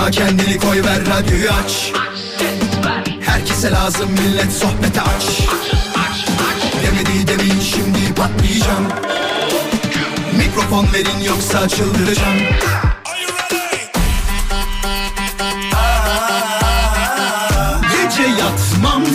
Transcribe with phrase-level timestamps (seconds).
[0.00, 1.92] Yorma kendini koy ver radyoyu aç.
[3.20, 5.48] Herkese lazım millet sohbete aç.
[6.82, 8.86] Demedi demin şimdi patlayacağım.
[10.38, 12.38] Mikrofon verin yoksa çıldıracağım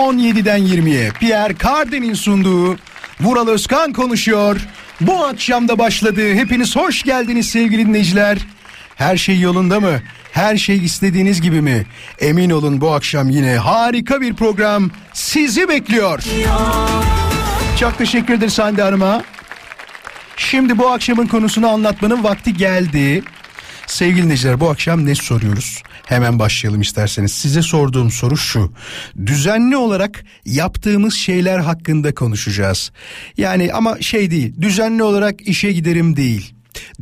[0.00, 2.76] 17'den 20'ye Pierre Cardin'in sunduğu
[3.20, 4.60] Vural Özkan konuşuyor.
[5.00, 6.34] Bu akşam da başladı.
[6.34, 8.38] Hepiniz hoş geldiniz sevgili dinleyiciler.
[8.96, 10.02] Her şey yolunda mı?
[10.32, 11.86] Her şey istediğiniz gibi mi?
[12.20, 16.22] Emin olun bu akşam yine harika bir program sizi bekliyor.
[17.80, 19.22] Çok teşekkür ederiz Hande Hanım'a.
[20.36, 23.22] Şimdi bu akşamın konusunu anlatmanın vakti geldi.
[23.86, 25.82] Sevgili dinleyiciler bu akşam ne soruyoruz?
[26.10, 27.32] Hemen başlayalım isterseniz.
[27.32, 28.72] Size sorduğum soru şu.
[29.26, 32.92] Düzenli olarak yaptığımız şeyler hakkında konuşacağız.
[33.36, 34.54] Yani ama şey değil.
[34.60, 36.54] Düzenli olarak işe giderim değil.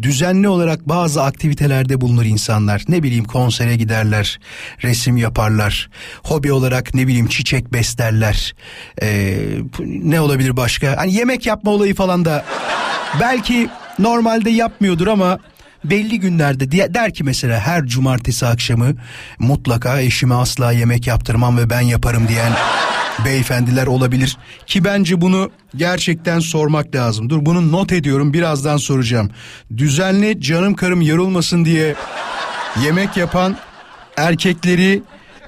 [0.03, 2.85] Düzenli olarak bazı aktivitelerde bulunur insanlar.
[2.89, 4.41] Ne bileyim konsere giderler,
[4.83, 5.91] resim yaparlar.
[6.25, 8.55] Hobi olarak ne bileyim çiçek beslerler.
[9.03, 9.39] Ee,
[9.87, 10.97] ne olabilir başka?
[10.97, 12.45] Hani yemek yapma olayı falan da
[13.21, 15.39] belki normalde yapmıyordur ama
[15.85, 18.95] belli günlerde der ki mesela her cumartesi akşamı
[19.39, 22.53] mutlaka eşime asla yemek yaptırmam ve ben yaparım diyen
[23.25, 27.31] beyefendiler olabilir ki bence bunu gerçekten sormak lazım.
[27.31, 29.31] Dur bunu not ediyorum birazdan soracağım.
[29.77, 31.95] Düzenli canım karım yarılmasın diye
[32.85, 33.57] yemek yapan
[34.17, 35.03] erkekleri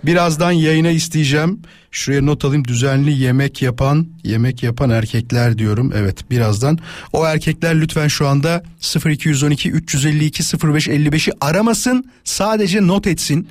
[0.04, 1.62] birazdan yayına isteyeceğim.
[1.90, 5.92] Şuraya not alayım düzenli yemek yapan yemek yapan erkekler diyorum.
[5.96, 6.78] Evet birazdan
[7.12, 8.62] o erkekler lütfen şu anda
[9.06, 13.48] 0212 352 0555'i aramasın sadece not etsin.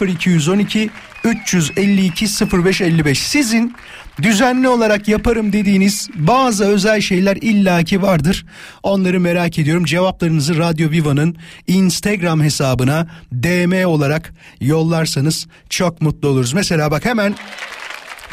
[0.00, 0.90] 0212
[1.24, 3.74] 352 0555 sizin
[4.22, 8.46] düzenli olarak yaparım dediğiniz bazı özel şeyler illaki vardır.
[8.82, 9.84] Onları merak ediyorum.
[9.84, 11.36] Cevaplarınızı Radyo Viva'nın
[11.66, 16.52] Instagram hesabına DM olarak yollarsanız çok mutlu oluruz.
[16.52, 17.34] Mesela bak hemen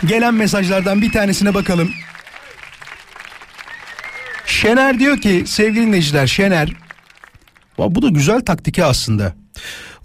[0.06, 1.91] gelen mesajlardan bir tanesine bakalım.
[4.46, 6.74] Şener diyor ki sevgili dinleyiciler Şener
[7.78, 9.34] bu da güzel taktiki aslında.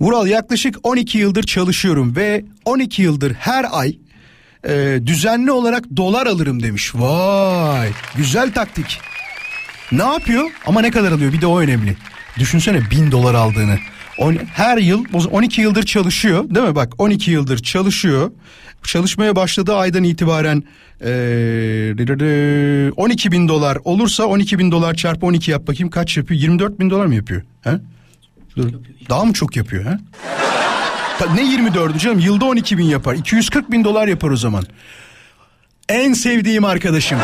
[0.00, 3.96] Vural yaklaşık 12 yıldır çalışıyorum ve 12 yıldır her ay
[4.68, 6.92] e, düzenli olarak dolar alırım demiş.
[6.94, 9.00] Vay güzel taktik.
[9.92, 11.96] Ne yapıyor ama ne kadar alıyor bir de o önemli.
[12.38, 13.78] Düşünsene bin dolar aldığını.
[14.18, 18.30] On, her yıl 12 yıldır çalışıyor değil mi bak 12 yıldır çalışıyor.
[18.82, 20.62] Çalışmaya başladığı aydan itibaren
[21.00, 26.80] e, 12 bin dolar olursa 12 bin dolar çarpı 12 yap bakayım kaç yapıyor 24
[26.80, 27.42] bin dolar mı yapıyor?
[27.62, 27.70] He?
[29.10, 29.98] Daha mı çok yapıyor ha?
[31.20, 34.64] Ne 24'ü canım yılda 12 bin yapar 240 bin dolar yapar o zaman.
[35.88, 37.18] En sevdiğim arkadaşım.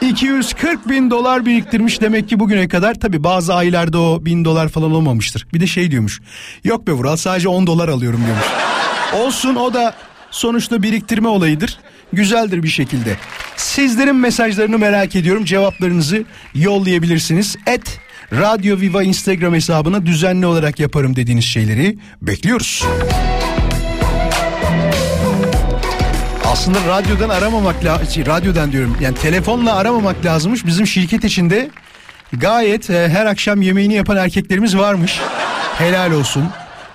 [0.00, 4.92] 240 bin dolar biriktirmiş demek ki bugüne kadar tabi bazı aylarda o bin dolar falan
[4.92, 5.46] olmamıştır.
[5.54, 6.20] Bir de şey diyormuş
[6.64, 8.46] yok be Vural sadece 10 dolar alıyorum diyormuş.
[9.14, 9.94] Olsun o da
[10.30, 11.78] sonuçta biriktirme olayıdır.
[12.12, 13.16] Güzeldir bir şekilde.
[13.56, 15.44] Sizlerin mesajlarını merak ediyorum.
[15.44, 17.56] Cevaplarınızı yollayabilirsiniz.
[17.66, 18.00] Et
[18.32, 22.84] Radyo Viva Instagram hesabına düzenli olarak yaparım dediğiniz şeyleri bekliyoruz.
[26.44, 28.26] Aslında radyodan aramamak lazım.
[28.26, 28.96] Radyodan diyorum.
[29.00, 30.66] Yani telefonla aramamak lazımmış.
[30.66, 31.70] Bizim şirket içinde
[32.32, 35.20] gayet e, her akşam yemeğini yapan erkeklerimiz varmış.
[35.78, 36.44] Helal olsun.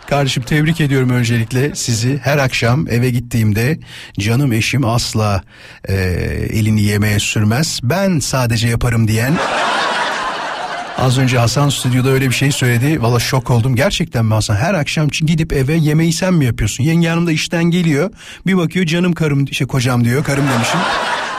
[0.09, 2.19] Kardeşim tebrik ediyorum öncelikle sizi.
[2.23, 3.79] Her akşam eve gittiğimde
[4.19, 5.43] canım eşim asla
[5.87, 5.93] e,
[6.49, 7.79] elini yemeğe sürmez.
[7.83, 9.33] Ben sadece yaparım diyen
[11.01, 13.01] Az önce Hasan stüdyoda öyle bir şey söyledi.
[13.01, 13.75] Valla şok oldum.
[13.75, 14.55] Gerçekten mi Hasan?
[14.55, 16.83] Her akşam gidip eve yemeği sen mi yapıyorsun?
[16.83, 18.09] Yenge hanım da işten geliyor.
[18.47, 20.23] Bir bakıyor canım karım, şey kocam diyor.
[20.23, 20.79] Karım demişim.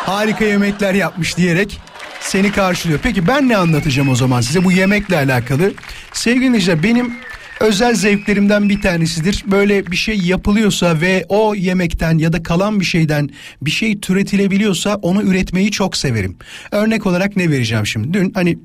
[0.06, 1.81] Harika yemekler yapmış diyerek
[2.20, 3.00] seni karşılıyor.
[3.03, 5.73] Peki ben ne anlatacağım o zaman size bu yemekle alakalı?
[6.12, 7.15] Sevgili dinleyiciler benim
[7.60, 9.44] özel zevklerimden bir tanesidir.
[9.46, 13.31] Böyle bir şey yapılıyorsa ve o yemekten ya da kalan bir şeyden
[13.62, 16.37] bir şey türetilebiliyorsa onu üretmeyi çok severim.
[16.70, 18.12] Örnek olarak ne vereceğim şimdi?
[18.12, 18.58] Dün hani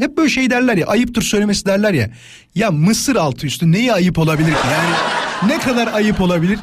[0.00, 2.10] hep böyle şey derler ya ayıptır söylemesi derler ya.
[2.54, 4.68] Ya mısır altı üstü neyi ayıp olabilir ki?
[4.72, 4.94] Yani
[5.52, 6.58] ne kadar ayıp olabilir?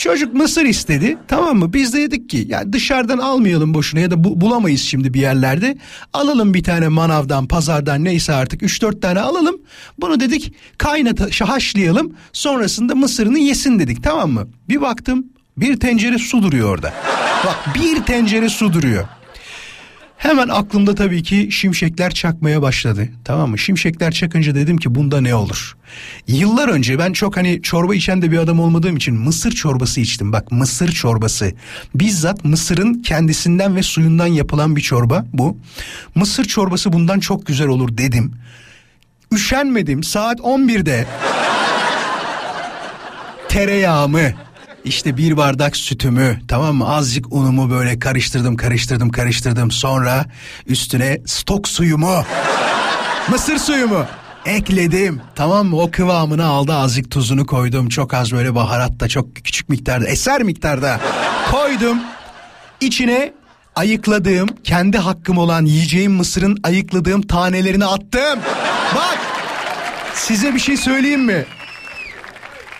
[0.00, 1.72] Çocuk mısır istedi tamam mı?
[1.72, 5.78] Biz de dedik ki ya dışarıdan almayalım boşuna ya da bu, bulamayız şimdi bir yerlerde.
[6.12, 9.56] Alalım bir tane manavdan pazardan neyse artık 3-4 tane alalım.
[9.98, 14.48] Bunu dedik kaynata haşlayalım sonrasında mısırını yesin dedik tamam mı?
[14.68, 15.26] Bir baktım
[15.56, 16.92] bir tencere su duruyor orada.
[17.46, 19.08] Bak bir tencere su duruyor.
[20.20, 23.08] Hemen aklımda tabii ki şimşekler çakmaya başladı.
[23.24, 23.58] Tamam mı?
[23.58, 25.76] Şimşekler çakınca dedim ki bunda ne olur?
[26.26, 30.32] Yıllar önce ben çok hani çorba içen de bir adam olmadığım için mısır çorbası içtim.
[30.32, 31.52] Bak mısır çorbası.
[31.94, 35.56] Bizzat mısırın kendisinden ve suyundan yapılan bir çorba bu.
[36.14, 38.32] Mısır çorbası bundan çok güzel olur dedim.
[39.32, 41.06] Üşenmedim saat 11'de
[43.48, 44.32] tereyağımı
[44.84, 46.88] işte bir bardak sütümü tamam mı?
[46.88, 49.70] Azıcık unumu böyle karıştırdım karıştırdım karıştırdım.
[49.70, 50.26] Sonra
[50.66, 52.24] üstüne stok suyumu
[53.30, 54.06] mısır suyumu
[54.46, 55.20] ekledim.
[55.34, 55.80] Tamam mı?
[55.80, 56.74] O kıvamını aldı.
[56.74, 57.88] Azıcık tuzunu koydum.
[57.88, 61.00] Çok az böyle baharat da çok küçük miktarda eser miktarda
[61.50, 61.98] koydum.
[62.80, 63.32] İçine
[63.76, 68.40] ayıkladığım kendi hakkım olan yiyeceğim mısırın ayıkladığım tanelerini attım.
[68.96, 69.18] Bak
[70.14, 71.44] size bir şey söyleyeyim mi?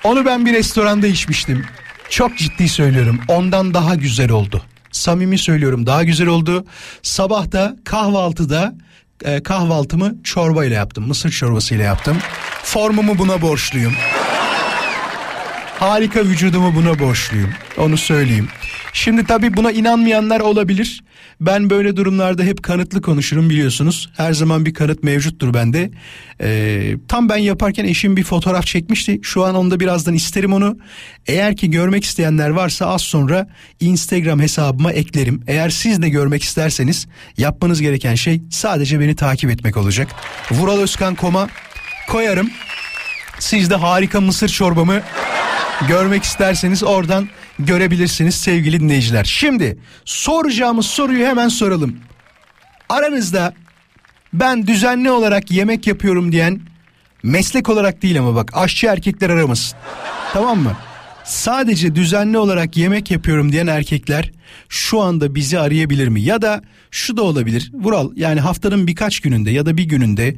[0.05, 1.67] Onu ben bir restoranda içmiştim.
[2.11, 3.21] Çok ciddi söylüyorum.
[3.29, 4.62] Ondan daha güzel oldu.
[4.93, 6.65] Samimi söylüyorum daha güzel oldu.
[7.03, 8.75] Sabah da kahvaltıda
[9.25, 11.09] e, kahvaltımı çorbayla yaptım.
[11.09, 12.19] Mısır çorbasıyla yaptım.
[12.62, 13.93] Formumu buna borçluyum.
[15.79, 17.51] Harika vücudumu buna borçluyum.
[17.79, 18.49] Onu söyleyeyim.
[18.93, 21.03] Şimdi tabii buna inanmayanlar olabilir.
[21.41, 24.11] Ben böyle durumlarda hep kanıtlı konuşurum biliyorsunuz.
[24.17, 25.91] Her zaman bir kanıt mevcuttur bende.
[26.41, 29.21] Ee, tam ben yaparken eşim bir fotoğraf çekmişti.
[29.23, 30.79] Şu an onda birazdan isterim onu.
[31.27, 33.49] Eğer ki görmek isteyenler varsa az sonra
[33.81, 35.43] Instagram hesabıma eklerim.
[35.47, 40.09] Eğer siz de görmek isterseniz yapmanız gereken şey sadece beni takip etmek olacak.
[40.51, 41.49] Vuraloskan.com'a
[42.09, 42.51] koyarım.
[43.39, 45.01] Siz de harika mısır çorbamı
[45.89, 47.29] görmek isterseniz oradan
[47.67, 49.25] görebilirsiniz sevgili dinleyiciler.
[49.25, 51.97] Şimdi soracağımız soruyu hemen soralım.
[52.89, 53.55] Aranızda
[54.33, 56.61] ben düzenli olarak yemek yapıyorum diyen
[57.23, 59.79] meslek olarak değil ama bak aşçı erkekler aramasın.
[60.33, 60.77] Tamam mı?
[61.25, 64.33] Sadece düzenli olarak yemek yapıyorum diyen erkekler
[64.69, 66.21] şu anda bizi arayabilir mi?
[66.23, 67.71] Ya da şu da olabilir.
[67.75, 70.37] Vural yani haftanın birkaç gününde ya da bir gününde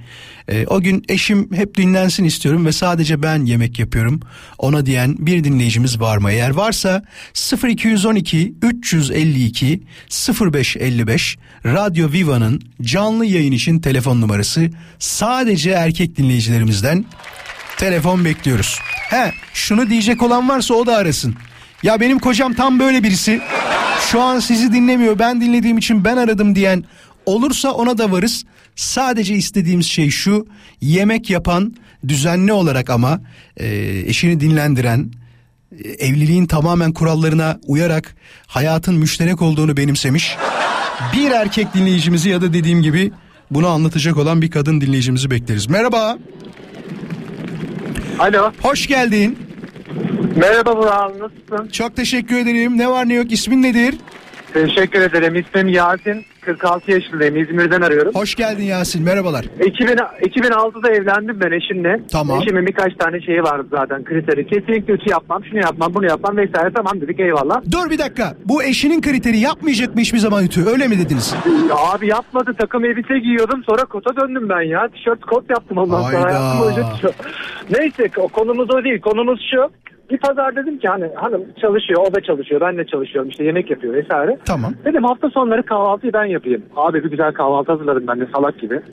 [0.49, 4.21] e, o gün eşim hep dinlensin istiyorum ve sadece ben yemek yapıyorum.
[4.59, 6.31] Ona diyen bir dinleyicimiz var mı?
[6.31, 7.03] Eğer varsa
[7.69, 9.83] 0212 352
[10.41, 17.05] 0555 Radyo Viva'nın canlı yayın için telefon numarası sadece erkek dinleyicilerimizden
[17.83, 18.79] telefon bekliyoruz.
[19.11, 21.35] He şunu diyecek olan varsa o da arasın.
[21.83, 23.41] Ya benim kocam tam böyle birisi.
[24.11, 26.85] Şu an sizi dinlemiyor ben dinlediğim için ben aradım diyen
[27.27, 28.45] olursa ona da varız.
[28.77, 30.47] Sadece istediğimiz şey şu
[30.81, 31.75] yemek yapan
[32.09, 33.21] düzenli olarak ama
[33.57, 33.67] e,
[34.07, 35.11] eşini dinlendiren
[35.85, 38.15] e, evliliğin tamamen kurallarına uyarak
[38.47, 40.37] hayatın müşterek olduğunu benimsemiş.
[41.13, 43.13] Bir erkek dinleyicimizi ya da dediğim gibi
[43.51, 45.67] bunu anlatacak olan bir kadın dinleyicimizi bekleriz.
[45.67, 46.19] Merhaba.
[48.19, 48.53] Alo.
[48.63, 49.39] Hoş geldin.
[50.37, 51.69] Merhaba Burak nasılsın?
[51.73, 52.79] Çok teşekkür ederim.
[52.79, 53.95] Ne var ne yok ismin nedir?
[54.55, 55.37] Teşekkür ederim.
[55.37, 56.25] İsmim Yasin.
[56.41, 57.37] 46 yaşındayım.
[57.37, 58.15] İzmir'den arıyorum.
[58.15, 59.45] Hoş geldin Yasin merhabalar.
[59.65, 62.01] 2000, 2006'da evlendim ben eşimle.
[62.13, 62.41] Tamam.
[62.43, 64.47] Eşimin birkaç tane şeyi vardı zaten kriteri.
[64.47, 66.71] Kesinlikle ütü yapmam, şunu yapmam, bunu yapmam vesaire.
[66.75, 67.63] Tamam dedik eyvallah.
[67.73, 68.35] Dur bir dakika.
[68.45, 70.65] Bu eşinin kriteri yapmayacak mı hiçbir zaman ütü?
[70.67, 71.35] Öyle mi dediniz?
[71.69, 74.89] Ya abi yapmadı takım elbise giyiyordum sonra kota döndüm ben ya.
[74.89, 76.19] Tişört kot yaptım ondan Hayda.
[76.21, 76.35] sonra.
[76.35, 77.15] Hayatım boyunca tişört.
[77.79, 79.01] Neyse o konumuz o değil.
[79.01, 79.71] Konumuz şu.
[80.13, 83.71] Bir pazar dedim ki hani hanım çalışıyor, o da çalışıyor, ben de çalışıyorum işte yemek
[83.71, 84.39] yapıyor vesaire.
[84.45, 84.75] Tamam.
[84.85, 86.63] Dedim hafta sonları kahvaltıyı ben yapayım.
[86.77, 88.81] Abi bir güzel kahvaltı hazırladım ben de salak gibi.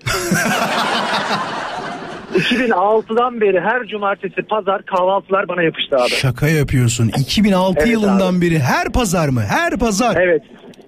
[2.34, 6.10] 2006'dan beri her cumartesi pazar kahvaltılar bana yapıştı abi.
[6.10, 7.08] Şaka yapıyorsun.
[7.18, 8.42] 2006 Evet yılından abi.
[8.42, 9.42] beri her pazar mı?
[9.42, 10.16] Her pazar.
[10.22, 10.42] Evet.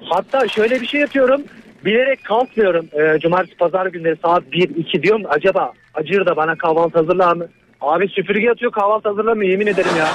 [0.03, 1.41] Hatta şöyle bir şey yapıyorum.
[1.85, 2.85] Bilerek kalkmıyorum.
[2.93, 5.21] Ee, cumartesi pazar günleri saat 1-2 diyorum.
[5.29, 7.45] Acaba Acır da bana kahvaltı hazırlar mı?
[7.81, 10.07] Abi süpürge atıyor kahvaltı hazırlamıyor yemin ederim ya.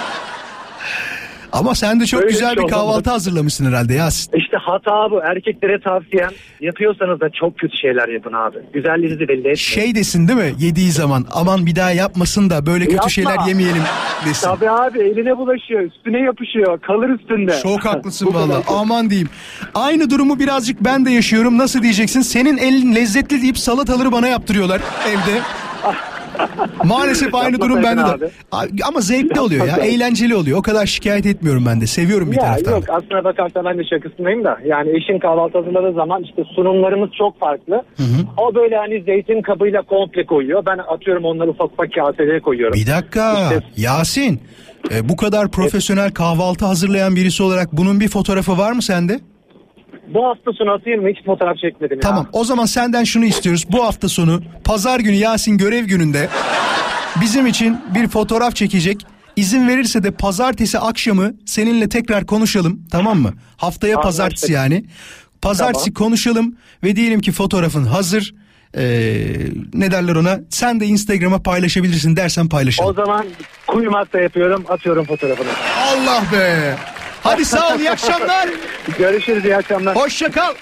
[1.52, 3.11] Ama sen de çok Öyle güzel bir şey kahvaltı olmadı.
[3.11, 4.32] hazırlamışsın herhalde Yasin.
[4.37, 5.20] İşte hata bu.
[5.23, 6.30] Erkeklere tavsiyem
[6.61, 8.56] yapıyorsanız da çok kötü şeyler yapın abi.
[8.73, 9.54] Güzelliğinizi belli etmeyin.
[9.56, 13.08] Şey desin değil mi yediği zaman aman bir daha yapmasın da böyle kötü Yapma.
[13.08, 13.82] şeyler yemeyelim
[14.26, 14.46] desin.
[14.46, 17.61] Tabii abi eline bulaşıyor, üstüne yapışıyor, kalır üstünde.
[17.62, 19.28] Çok haklısın valla aman diyeyim.
[19.75, 21.58] Aynı durumu birazcık ben de yaşıyorum.
[21.58, 22.20] Nasıl diyeceksin?
[22.20, 25.40] Senin elin lezzetli deyip salataları bana yaptırıyorlar evde.
[26.85, 28.85] Maalesef aynı durum bende Yapmasaydın de.
[28.88, 29.76] Ama zevkli oluyor ya.
[29.76, 30.59] Eğlenceli oluyor.
[30.59, 31.87] O kadar şikayet etmiyorum ben de.
[31.87, 32.93] Seviyorum bir Ya taraftan yok da.
[32.95, 37.83] aslına bakarsan ben de şakasındayım da yani eşin kahvaltı hazırladığı zaman işte sunumlarımız çok farklı.
[38.37, 40.66] O böyle hani zeytin kabıyla komple koyuyor.
[40.66, 42.75] Ben atıyorum onları ufak ufak kaselere koyuyorum.
[42.81, 43.43] Bir dakika.
[43.43, 44.40] İşte- Yasin.
[44.95, 49.21] E, bu kadar profesyonel kahvaltı hazırlayan birisi olarak bunun bir fotoğrafı var mı sende?
[50.08, 51.08] Bu hafta sonu atayım mı?
[51.08, 52.00] Hiç fotoğraf çekmedim ya.
[52.00, 53.64] Tamam o zaman senden şunu istiyoruz.
[53.72, 56.28] Bu hafta sonu pazar günü Yasin görev gününde
[57.20, 59.00] bizim için bir fotoğraf çekecek.
[59.36, 63.32] İzin verirse de pazartesi akşamı seninle tekrar konuşalım tamam mı?
[63.56, 64.04] Haftaya Anlaştık.
[64.04, 64.84] pazartesi yani.
[65.42, 68.34] Pazartesi konuşalım ve diyelim ki fotoğrafın hazır.
[68.76, 68.82] Ee,
[69.75, 70.40] ne derler ona?
[70.50, 72.90] Sen de Instagram'a paylaşabilirsin dersen paylaşalım.
[72.90, 73.26] O zaman
[73.66, 75.48] kuyumakta yapıyorum atıyorum fotoğrafını.
[75.86, 76.76] Allah be.
[77.26, 78.49] Hadi sağ ol iyi akşamlar.
[78.99, 79.97] Görüşürüz iyi akşamlar.
[79.97, 80.54] Hoşça kal.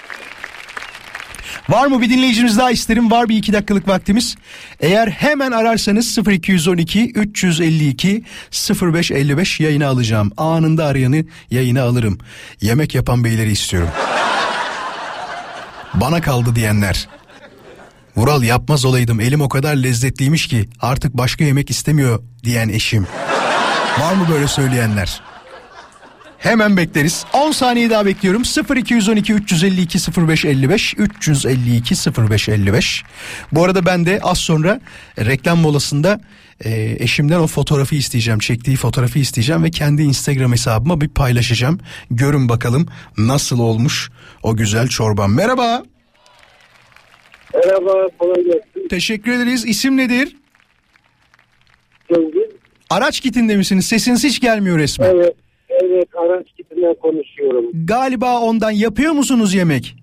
[1.69, 3.11] Var mı bir dinleyicimiz daha isterim?
[3.11, 4.35] Var bir iki dakikalık vaktimiz.
[4.79, 8.23] Eğer hemen ararsanız 0212 352
[8.81, 10.31] 0555 yayına alacağım.
[10.37, 12.17] Anında arayanı yayına alırım.
[12.61, 13.89] Yemek yapan beyleri istiyorum.
[15.93, 17.07] Bana kaldı diyenler.
[18.15, 23.07] Vural yapmaz olaydım elim o kadar lezzetliymiş ki artık başka yemek istemiyor diyen eşim.
[23.99, 25.21] Var mı böyle söyleyenler?
[26.37, 27.25] Hemen bekleriz.
[27.33, 28.43] 10 saniye daha bekliyorum.
[28.75, 31.95] 0212 352 0555 352
[32.29, 33.03] 0555.
[33.51, 34.79] Bu arada ben de az sonra
[35.19, 36.19] reklam molasında
[36.65, 38.39] e, eşimden o fotoğrafı isteyeceğim.
[38.39, 41.79] Çektiği fotoğrafı isteyeceğim ve kendi Instagram hesabıma bir paylaşacağım.
[42.11, 42.87] Görün bakalım
[43.17, 44.11] nasıl olmuş
[44.43, 45.33] o güzel çorbam.
[45.33, 45.83] Merhaba.
[47.53, 48.87] Merhaba, kolay gelsin.
[48.89, 49.65] Teşekkür ederiz.
[49.65, 50.35] İsim nedir?
[52.13, 52.51] Cengiz.
[52.89, 53.85] Araç kitinde misiniz?
[53.85, 55.09] Sesiniz hiç gelmiyor resmen.
[55.15, 55.35] Evet,
[55.83, 57.65] evet araç kitinden konuşuyorum.
[57.85, 59.95] Galiba ondan yapıyor musunuz yemek?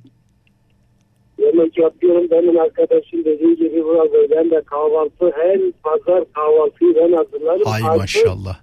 [1.39, 2.31] Yemek yapıyorum.
[2.31, 7.63] Benim arkadaşım dediği gibi Bey ben de kahvaltı her pazar kahvaltıyı ben hazırlarım.
[7.67, 8.57] Ay Artı maşallah.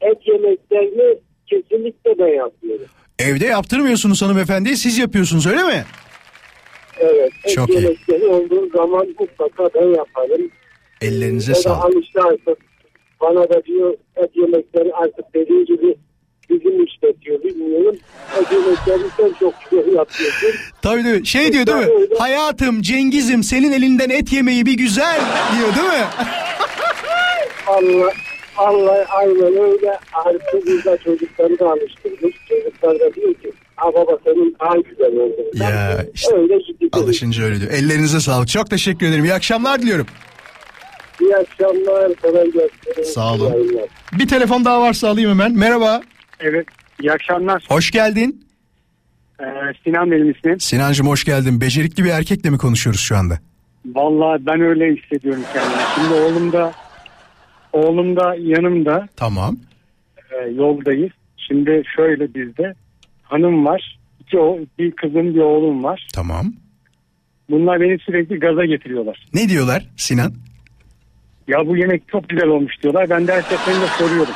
[0.00, 2.86] Et yemeklerini kesinlikle ben yapıyorum.
[3.18, 5.84] Evde yaptırmıyorsunuz hanımefendi siz yapıyorsunuz öyle mi?
[7.00, 7.82] Evet, et Çok iyi.
[7.82, 10.50] yemekleri olduğu zaman mutlaka ben yaparım.
[11.00, 11.84] Ellerinize sağlık.
[11.84, 12.67] alıştı artık.
[13.20, 15.96] Bana da diyor et yemekleri artık dediği gibi
[16.50, 17.96] bizim işletiyor bilmiyorum.
[18.40, 20.50] Et yemeklerini sen çok güzel yapıyorsun.
[20.82, 21.26] Tabii tabii.
[21.26, 21.88] Şey diyor değil mi?
[22.18, 25.20] Hayatım Cengiz'im senin elinden et yemeyi bir güzel
[25.56, 26.06] diyor değil mi?
[27.66, 28.12] Allah
[28.56, 32.36] Allah aynen öyle artık burada çocukları da alıştırmış.
[32.48, 35.36] Çocuklar da diyor ki ha baba senin daha güzel oldu.
[35.54, 36.90] Ya, işte öyle gidiyor.
[36.92, 37.72] Alışınca öyle diyor.
[37.72, 38.48] Ellerinize sağlık.
[38.48, 39.24] Çok teşekkür ederim.
[39.24, 40.06] İyi akşamlar diliyorum.
[41.20, 42.14] İyi akşamlar.
[42.22, 43.02] Kolay gelsin.
[43.02, 43.50] Sağ olun.
[43.52, 43.84] Yayınlar.
[44.18, 45.52] Bir telefon daha varsa alayım hemen.
[45.52, 46.00] Merhaba.
[46.40, 46.66] Evet
[47.02, 47.64] iyi akşamlar.
[47.68, 48.44] Hoş geldin.
[49.40, 49.44] Ee,
[49.84, 50.60] Sinan benim ismim.
[50.60, 51.60] Sinancım hoş geldin.
[51.60, 53.38] Becerikli bir erkekle mi konuşuyoruz şu anda?
[53.94, 55.82] Vallahi ben öyle hissediyorum kendimi.
[55.94, 56.72] Şimdi oğlum da
[57.72, 59.56] oğlum da yanımda Tamam.
[60.32, 61.10] e, yoldayız.
[61.36, 62.74] Şimdi şöyle bizde
[63.22, 63.98] hanım var.
[64.20, 66.06] İki o, bir kızım bir oğlum var.
[66.14, 66.52] Tamam.
[67.50, 69.26] Bunlar beni sürekli gaza getiriyorlar.
[69.34, 70.32] Ne diyorlar Sinan?
[71.48, 73.10] Ya bu yemek çok güzel olmuş diyorlar.
[73.10, 74.34] Ben de her seferinde soruyorum.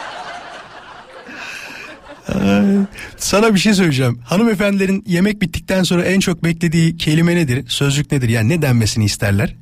[3.16, 4.20] Sana bir şey söyleyeceğim.
[4.24, 7.64] Hanımefendilerin yemek bittikten sonra en çok beklediği kelime nedir?
[7.68, 8.28] Sözcük nedir?
[8.28, 9.56] Yani ne denmesini isterler?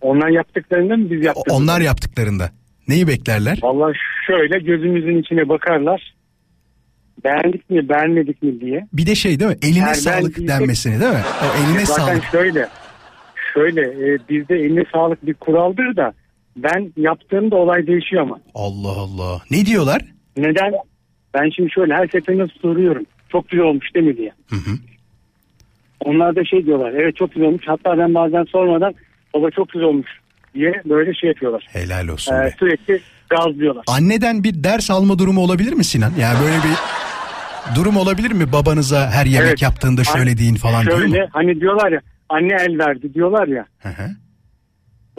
[0.00, 1.44] Onlar yaptıklarında mı biz yaptık?
[1.50, 2.50] Onlar yaptıklarında.
[2.88, 3.58] Neyi beklerler?
[3.62, 3.94] Vallahi
[4.26, 6.14] şöyle gözümüzün içine bakarlar.
[7.24, 8.86] Beğendik mi beğenmedik mi diye.
[8.92, 9.56] Bir de şey değil mi?
[9.62, 11.22] Eline Eğer sağlık denmesini değil mi?
[11.42, 12.24] O eline Zaten sağlık.
[12.24, 12.68] şöyle
[13.54, 16.12] şöyle e, bizde eline sağlık bir kuraldır da
[16.62, 18.40] ben yaptığımda olay değişiyor ama.
[18.54, 19.40] Allah Allah.
[19.50, 20.02] Ne diyorlar?
[20.36, 20.72] Neden?
[21.34, 23.04] Ben şimdi şöyle her seferinde soruyorum.
[23.32, 24.32] Çok güzel olmuş değil mi diye.
[24.50, 24.70] Hı hı.
[26.00, 26.92] Onlar da şey diyorlar.
[26.92, 27.62] Evet çok güzel olmuş.
[27.66, 28.94] Hatta ben bazen sormadan
[29.34, 30.08] baba çok güzel olmuş
[30.54, 31.66] diye böyle şey yapıyorlar.
[31.72, 32.54] Helal olsun Ee, be.
[32.58, 33.00] sürekli
[33.30, 33.84] gazlıyorlar.
[33.86, 36.12] Anneden bir ders alma durumu olabilir mi Sinan?
[36.20, 36.76] Yani böyle bir
[37.76, 39.62] durum olabilir mi babanıza her yemek Evet.
[39.62, 41.02] yaptığında şöyle deyin falan diyor mu?
[41.08, 43.66] Şöyle hani diyorlar ya anne el verdi diyorlar ya.
[43.78, 44.08] Hı hı.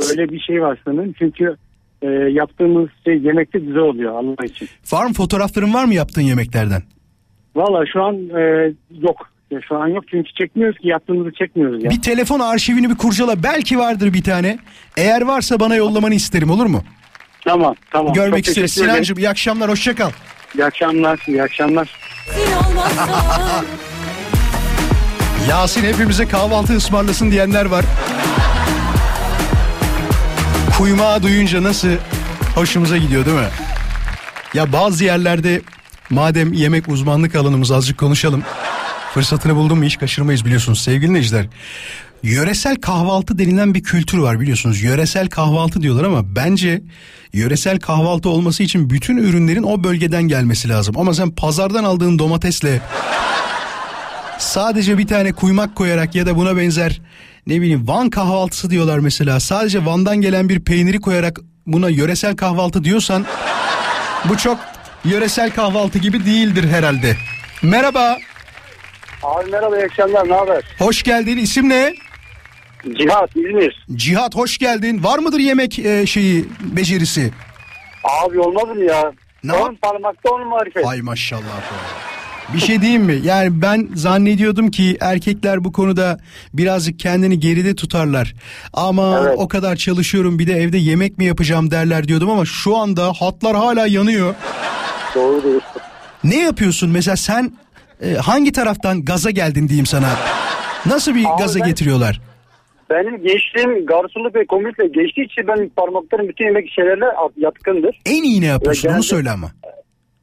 [0.10, 1.14] Öyle bir şey var sanırım.
[1.20, 1.56] Çünkü
[2.02, 4.70] e, yaptığımız şey yemekte güzel oluyor Allah için.
[4.92, 6.84] Var mı fotoğrafların var mı yaptığın yemeklerden?
[7.56, 9.30] Valla şu an e, yok.
[9.52, 11.90] Ya Şu an yok çünkü çekmiyoruz ki yaptığımızı çekmiyoruz ya.
[11.90, 13.44] Bir telefon arşivini bir kurcala.
[13.44, 14.60] Belki vardır bir tane.
[14.98, 16.84] Eğer varsa bana yollamanı isterim olur mu?
[17.46, 18.14] Tamam tamam.
[18.14, 18.74] Görmek Çok isteriz.
[18.76, 19.06] teşekkür ederim.
[19.06, 20.12] Sinancığım iyi akşamlar hoşça kal.
[20.56, 21.20] İyi akşamlar.
[21.28, 22.00] iyi akşamlar.
[25.50, 27.86] Yasin hepimize kahvaltı ısmarlasın diyenler var.
[30.80, 31.90] Kuymağı duyunca nasıl
[32.56, 33.48] hoşumuza gidiyor değil mi?
[34.54, 35.62] Ya bazı yerlerde
[36.10, 38.44] madem yemek uzmanlık alanımız azıcık konuşalım.
[39.14, 41.46] Fırsatını buldum mu hiç kaçırmayız biliyorsunuz sevgili dinleyiciler.
[42.24, 44.82] Yöresel kahvaltı denilen bir kültür var biliyorsunuz.
[44.82, 46.82] Yöresel kahvaltı diyorlar ama bence
[47.34, 50.98] yöresel kahvaltı olması için bütün ürünlerin o bölgeden gelmesi lazım.
[50.98, 52.82] Ama sen pazardan aldığın domatesle
[54.38, 57.02] sadece bir tane kuymak koyarak ya da buna benzer
[57.50, 59.40] ne bileyim Van kahvaltısı diyorlar mesela.
[59.40, 63.26] Sadece Van'dan gelen bir peyniri koyarak buna yöresel kahvaltı diyorsan
[64.30, 64.60] Bu çok
[65.06, 67.16] yöresel kahvaltı gibi değildir herhalde.
[67.64, 68.18] Merhaba.
[69.24, 70.64] Abi merhaba iyi akşamlar ne haber?
[70.80, 71.38] Hoş geldin.
[71.38, 71.96] İsim ne?
[73.00, 73.86] Cihat İzmir.
[73.96, 75.04] Cihat hoş geldin.
[75.04, 77.32] Var mıdır yemek e, şeyi becerisi?
[78.04, 79.12] Abi olmaz mı ya?
[79.44, 80.86] Ne On parmakta on marifet.
[80.88, 81.62] Ay maşallah.
[82.54, 83.20] Bir şey diyeyim mi?
[83.24, 86.18] Yani ben zannediyordum ki erkekler bu konuda
[86.54, 88.34] birazcık kendini geride tutarlar.
[88.74, 89.36] Ama Evet.
[89.38, 93.56] o kadar çalışıyorum bir de evde yemek mi yapacağım derler diyordum ama şu anda hatlar
[93.56, 94.36] hala yanıyor.
[95.16, 95.82] Doğru diyorsun.
[96.24, 96.90] Ne yapıyorsun?
[96.90, 97.52] Mesela sen
[98.02, 100.10] e, hangi taraftan gaza geldin diyeyim sana?
[100.86, 102.22] Nasıl bir Abi gaza ben- getiriyorlar?
[102.90, 107.06] Benim gençliğim garsonluk ve komikle geçtiği için ben parmakların bütün yemek şeylerine
[107.38, 108.00] yatkındır.
[108.06, 108.88] En iyi ne yapıyorsun?
[108.90, 109.52] Ya Onu genelde- söyle ama.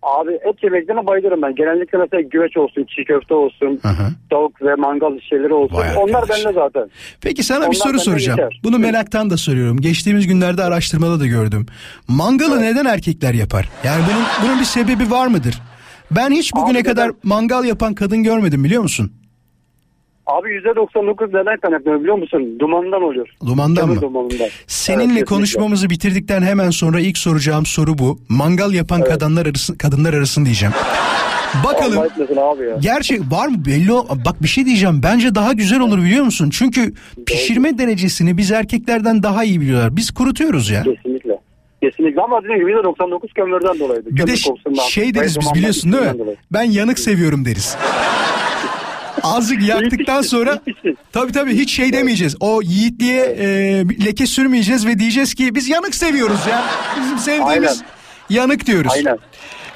[0.07, 1.55] Abi et yemeklerine bayılırım ben.
[1.55, 3.91] Genellikle mesela güveç olsun, çiğ köfte olsun, hı.
[4.31, 5.77] tavuk ve mangal şeyleri olsun.
[5.77, 6.45] Vay Onlar arkadaş.
[6.45, 6.91] bende zaten.
[7.21, 8.37] Peki sana bir Onlar soru bende soracağım.
[8.37, 8.61] geçer.
[8.65, 9.81] Bunu meraktan da soruyorum.
[9.81, 11.67] Geçtiğimiz günlerde araştırmada da gördüm.
[12.09, 13.69] Mangalı neden erkekler yapar?
[13.85, 15.55] Yani bunun bunun bir sebebi var mıdır?
[16.11, 17.17] Ben hiç bugüne Abi kadar neden?
[17.25, 19.13] mangal yapan kadın görmedim biliyor musun?
[20.27, 22.57] Abi %99 neden kaynaklanıyor biliyor musun?
[22.61, 23.29] Dumanından oluyor.
[23.47, 24.03] Dumandan Kömür mı?
[24.03, 24.37] Dumanından.
[24.41, 25.25] Evet, Seninle kesinlikle.
[25.25, 28.19] konuşmamızı bitirdikten hemen sonra ilk soracağım soru bu.
[28.29, 30.75] Mangal yapan kadınlar arasın kadınlar arasın diyeceğim.
[31.65, 31.99] Bakalım
[32.39, 32.77] abi ya.
[32.81, 36.51] Gerçek var mı belli ol- bak bir şey diyeceğim bence daha güzel olur biliyor musun?
[36.53, 36.93] Çünkü
[37.27, 39.97] pişirme derecesini biz erkeklerden daha iyi biliyorlar.
[39.97, 40.83] Biz kurutuyoruz ya.
[40.83, 41.39] Kesinlikle.
[41.83, 44.11] Kesinlikle ama dediğim gibi %99 kömürden dolayıydı.
[44.11, 44.83] Bir de Kömür kokusundan.
[44.83, 46.19] şey deriz biz dumandan, biliyorsun değil mi?
[46.19, 46.37] dolayı.
[46.53, 47.77] Ben yanık seviyorum deriz.
[49.27, 50.61] Azıcık yaktıktan sonra
[51.13, 52.37] tabii tabii hiç şey demeyeceğiz.
[52.41, 53.47] O yiğitliğe e,
[54.07, 56.65] leke sürmeyeceğiz ve diyeceğiz ki biz yanık seviyoruz ya.
[57.01, 58.41] Bizim sevdiğimiz Aynen.
[58.41, 58.93] yanık diyoruz.
[58.97, 59.19] Aynen.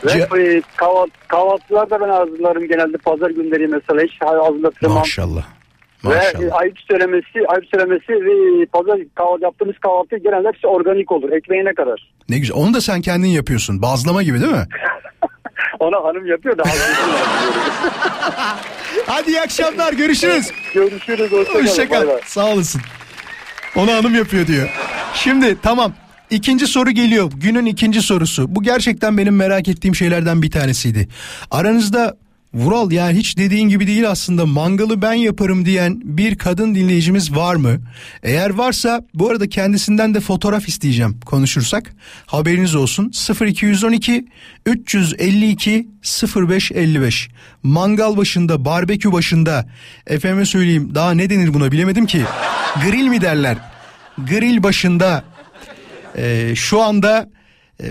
[0.04, 4.92] Ve Ce- e, kahvaltı, kahvaltılarda ben hazırlarım genelde pazar günleri mesela hiç hazırlatırım.
[4.92, 5.44] Maşallah.
[6.04, 6.60] Ve e, Maşallah.
[6.60, 11.32] ayıp söylemesi, ayıp söylemesi ve pazar kahvaltı yaptığımız kahvaltı genelde hepsi organik olur.
[11.32, 12.12] Ekmeğine kadar.
[12.28, 12.56] Ne güzel.
[12.56, 13.82] Onu da sen kendin yapıyorsun.
[13.82, 14.66] Bazlama gibi değil mi?
[15.80, 16.62] Ona hanım yapıyor da.
[19.06, 19.92] Hadi iyi akşamlar.
[19.92, 20.50] Görüşürüz.
[20.74, 21.32] Görüşürüz.
[21.32, 21.66] Hoşçakalın.
[21.66, 22.00] Hoşça kal.
[22.00, 22.20] Bay bay.
[22.26, 22.80] Sağ olasın.
[23.76, 24.68] Onu hanım yapıyor diyor.
[25.14, 25.92] Şimdi tamam.
[26.30, 27.30] İkinci soru geliyor.
[27.34, 28.54] Günün ikinci sorusu.
[28.54, 31.08] Bu gerçekten benim merak ettiğim şeylerden bir tanesiydi.
[31.50, 32.16] Aranızda
[32.54, 34.46] Vural yani hiç dediğin gibi değil aslında.
[34.46, 37.80] Mangalı ben yaparım diyen bir kadın dinleyicimiz var mı?
[38.22, 41.92] Eğer varsa bu arada kendisinden de fotoğraf isteyeceğim konuşursak.
[42.26, 43.12] Haberiniz olsun.
[43.40, 44.24] 0212
[44.66, 45.88] 352
[46.36, 47.28] 0555
[47.62, 49.68] mangal başında barbekü başında.
[50.06, 52.22] Efeme söyleyeyim daha ne denir buna bilemedim ki.
[52.84, 53.56] Grill mi derler?
[54.18, 55.24] Grill başında.
[56.16, 57.30] E, şu anda
[57.82, 57.84] e,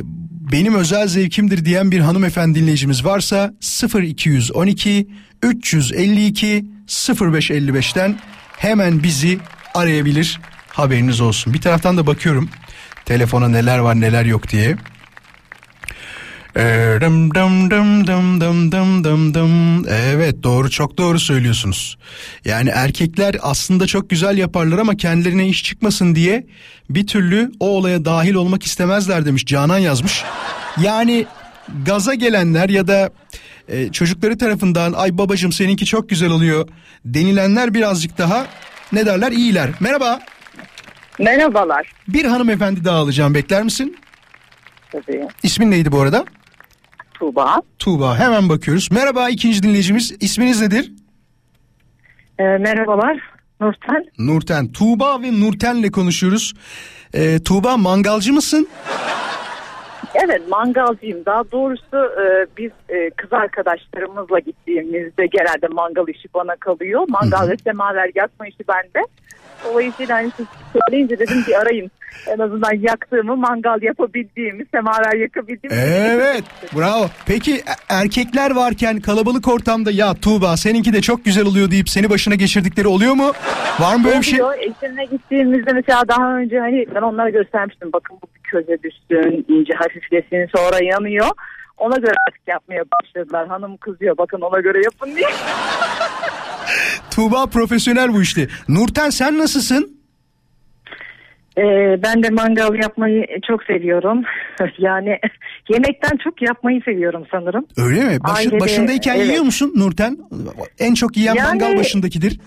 [0.51, 3.53] benim özel zevkimdir diyen bir hanımefendi dinleyicimiz varsa
[3.95, 5.07] 0212
[5.43, 8.19] 352 0555'ten
[8.57, 9.39] hemen bizi
[9.73, 11.53] arayabilir haberiniz olsun.
[11.53, 12.49] Bir taraftan da bakıyorum
[13.05, 14.75] telefona neler var neler yok diye.
[16.57, 19.85] Ee, dım dım dım dım dım dım dım dım.
[19.89, 21.97] Evet doğru çok doğru söylüyorsunuz.
[22.45, 26.47] Yani erkekler aslında çok güzel yaparlar ama kendilerine iş çıkmasın diye
[26.89, 30.23] bir türlü o olaya dahil olmak istemezler demiş Canan yazmış.
[30.81, 31.25] Yani
[31.85, 33.09] gaza gelenler ya da
[33.67, 36.67] e, çocukları tarafından ay babacım seninki çok güzel oluyor
[37.05, 38.47] denilenler birazcık daha
[38.91, 39.69] ne derler iyiler.
[39.79, 40.19] Merhaba.
[41.19, 41.91] Merhabalar.
[42.07, 43.97] Bir hanımefendi daha alacağım bekler misin?
[44.91, 45.27] Tabii.
[45.43, 46.25] İsmin neydi bu arada?
[47.19, 47.61] Tuğba.
[47.79, 48.91] Tuğba hemen bakıyoruz.
[48.91, 50.91] Merhaba ikinci dinleyicimiz isminiz nedir?
[52.39, 53.19] Ee, merhabalar.
[53.61, 54.05] Nurten.
[54.19, 54.71] Nurten.
[54.71, 56.53] Tuğba ve Nurten'le konuşuyoruz.
[57.13, 58.67] Ee, Tuğba mangalcı mısın?
[60.15, 61.25] Evet mangalcıyım.
[61.25, 67.05] Daha doğrusu e, biz e, kız arkadaşlarımızla gittiğimizde genelde mangal işi bana kalıyor.
[67.09, 69.05] Mangal ve semaver yakma işi bende.
[69.65, 71.91] Dolayısıyla hani siz söyleyince dedim ki arayayım.
[72.27, 75.79] En azından yaktığımı, mangal yapabildiğimi, semaver yakabildiğimi.
[75.89, 76.43] Evet
[76.77, 77.05] bravo.
[77.25, 82.09] Peki e- erkekler varken kalabalık ortamda ya Tuğba seninki de çok güzel oluyor deyip seni
[82.09, 83.33] başına geçirdikleri oluyor mu?
[83.79, 84.39] Var mı böyle bir şey?
[84.59, 87.89] Eşimle gittiğimizde mesela daha önce hani ben onlara göstermiştim.
[87.93, 91.27] Bakın bu bir köze düşsün, ince hafiflesin sonra yanıyor.
[91.77, 93.47] Ona göre artık yapmaya başladılar.
[93.47, 95.27] Hanım kızıyor bakın ona göre yapın diye.
[97.11, 98.47] Tuğba profesyonel bu işte.
[98.69, 99.99] Nurten sen nasılsın?
[101.57, 101.63] Ee,
[102.03, 104.23] ben de mangal yapmayı çok seviyorum.
[104.77, 105.19] yani
[105.69, 107.65] yemekten çok yapmayı seviyorum sanırım.
[107.77, 108.23] Öyle mi?
[108.23, 109.27] Başı- Ailede, başındayken evet.
[109.27, 110.17] yiyor musun Nurten?
[110.79, 112.39] En çok yiyen Yani- mangal başındakidir.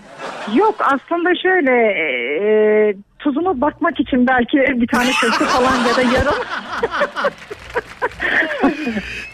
[0.55, 6.35] Yok aslında şöyle e, tuzunu bakmak için belki bir tane köfte falan ya da yarım.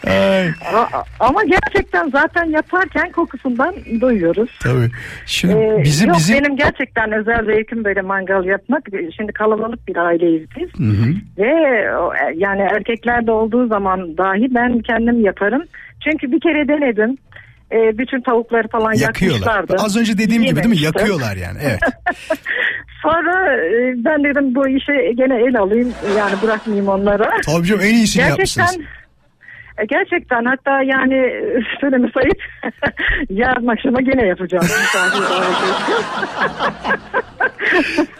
[0.06, 0.48] Ay,
[1.20, 4.50] Ama gerçekten zaten yaparken kokusundan duyuyoruz.
[4.62, 4.90] tabii.
[5.26, 8.82] Şimdi Ee, bizim yok bizim benim gerçekten özel zevkim böyle mangal yapmak.
[9.16, 10.68] Şimdi kalabalık bir aileyiz biz.
[11.38, 11.52] Ve
[11.96, 15.62] o, e, yani erkekler de olduğu zaman dahi ben kendim yaparım.
[16.04, 17.16] Çünkü bir kere denedim.
[17.72, 19.38] Ee, bütün tavukları falan yakıyorlar.
[19.56, 19.76] yakmışlardı.
[19.84, 20.78] Az önce dediğim gibi değil mi?
[20.84, 21.58] Yakıyorlar yani.
[21.62, 21.80] Evet.
[23.02, 27.30] Sonra e, ben dedim bu işe gene el alayım yani bırakmayayım onlara.
[27.46, 28.86] Tabii canım en iyisini Gerçekten yapmışsınız.
[29.78, 31.32] e, gerçekten hatta yani
[31.80, 32.38] söyleme sayıp
[33.30, 34.66] yarın akşama gene yapacağım.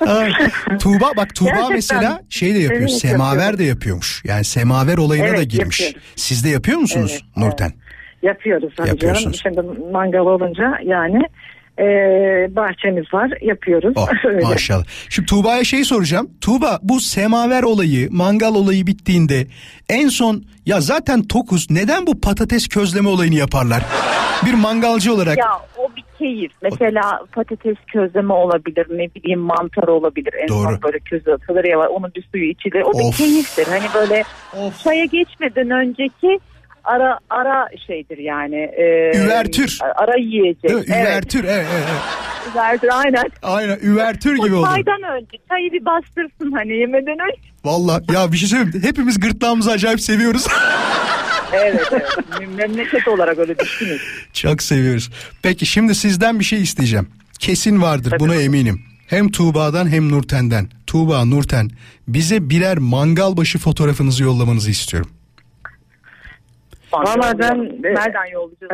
[0.80, 1.74] Tuğba bak Tuğba Gerçekten.
[1.74, 2.80] mesela şey de yapıyor.
[2.80, 4.22] Evet, semaver de yapıyormuş.
[4.24, 5.80] Yani semaver olayına Evet, da girmiş.
[5.80, 6.08] yapıyorum.
[6.16, 7.72] Siz de yapıyor musunuz Evet, Nurten?
[8.22, 8.88] Yapıyoruz tabii canım.
[8.88, 9.40] Yapıyorsunuz.
[9.42, 9.60] Şimdi
[9.92, 11.22] mangal olunca yani
[11.80, 11.86] e,
[12.56, 13.92] bahçemiz var yapıyoruz.
[13.96, 14.44] Oh, Öyle.
[14.44, 14.84] maşallah.
[15.08, 16.30] Şimdi Tuğba'ya şey soracağım.
[16.40, 19.46] Tuğba bu semaver olayı, mangal olayı bittiğinde
[19.88, 23.82] en son ya zaten tokuz neden bu patates közleme olayını yaparlar?
[24.46, 25.38] Bir mangalcı olarak.
[25.38, 26.52] Ya o bir keyif.
[26.62, 30.32] Mesela patates közleme olabilir, ne bileyim mantar olabilir.
[30.42, 30.64] En Doğru.
[30.68, 32.82] son böyle köze atılır ya onun bir suyu içilir.
[32.82, 33.12] O Of.
[33.12, 33.66] bir keyiftir.
[33.66, 34.24] Hani böyle
[34.84, 36.38] çaya geçmeden önceki
[36.94, 38.56] ara ara şeydir yani.
[38.56, 39.78] E, Üvertür.
[39.96, 40.62] Ara yiyecek.
[40.62, 40.84] Değil mi?
[40.88, 41.06] Evet.
[41.06, 42.54] Üvertür, evet, evet, evet.
[42.54, 43.24] Üvertür aynen.
[43.42, 44.66] Aynen üvertür gibi O oldu.
[44.66, 47.40] çaydan önce çayı bir bastırsın hani yemeden önce.
[47.64, 48.82] Valla ya bir şey söyleyeyim mi?
[48.82, 50.46] Hepimiz gırtlağımızı acayip seviyoruz.
[51.52, 52.08] Evet evet.
[52.56, 53.98] Memleket olarak öyle düşünün.
[54.32, 55.10] Çok seviyoruz.
[55.42, 57.08] Peki şimdi sizden bir şey isteyeceğim.
[57.38, 58.80] Kesin vardır buna eminim.
[59.06, 60.68] Hem Tuğba'dan hem Nurten'den.
[60.86, 61.70] Tuğba, Nurten
[62.08, 65.10] bize birer mangal başı fotoğrafınızı yollamanızı istiyorum.
[66.92, 68.72] Valla ben Nereden yollayacağız?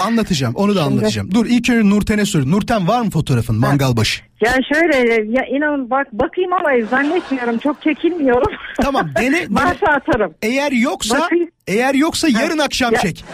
[0.00, 1.30] e, Anlatacağım onu da anlatacağım.
[1.34, 2.52] Dur ilk önce Nurten'e sorayım.
[2.52, 4.22] Nurten var mı fotoğrafın mangal başı?
[4.40, 4.96] ya şöyle
[5.38, 8.52] ya inan bak bakayım ama zannetmiyorum çok çekinmiyorum.
[8.82, 9.46] Tamam dene.
[9.50, 10.34] Varsa atarım.
[10.42, 11.48] Eğer yoksa Bakayım.
[11.68, 13.24] eğer yoksa yarın akşam Ya- çek.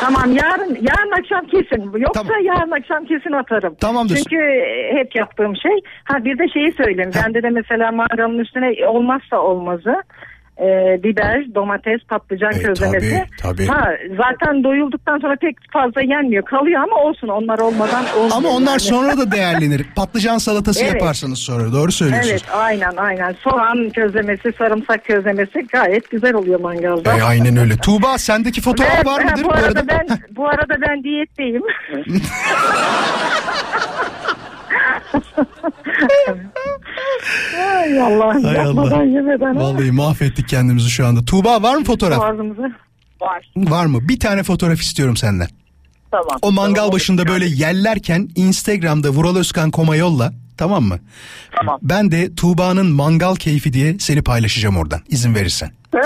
[0.00, 1.92] Tamam yarın yarın akşam kesin.
[1.98, 2.44] Yoksa Tamam.
[2.44, 3.74] yarın akşam kesin atarım.
[3.74, 4.16] Tamamdır.
[4.16, 4.36] Çünkü
[4.96, 5.72] hep yaptığım şey.
[6.04, 7.10] Ha bir de şeyi söyleyeyim.
[7.24, 9.94] Bende de mesela mangalın üstüne olmazsa olmazı
[10.60, 13.24] e, biber, domates, patlıcan E, közlemesi.
[13.42, 13.66] tabii, tabii.
[13.66, 16.44] Ha zaten doyulduktan sonra pek fazla yenmiyor.
[16.44, 18.36] Kalıyor ama olsun onlar olmadan olmuyor.
[18.36, 18.80] Ama onlar yani.
[18.80, 19.86] sonra da değerlenir.
[19.96, 20.94] Patlıcan salatası Evet.
[20.94, 21.72] yaparsanız sonra.
[21.72, 22.32] Doğru söylüyorsunuz.
[22.32, 23.32] Evet aynen aynen.
[23.32, 27.16] Soğan közlemesi, sarımsak közlemesi gayet güzel oluyor mangalda.
[27.18, 27.76] E, aynen öyle.
[27.76, 29.82] Tuğba sendeki fotoğraf Evet, var mıdır bu bu arada arada?
[29.88, 31.62] ben bu arada ben diyetteyim.
[37.80, 39.04] Ay Allah Hay yapmadan Allah.
[39.04, 39.56] yemeden.
[39.56, 41.24] Vallahi mahvettik kendimizi şu anda.
[41.24, 42.18] Tuğba var mı fotoğraf?
[42.18, 42.62] Boğazımızı.
[43.20, 43.50] Var.
[43.56, 44.08] Var mı?
[44.08, 45.48] Bir tane fotoğraf istiyorum senden.
[46.10, 46.38] Tamam.
[46.42, 47.30] O mangal Tamam, başında olur.
[47.30, 50.32] böyle yerlerken Instagram'da Vural Özkan koma yolla.
[50.56, 50.98] Tamam mı?
[51.56, 51.78] Tamam.
[51.82, 55.00] Ben de Tuğba'nın mangal keyfi diye seni paylaşacağım oradan.
[55.08, 55.70] izin verirsen.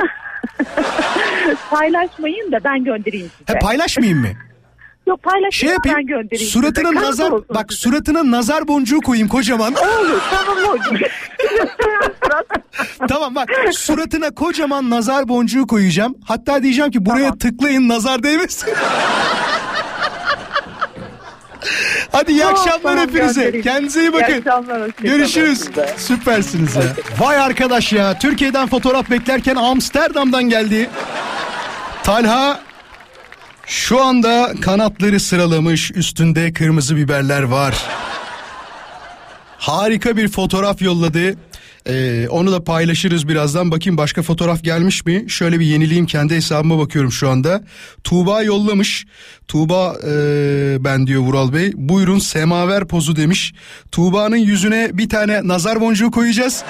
[1.71, 3.55] Paylaşmayın da ben göndereyim size.
[3.55, 4.29] He paylaşmayayım mı?
[5.07, 6.09] Yok paylaşmayın Şey ben yapayım.
[6.09, 7.01] göndereyim Suratına size.
[7.05, 7.83] nazar Kanka bak size.
[7.83, 9.75] suratına nazar boncuğu koyayım kocaman.
[9.75, 10.97] Olur tamam hocam.
[13.09, 16.15] tamam bak suratına kocaman nazar boncuğu koyacağım.
[16.25, 17.39] Hatta diyeceğim ki buraya Tamam.
[17.39, 18.69] tıklayın nazar değmesin.
[22.13, 23.41] Hadi iyi Tamam, akşamlar tamam, hepinize.
[23.43, 23.65] göndereyim.
[23.65, 24.39] Kendinize iyi İyi bakın.
[24.39, 25.65] akşamlar, hoşçakalın Görüşürüz.
[25.97, 26.83] Süpersiniz ya.
[27.19, 28.19] Vay arkadaş ya.
[28.19, 30.91] Türkiye'den fotoğraf beklerken Amsterdam'dan geldi.
[32.03, 32.61] Talha
[33.67, 35.91] şu anda kanatları sıralamış.
[35.91, 37.75] Üstünde kırmızı biberler var.
[39.59, 41.35] Harika bir fotoğraf yolladı.
[41.89, 43.71] Ee, onu da paylaşırız birazdan.
[43.71, 45.25] Bakayım başka fotoğraf gelmiş mi?
[45.29, 47.63] Şöyle bir yenileyim kendi hesabıma bakıyorum şu anda.
[48.05, 49.07] Tuğba yollamış.
[49.49, 50.15] Tuğba e,
[50.85, 51.73] ben diyor Vural Bey.
[51.75, 53.55] Buyurun semaver pozu demiş.
[53.93, 56.65] Tuğba'nın yüzüne bir tane nazar boncuğu koyacağız.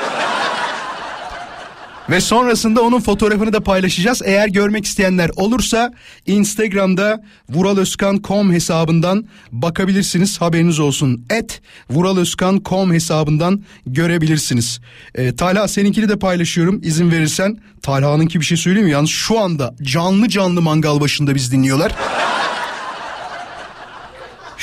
[2.11, 4.23] Ve sonrasında onun fotoğrafını da paylaşacağız.
[4.25, 5.93] Eğer görmek isteyenler olursa
[6.27, 10.41] Instagram'da vuraloskan.com hesabından bakabilirsiniz.
[10.41, 11.27] Haberiniz olsun.
[11.31, 14.81] Et vuraloskan.com hesabından görebilirsiniz.
[15.15, 17.59] Ee, Talha seninkini de paylaşıyorum izin verirsen.
[17.83, 18.93] Talha'nınki bir şey söyleyeyim mi?
[18.93, 21.93] Yalnız şu anda canlı canlı mangal başında biz dinliyorlar.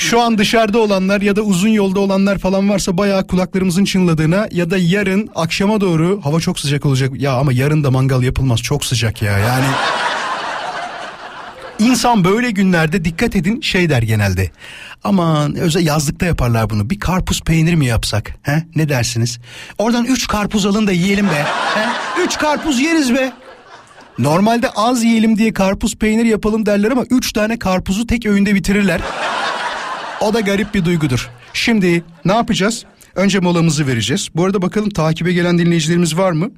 [0.02, 4.70] Şu an dışarıda olanlar ya da uzun yolda olanlar falan varsa bayağı kulaklarımızın çınladığına ya
[4.70, 7.10] da yarın akşama doğru hava çok sıcak olacak.
[7.14, 9.64] Ya ama yarın da mangal yapılmaz çok sıcak ya yani.
[11.78, 14.50] İnsan böyle günlerde dikkat edin şey der genelde.
[15.04, 16.90] Aman özel yazlıkta yaparlar bunu.
[16.90, 18.30] Bir karpuz peynir mi yapsak?
[18.42, 18.64] He?
[18.76, 19.38] Ne dersiniz?
[19.78, 21.44] Oradan üç karpuz alın da yiyelim be.
[21.74, 21.88] He?
[22.22, 23.32] Üç karpuz yeriz be.
[24.18, 29.00] Normalde az yiyelim diye karpuz peynir yapalım derler ama üç tane karpuzu tek öğünde bitirirler.
[30.22, 31.30] O da garip bir duygudur.
[31.52, 32.84] Şimdi ne yapacağız?
[33.14, 34.28] Önce molamızı vereceğiz.
[34.34, 36.50] Bu arada bakalım takibe gelen dinleyicilerimiz var mı?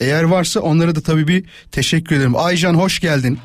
[0.00, 2.36] Eğer varsa onlara da tabii bir teşekkür ederim.
[2.36, 3.38] Aycan hoş geldin.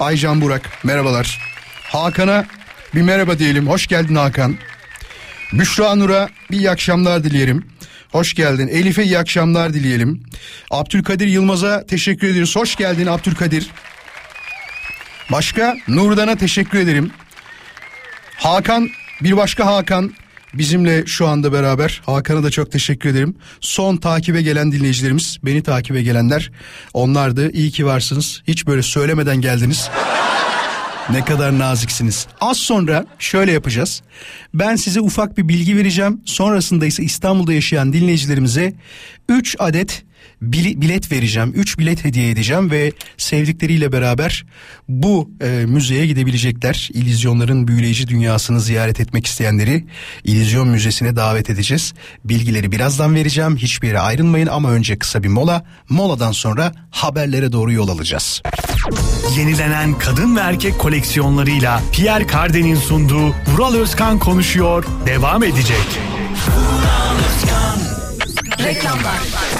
[0.00, 1.38] Aycan Burak merhabalar.
[1.82, 2.46] Hakan'a
[2.94, 3.68] bir merhaba diyelim.
[3.68, 4.56] Hoş geldin Hakan.
[5.52, 7.66] Büşra Nur'a bir iyi akşamlar dileyelim.
[8.12, 8.68] Hoş geldin.
[8.68, 10.22] Elif'e iyi akşamlar dileyelim.
[10.70, 12.56] Abdülkadir Yılmaz'a teşekkür ediyoruz.
[12.56, 13.70] Hoş geldin Abdülkadir.
[15.32, 17.12] Başka Nurdan'a teşekkür ederim.
[18.40, 18.90] Hakan
[19.22, 20.12] bir başka Hakan
[20.54, 22.02] bizimle şu anda beraber.
[22.06, 23.36] Hakan'a da çok teşekkür ederim.
[23.60, 26.50] Son takibe gelen dinleyicilerimiz, beni takibe gelenler
[26.94, 27.52] onlardı.
[27.52, 28.42] İyi ki varsınız.
[28.46, 29.90] Hiç böyle söylemeden geldiniz.
[31.10, 32.26] Ne kadar naziksiniz.
[32.40, 34.02] Az sonra şöyle yapacağız.
[34.54, 36.20] Ben size ufak bir bilgi vereceğim.
[36.24, 38.72] Sonrasında ise İstanbul'da yaşayan dinleyicilerimize
[39.28, 40.04] 3 adet
[40.42, 41.52] bilet vereceğim.
[41.54, 44.44] 3 bilet hediye edeceğim ve sevdikleriyle beraber
[44.88, 46.88] bu e, müzeye gidebilecekler.
[46.92, 49.84] İllüzyonların büyüleyici dünyasını ziyaret etmek isteyenleri
[50.24, 51.94] İllüzyon Müzesi'ne davet edeceğiz.
[52.24, 53.56] Bilgileri birazdan vereceğim.
[53.56, 55.64] Hiçbir yere ayrılmayın ama önce kısa bir mola.
[55.88, 58.42] Moladan sonra haberlere doğru yol alacağız.
[59.36, 65.86] Yenilenen kadın ve erkek koleksiyonlarıyla Pierre Cardin'in sunduğu Vural Özkan konuşuyor devam edecek.
[68.64, 69.59] Reklamlar.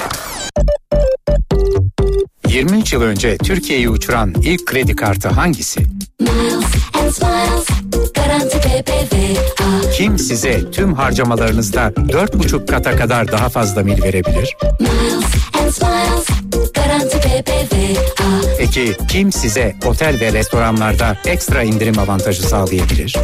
[2.50, 5.80] 23 yıl önce Türkiye'yi uçuran ilk kredi kartı hangisi?
[9.96, 14.56] Kim size tüm harcamalarınızda 4,5 kata kadar daha fazla mil verebilir?
[18.58, 23.16] Peki kim size otel ve restoranlarda ekstra indirim avantajı sağlayabilir?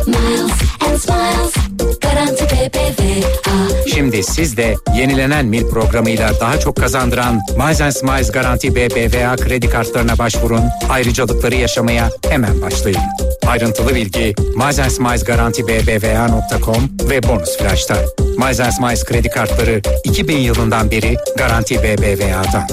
[3.95, 10.19] Şimdi siz de yenilenen mil programıyla daha çok kazandıran Miles Smiles Garanti BBVA kredi kartlarına
[10.19, 10.63] başvurun.
[10.91, 13.01] Ayrıcalıkları yaşamaya hemen başlayın.
[13.47, 17.97] Ayrıntılı bilgi Miles Smiles Garanti BBVA.com ve bonus flash'ta.
[18.39, 22.67] Miles Smiles kredi kartları 2000 yılından beri Garanti BBVA'dan.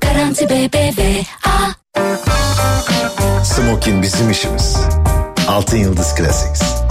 [0.00, 1.74] Garanti BBVA.
[3.44, 4.76] Smokin bizim işimiz.
[5.48, 6.85] Altın Yıldız Classics.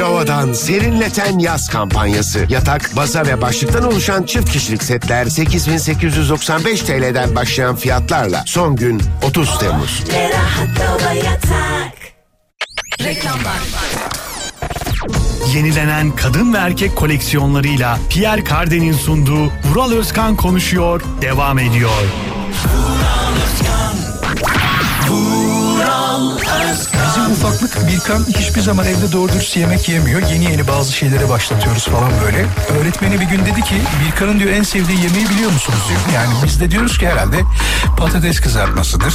[0.00, 2.46] Lova'dan serinleten yaz kampanyası.
[2.48, 9.58] Yatak, baza ve başlıktan oluşan çift kişilik setler 8895 TL'den başlayan fiyatlarla son gün 30
[9.58, 10.02] Temmuz.
[10.12, 12.03] Ne rahat Lova yatak.
[13.04, 13.58] Reklamlar.
[15.54, 22.02] Yenilenen kadın ve erkek koleksiyonlarıyla Pierre Cardin'in sunduğu Vural Özkan konuşuyor devam ediyor.
[27.06, 30.22] Bizim ufaklık Birkan hiçbir zaman evde doğru dürüst yemek yemiyor.
[30.22, 32.46] Yeni yeni bazı şeylere başlatıyoruz falan böyle.
[32.80, 33.74] Öğretmeni bir gün dedi ki
[34.06, 36.00] Birkan'ın diyor en sevdiği yemeği biliyor musunuz diyor.
[36.14, 37.40] Yani biz de diyoruz ki herhalde
[37.98, 39.14] patates kızartmasıdır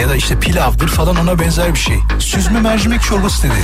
[0.00, 2.00] ya da işte pilavdır falan ona benzer bir şey.
[2.18, 3.62] Süzme mercimek çorbası dedi.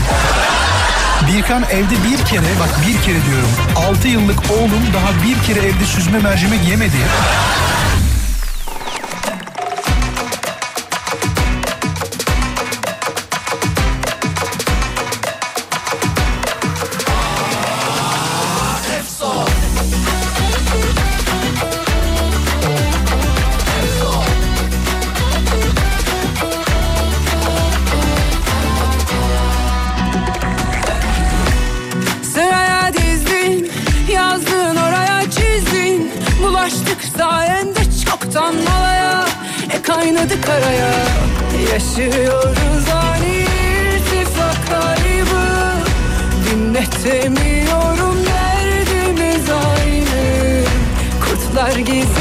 [1.32, 3.50] Birkan evde bir kere bak bir kere diyorum
[3.90, 6.98] 6 yıllık oğlum daha bir kere evde süzme mercimek yemedi.
[41.78, 43.46] Yaşıyoruz ani
[43.94, 45.46] irtifak kaybı
[46.50, 50.64] Dinletemiyorum derdimiz aynı.
[51.20, 52.17] Kurtlar geziniyor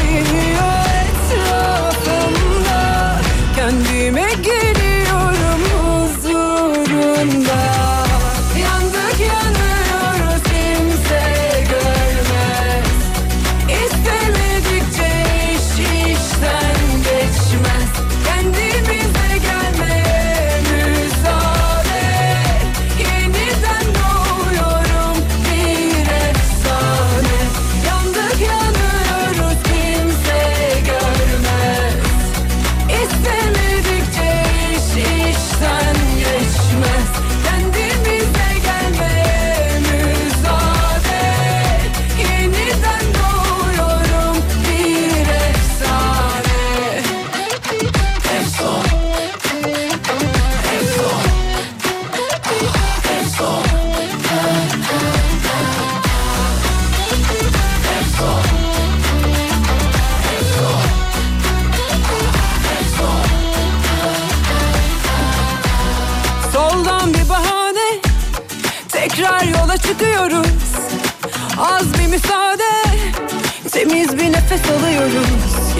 [73.89, 75.27] Temiz bir nefes alıyoruz.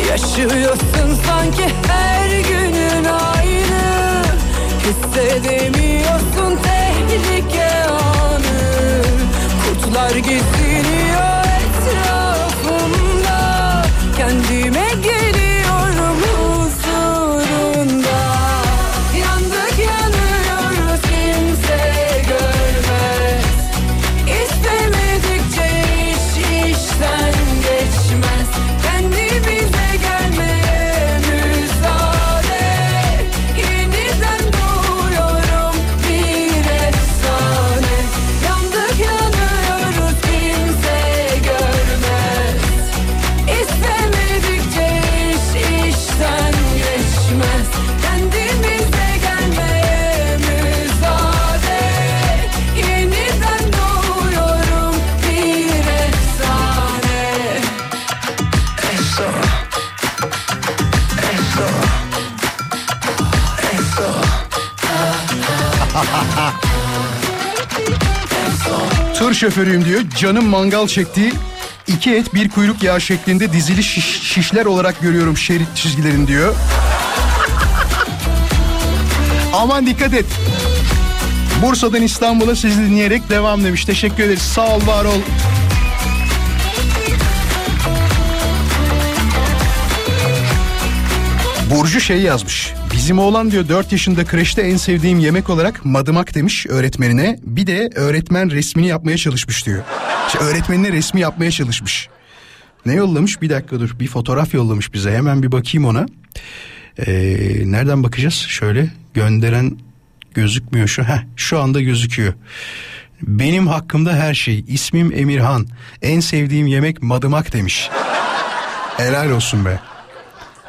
[0.10, 4.24] Yaşıyorsun sanki her günün aynı.
[4.80, 9.04] Hissedemiyorsun tehlike anı.
[9.64, 10.77] Kurtlar geziniyor
[69.38, 70.02] şoförüyüm diyor.
[70.20, 71.34] Canım mangal çektiği
[71.88, 76.56] iki et bir kuyruk yağı şeklinde dizili şiş- şişler olarak görüyorum şerit çizgilerin diyor.
[79.54, 80.26] Aman dikkat et.
[81.62, 83.86] Bursa'dan İstanbul'a sizi dinleyerek devam demiş.
[83.86, 84.42] Teşekkür ederiz.
[84.42, 85.22] Sağ ol, var ol.
[91.72, 92.74] Burcu şey yazmış.
[93.08, 97.40] Bizim oğlan diyor 4 yaşında kreşte en sevdiğim yemek olarak madımak demiş öğretmenine.
[97.44, 99.84] Bir de öğretmen resmini yapmaya çalışmış diyor.
[100.28, 102.10] İşte öğretmenine resmi yapmaya çalışmış.
[102.86, 103.42] Ne yollamış?
[103.42, 104.00] Bir dakika dur.
[104.00, 105.12] Bir fotoğraf yollamış bize.
[105.12, 106.06] Hemen bir bakayım ona.
[106.98, 107.14] Ee,
[107.66, 108.34] nereden bakacağız?
[108.34, 109.78] Şöyle gönderen
[110.34, 111.04] gözükmüyor şu.
[111.04, 112.34] Heh, şu anda gözüküyor.
[113.22, 114.66] Benim hakkımda her şey.
[114.68, 115.68] İsmim Emirhan.
[116.02, 117.90] En sevdiğim yemek madımak demiş.
[118.98, 119.80] Helal olsun be.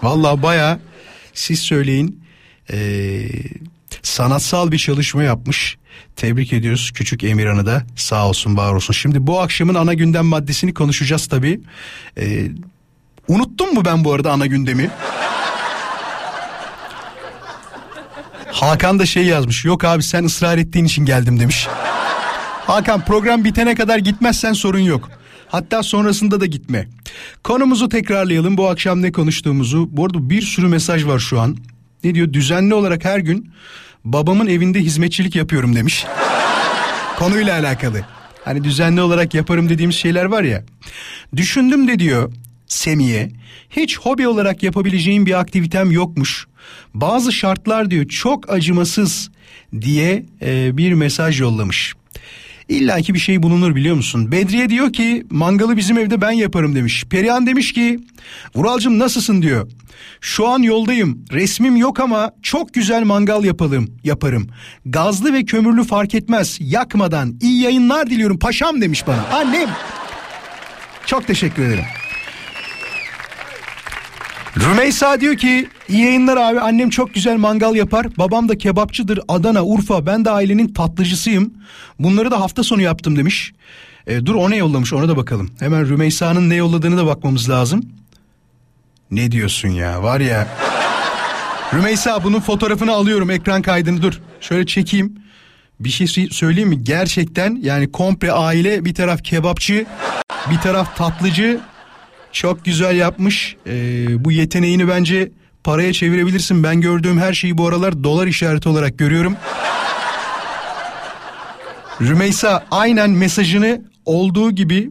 [0.02, 0.78] Vallahi baya
[1.34, 2.27] siz söyleyin
[2.72, 3.28] ee,
[4.02, 5.78] sanatsal bir çalışma yapmış.
[6.16, 8.94] Tebrik ediyoruz küçük Emirhan'ı da sağ olsun var olsun.
[8.94, 11.60] Şimdi bu akşamın ana gündem maddesini konuşacağız tabii.
[12.18, 12.48] Ee,
[13.28, 14.90] unuttum mu ben bu arada ana gündemi?
[18.52, 19.64] Hakan da şey yazmış.
[19.64, 21.68] Yok abi sen ısrar ettiğin için geldim demiş.
[22.66, 25.10] Hakan program bitene kadar gitmezsen sorun yok.
[25.48, 26.88] Hatta sonrasında da gitme.
[27.44, 28.56] Konumuzu tekrarlayalım.
[28.56, 29.88] Bu akşam ne konuştuğumuzu.
[29.90, 31.56] Bu arada bir sürü mesaj var şu an.
[32.04, 32.32] Ne diyor?
[32.32, 33.50] Düzenli olarak her gün
[34.04, 36.06] babamın evinde hizmetçilik yapıyorum demiş.
[37.18, 38.04] Konuyla alakalı.
[38.44, 40.64] Hani düzenli olarak yaparım dediğimiz şeyler var ya.
[41.36, 42.32] Düşündüm de diyor
[42.66, 43.30] Semiye.
[43.70, 46.46] Hiç hobi olarak yapabileceğim bir aktivitem yokmuş.
[46.94, 49.30] Bazı şartlar diyor çok acımasız
[49.80, 51.94] diye e, bir mesaj yollamış.
[52.68, 54.32] İlla ki bir şey bulunur biliyor musun?
[54.32, 57.04] Bedriye diyor ki mangalı bizim evde ben yaparım demiş.
[57.10, 58.00] Perihan demiş ki
[58.54, 59.70] Vuralcım nasılsın diyor.
[60.20, 61.24] Şu an yoldayım.
[61.32, 64.48] Resmim yok ama çok güzel mangal yapalım, yaparım.
[64.86, 66.58] Gazlı ve kömürlü fark etmez.
[66.60, 69.26] Yakmadan iyi yayınlar diliyorum paşam demiş bana.
[69.32, 69.68] Annem.
[71.06, 71.84] Çok teşekkür ederim.
[74.64, 78.06] Rümeysa diyor ki iyi yayınlar abi annem çok güzel mangal yapar.
[78.18, 81.54] Babam da kebapçıdır Adana, Urfa ben de ailenin tatlıcısıyım.
[81.98, 83.52] Bunları da hafta sonu yaptım demiş.
[84.06, 85.50] E, dur o ne yollamış ona da bakalım.
[85.60, 87.82] Hemen Rümeysa'nın ne yolladığını da bakmamız lazım.
[89.10, 90.48] Ne diyorsun ya var ya.
[91.74, 94.20] Rümeysa bunun fotoğrafını alıyorum ekran kaydını dur.
[94.40, 95.14] Şöyle çekeyim.
[95.80, 96.84] Bir şey sö- söyleyeyim mi?
[96.84, 99.86] Gerçekten yani komple aile bir taraf kebapçı
[100.50, 101.60] bir taraf tatlıcı.
[102.32, 103.56] Çok güzel yapmış.
[103.66, 105.32] Ee, bu yeteneğini bence
[105.64, 106.62] paraya çevirebilirsin.
[106.62, 109.36] Ben gördüğüm her şeyi bu aralar dolar işareti olarak görüyorum.
[112.00, 114.90] Rümeysa aynen mesajını olduğu gibi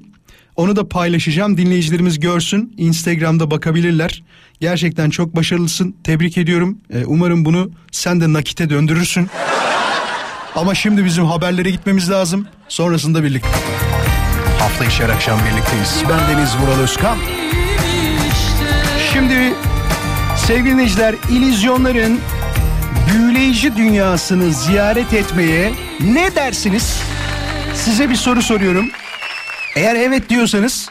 [0.55, 1.57] onu da paylaşacağım.
[1.57, 2.73] Dinleyicilerimiz görsün.
[2.77, 4.23] Instagram'da bakabilirler.
[4.59, 5.95] Gerçekten çok başarılısın.
[6.03, 6.77] Tebrik ediyorum.
[6.93, 9.27] Ee, umarım bunu sen de nakite döndürürsün.
[10.55, 12.47] Ama şimdi bizim haberlere gitmemiz lazım.
[12.67, 13.49] Sonrasında birlikte.
[14.67, 16.03] Hafta içi her akşam birlikteyiz.
[16.09, 17.17] Ben Deniz Vural Özkan.
[19.13, 19.53] Şimdi
[20.47, 22.19] sevgili dinleyiciler illüzyonların
[23.09, 26.99] büyüleyici dünyasını ziyaret etmeye ne dersiniz?
[27.75, 28.89] Size bir soru soruyorum.
[29.75, 30.89] Eğer evet diyorsanız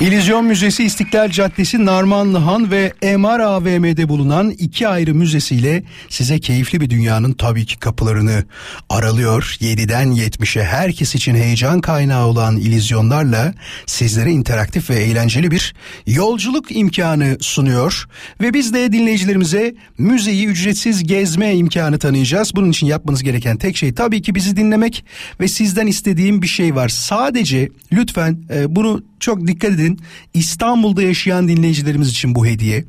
[0.00, 6.90] İllüzyon Müzesi İstiklal Caddesi Narmanlıhan ve MR AVM'de bulunan iki ayrı müzesiyle size keyifli bir
[6.90, 8.44] dünyanın tabii ki kapılarını
[8.88, 9.56] aralıyor.
[9.60, 13.54] 7'den 70'e herkes için heyecan kaynağı olan illüzyonlarla
[13.86, 15.74] sizlere interaktif ve eğlenceli bir
[16.06, 18.08] yolculuk imkanı sunuyor.
[18.40, 22.52] Ve biz de dinleyicilerimize müzeyi ücretsiz gezme imkanı tanıyacağız.
[22.56, 25.04] Bunun için yapmanız gereken tek şey tabii ki bizi dinlemek
[25.40, 26.88] ve sizden istediğim bir şey var.
[26.88, 29.85] Sadece lütfen e, bunu çok dikkat edin.
[30.34, 32.84] İstanbul'da yaşayan dinleyicilerimiz için bu hediye.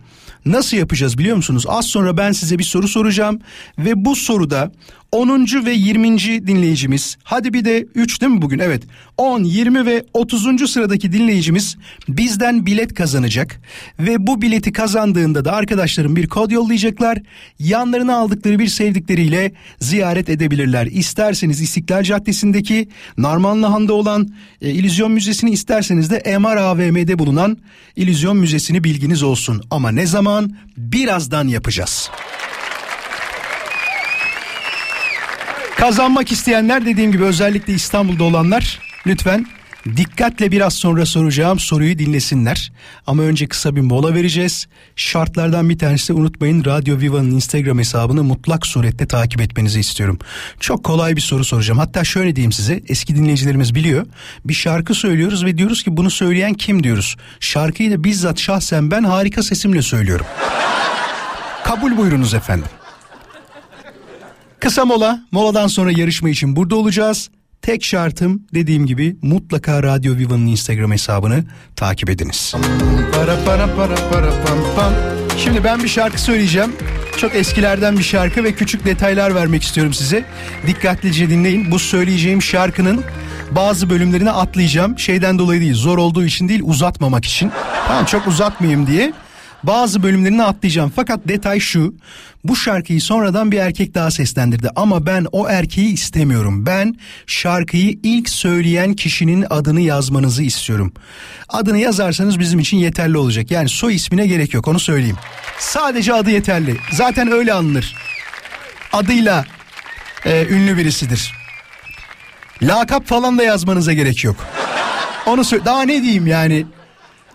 [0.46, 1.66] Nasıl yapacağız biliyor musunuz?
[1.68, 3.40] Az sonra ben size bir soru soracağım
[3.78, 4.72] ve bu soruda
[5.12, 5.66] 10.
[5.66, 6.48] ve 20.
[6.48, 8.60] dinleyicimiz hadi bir de 3 değil mi bugün?
[8.60, 8.84] Evet
[9.18, 10.72] 10, 20 ve 30.
[10.72, 11.78] sıradaki dinleyicimiz
[12.08, 13.62] bizden bilet kazanacak
[14.00, 17.20] ve bu bileti kazandığında da arkadaşlarım bir kod yollayacaklar.
[17.60, 20.86] Yanlarına aldıkları bir sevdikleriyle ziyaret edebilirler.
[20.86, 24.30] İsterseniz İstiklal Caddesi'ndeki Narmanlıhan'da olan
[24.62, 27.58] e, İllüzyon Müzesi'ni isterseniz de MR AVM'de bulunan
[27.96, 29.62] İllüzyon Müzesi'ni bilginiz olsun.
[29.72, 30.56] Ama ne zaman?
[30.78, 32.10] Birazdan yapacağız.
[35.88, 39.48] Kazanmak isteyenler dediğim gibi özellikle İstanbul'da olanlar lütfen
[39.98, 42.72] dikkatle biraz sonra soracağım soruyu dinlesinler.
[43.06, 44.68] Ama önce kısa bir mola vereceğiz.
[44.96, 50.20] Şartlardan bir tanesi unutmayın Radyo Viva'nın Instagram hesabını mutlak surette takip etmenizi istiyorum.
[50.60, 51.80] Çok kolay bir soru soracağım.
[51.80, 54.06] Hatta şöyle diyeyim size eski dinleyicilerimiz biliyor.
[54.46, 57.16] Bir şarkı söylüyoruz ve diyoruz ki bunu söyleyen kim diyoruz.
[57.40, 60.26] Şarkıyı da bizzat şahsen ben harika sesimle söylüyorum.
[61.64, 62.68] Kabul buyurunuz efendim.
[64.60, 65.20] Kısa mola.
[65.32, 67.30] Moladan sonra yarışma için burada olacağız.
[67.62, 71.44] Tek şartım dediğim gibi mutlaka Radyo Viva'nın Instagram hesabını
[71.76, 72.56] takip ediniz.
[73.14, 74.94] Para para para para pam pam.
[75.38, 76.76] Şimdi ben bir şarkı söyleyeceğim.
[77.18, 80.26] Çok eskilerden bir şarkı ve küçük detaylar vermek istiyorum size.
[80.68, 81.72] Dikkatlice dinleyin.
[81.72, 83.04] Bu söyleyeceğim şarkının
[83.52, 85.00] bazı bölümlerini atlayacağım.
[85.00, 87.52] Şeyden dolayı değil, zor olduğu için değil, uzatmamak için.
[87.88, 89.14] Tamam çok uzatmayayım diye.
[89.64, 90.92] Bazı bölümlerini atlayacağım.
[90.96, 91.96] Fakat detay şu.
[92.44, 96.66] Bu şarkıyı sonradan bir erkek daha seslendirdi ama ben o erkeği istemiyorum.
[96.66, 96.96] Ben
[97.28, 100.94] şarkıyı ilk söyleyen kişinin adını yazmanızı istiyorum.
[101.50, 103.52] Adını yazarsanız bizim için yeterli olacak.
[103.52, 105.18] Yani soy ismine gerek yok onu söyleyeyim.
[105.60, 106.78] Sadece adı yeterli.
[106.92, 107.96] Zaten öyle anılır.
[108.94, 109.46] Adıyla
[110.26, 111.34] e, ünlü birisidir.
[112.64, 114.36] Lakap falan da yazmanıza gerek yok.
[115.26, 116.66] Onu sö- daha ne diyeyim yani.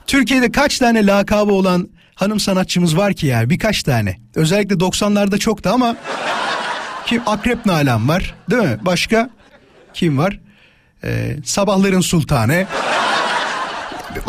[0.07, 4.17] Türkiye'de kaç tane lakabı olan hanım sanatçımız var ki ya birkaç tane.
[4.35, 5.97] Özellikle 90'larda çoktu ama
[7.07, 8.79] kim Akrep Nalan var değil mi?
[8.83, 9.31] Başka
[9.95, 10.41] kim var?
[11.05, 12.67] Ee, Sabahların Sultanı.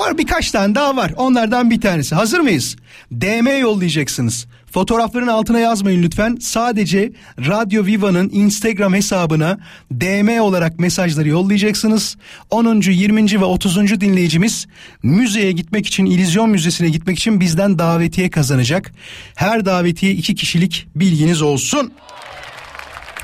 [0.03, 1.13] Var birkaç tane daha var.
[1.15, 2.15] Onlardan bir tanesi.
[2.15, 2.75] Hazır mıyız?
[3.11, 4.47] DM yollayacaksınız.
[4.71, 6.37] Fotoğrafların altına yazmayın lütfen.
[6.41, 9.57] Sadece Radyo Viva'nın Instagram hesabına
[9.91, 12.17] DM olarak mesajları yollayacaksınız.
[12.49, 12.81] 10.
[12.81, 13.41] 20.
[13.41, 14.01] ve 30.
[14.01, 14.67] dinleyicimiz
[15.03, 18.91] müzeye gitmek için, İllüzyon Müzesi'ne gitmek için bizden davetiye kazanacak.
[19.35, 21.93] Her davetiye iki kişilik bilginiz olsun.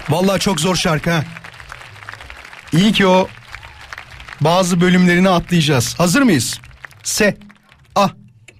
[0.10, 1.24] Vallahi çok zor şarkı ha.
[2.74, 3.28] İyi ki o
[4.42, 5.96] bazı bölümlerini atlayacağız.
[5.98, 6.60] Hazır mıyız?
[7.04, 7.38] Se.
[7.96, 8.10] Ah.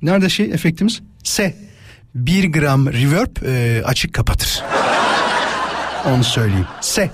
[0.02, 1.02] Nerede şey efektimiz?
[1.24, 1.56] Se.
[2.16, 4.64] Bir gram reverb e, açık kapatır.
[6.06, 6.68] Onu söyleyeyim.
[6.82, 7.12] Se.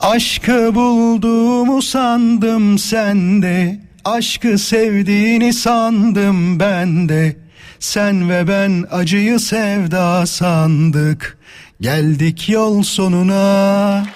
[0.00, 3.80] Aşkı bulduğumu sandım sende.
[4.04, 7.36] Aşkı sevdiğini sandım ben de.
[7.78, 11.38] Sen ve ben acıyı sevda sandık.
[11.80, 14.06] Geldik yol sonuna.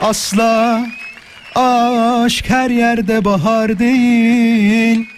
[0.00, 0.86] Asla
[1.56, 5.08] aşk her yerde bahar değil.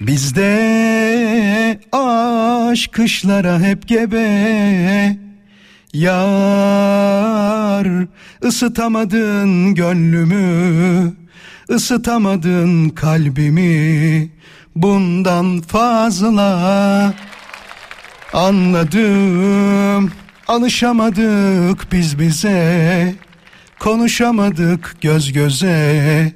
[0.00, 5.16] Bizde aşk kışlara hep gebe.
[5.92, 7.86] Yar
[8.44, 11.12] ısıtamadın gönlümü,
[11.70, 14.30] ısıtamadın kalbimi.
[14.76, 17.14] Bundan fazla
[18.32, 20.12] anladım.
[20.48, 23.14] Alışamadık biz bize.
[23.78, 26.32] Konuşamadık göz göze.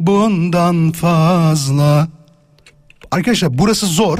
[0.00, 2.08] Bundan fazla.
[3.10, 4.18] Arkadaşlar burası zor.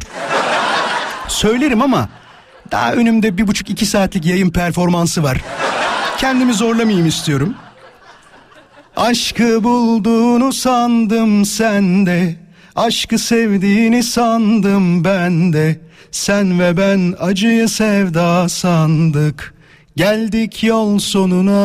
[1.28, 2.08] Söylerim ama
[2.70, 5.40] daha önümde bir buçuk iki saatlik yayın performansı var.
[6.18, 7.54] Kendimi zorlamayayım istiyorum.
[8.96, 12.36] Aşkı bulduğunu sandım sende.
[12.76, 15.80] Aşkı sevdiğini sandım ben de.
[16.10, 19.54] Sen ve ben acıyı sevda sandık.
[19.98, 21.58] Geldik yol sonuna.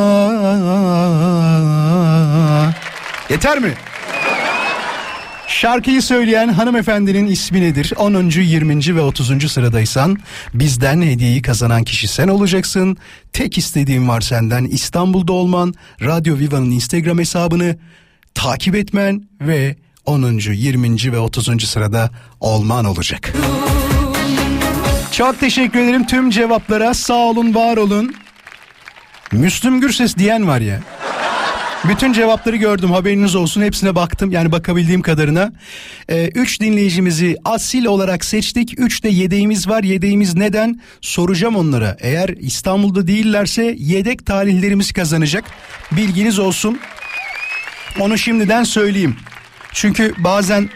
[3.29, 3.73] Yeter mi?
[5.47, 7.93] Şarkıyı söyleyen hanımefendinin ismi nedir?
[7.97, 8.29] 10.
[8.29, 8.95] 20.
[8.95, 9.51] ve 30.
[9.51, 10.17] sıradaysan
[10.53, 12.97] bizden hediyeyi kazanan kişi sen olacaksın.
[13.33, 17.77] Tek istediğim var senden İstanbul'da olman, Radyo Viva'nın Instagram hesabını
[18.33, 19.75] takip etmen ve
[20.05, 20.23] 10.
[20.53, 21.11] 20.
[21.11, 21.69] ve 30.
[21.69, 22.09] sırada
[22.39, 23.33] olman olacak.
[25.11, 26.93] Çok teşekkür ederim tüm cevaplara.
[26.93, 28.15] Sağ olun, var olun.
[29.31, 30.79] Müslüm Gürses diyen var ya.
[31.87, 35.53] Bütün cevapları gördüm haberiniz olsun hepsine baktım yani bakabildiğim kadarına.
[36.09, 38.79] Ee, üç dinleyicimizi asil olarak seçtik.
[38.79, 39.83] Üç de yedeğimiz var.
[39.83, 40.81] Yedeğimiz neden?
[41.01, 41.97] Soracağım onlara.
[41.99, 45.43] Eğer İstanbul'da değillerse yedek talihlerimiz kazanacak.
[45.91, 46.79] Bilginiz olsun.
[47.99, 49.15] Onu şimdiden söyleyeyim.
[49.73, 50.69] Çünkü bazen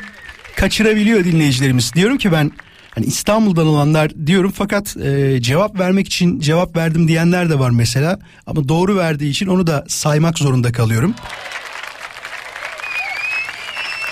[0.56, 1.94] kaçırabiliyor dinleyicilerimiz.
[1.94, 2.52] Diyorum ki ben
[2.98, 8.20] hani İstanbul'dan olanlar diyorum fakat e, cevap vermek için cevap verdim diyenler de var mesela.
[8.48, 11.14] Ama doğru verdiği için onu da saymak zorunda kalıyorum.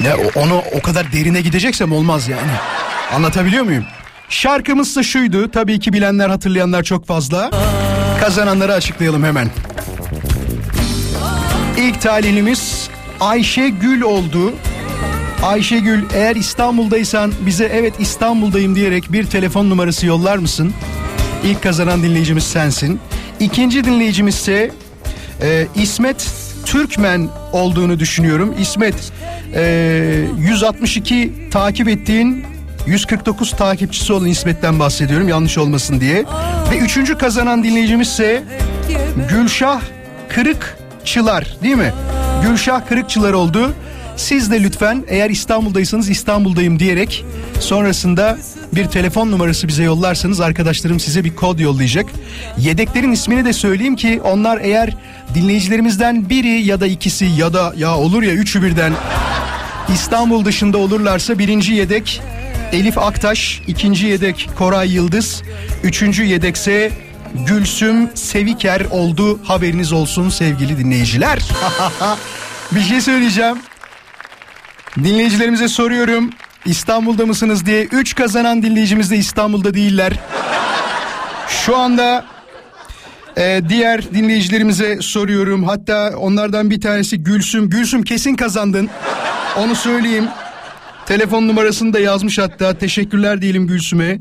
[0.04, 2.52] Ya onu o kadar derine gideceksem olmaz yani.
[3.14, 3.86] Anlatabiliyor muyum?
[4.30, 5.52] Şarkımız da şuydu.
[5.52, 7.52] Tabii ki bilenler hatırlayanlar çok fazla.
[8.20, 9.50] Kazananları açıklayalım hemen.
[11.78, 14.54] İlk talihimiz Ayşe Gül oldu.
[15.46, 20.74] Ayşegül eğer İstanbul'daysan bize evet İstanbul'dayım diyerek bir telefon numarası yollar mısın?
[21.44, 23.00] İlk kazanan dinleyicimiz sensin.
[23.40, 24.72] İkinci dinleyicimiz ise
[25.42, 26.32] e, İsmet
[26.66, 28.56] Türkmen olduğunu düşünüyorum.
[28.60, 29.12] İsmet
[29.56, 32.46] e, 162 takip ettiğin
[32.88, 36.26] 149 takipçisi olan İsmet'ten bahsediyorum yanlış olmasın diye.
[36.72, 38.44] Ve üçüncü kazanan dinleyicimiz ise
[39.30, 39.82] Gülşah
[40.30, 41.94] Kırıkçılar değil mi?
[42.44, 43.74] Gülşah Kırıkçılar oldu.
[44.18, 47.26] Siz de lütfen eğer İstanbul'daysanız İstanbul'dayım diyerek
[47.60, 48.38] sonrasında
[48.76, 52.06] bir telefon numarası bize yollarsanız arkadaşlarım size bir kod yollayacak.
[52.58, 54.98] Yedeklerin ismini de söyleyeyim ki onlar eğer
[55.34, 58.94] dinleyicilerimizden biri ya da ikisi ya da ya olur ya üçü birden
[59.94, 62.22] İstanbul dışında olurlarsa birinci yedek
[62.72, 65.44] Elif Aktaş, ikinci yedek Koray Yıldız,
[65.84, 66.92] üçüncü yedekse
[67.48, 69.40] Gülsüm Seviker oldu.
[69.44, 71.40] Haberiniz olsun sevgili dinleyiciler.
[72.72, 73.58] bir şey söyleyeceğim.
[75.04, 76.30] Dinleyicilerimize soruyorum.
[76.66, 77.84] İstanbul'da mısınız diye.
[77.84, 80.14] Üç kazanan dinleyicimiz de İstanbul'da değiller.
[81.48, 82.26] Şu anda
[83.38, 85.64] e, diğer dinleyicilerimize soruyorum.
[85.64, 87.70] Hatta onlardan bir tanesi Gülsüm.
[87.70, 88.90] Gülsüm kesin kazandın.
[89.58, 90.28] Onu söyleyeyim.
[91.06, 92.78] Telefon numarasını da yazmış hatta.
[92.78, 94.20] Teşekkürler diyelim Gülsüm'e.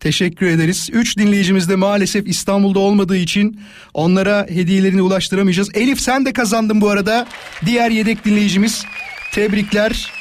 [0.00, 0.88] Teşekkür ederiz.
[0.92, 3.60] Üç dinleyicimiz de maalesef İstanbul'da olmadığı için
[3.94, 5.68] onlara hediyelerini ulaştıramayacağız.
[5.74, 7.26] Elif sen de kazandın bu arada.
[7.66, 8.84] Diğer yedek dinleyicimiz.
[9.32, 10.12] Tebrikler.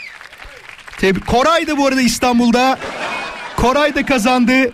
[0.98, 1.28] Tebrik.
[1.28, 2.80] Koray da bu arada İstanbul'da.
[3.58, 4.72] Koray da kazandı.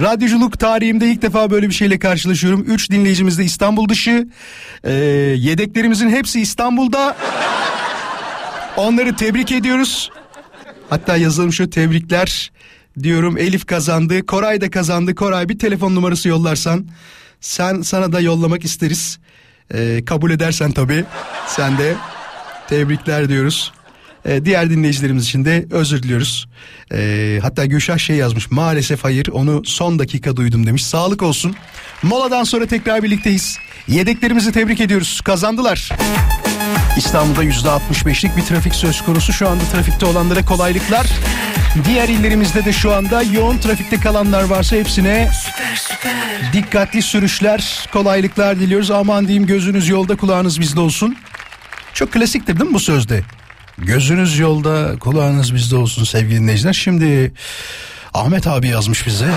[0.00, 2.64] Radyoculuk tarihimde ilk defa böyle bir şeyle karşılaşıyorum.
[2.68, 4.28] Üç dinleyicimiz de İstanbul dışı.
[4.84, 4.92] Ee,
[5.38, 7.16] yedeklerimizin hepsi İstanbul'da.
[8.76, 10.10] Onları tebrik ediyoruz.
[10.90, 12.52] Hatta yazalım şu tebrikler
[13.02, 13.38] diyorum.
[13.38, 14.26] Elif kazandı.
[14.26, 15.14] Koray da kazandı.
[15.14, 16.86] Koray bir telefon numarası yollarsan
[17.40, 19.18] sen sana da yollamak isteriz.
[19.74, 21.04] Ee, kabul edersen tabii.
[21.46, 21.94] Sen de
[22.68, 23.72] tebrikler diyoruz.
[24.24, 26.48] Ee, diğer dinleyicilerimiz için de özür diliyoruz.
[26.92, 28.50] Ee, hatta Gülşah şey yazmış.
[28.50, 30.86] Maalesef hayır onu son dakika duydum demiş.
[30.86, 31.56] Sağlık olsun.
[32.02, 33.58] Moladan sonra tekrar birlikteyiz.
[33.88, 35.20] Yedeklerimizi tebrik ediyoruz.
[35.20, 35.88] Kazandılar.
[36.96, 39.32] İstanbul'da %65'lik bir trafik söz konusu.
[39.32, 41.06] Şu anda trafikte olanlara kolaylıklar.
[41.84, 45.30] Diğer illerimizde de şu anda yoğun trafikte kalanlar varsa hepsine
[46.52, 48.90] dikkatli sürüşler, kolaylıklar diliyoruz.
[48.90, 51.16] Aman diyeyim gözünüz yolda kulağınız bizde olsun.
[51.98, 53.22] Çok klasiktir değil mi bu sözde?
[53.78, 56.72] Gözünüz yolda kulağınız bizde olsun sevgili dinleyiciler.
[56.72, 57.32] Şimdi
[58.14, 59.30] Ahmet abi yazmış bize.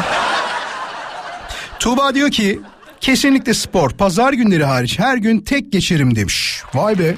[1.79, 2.59] Tuğba diyor ki
[2.99, 6.61] kesinlikle spor pazar günleri hariç her gün tek geçerim demiş.
[6.73, 7.15] Vay be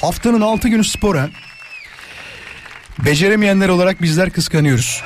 [0.00, 1.28] haftanın altı günü spor ha.
[2.98, 5.02] Beceremeyenler olarak bizler kıskanıyoruz.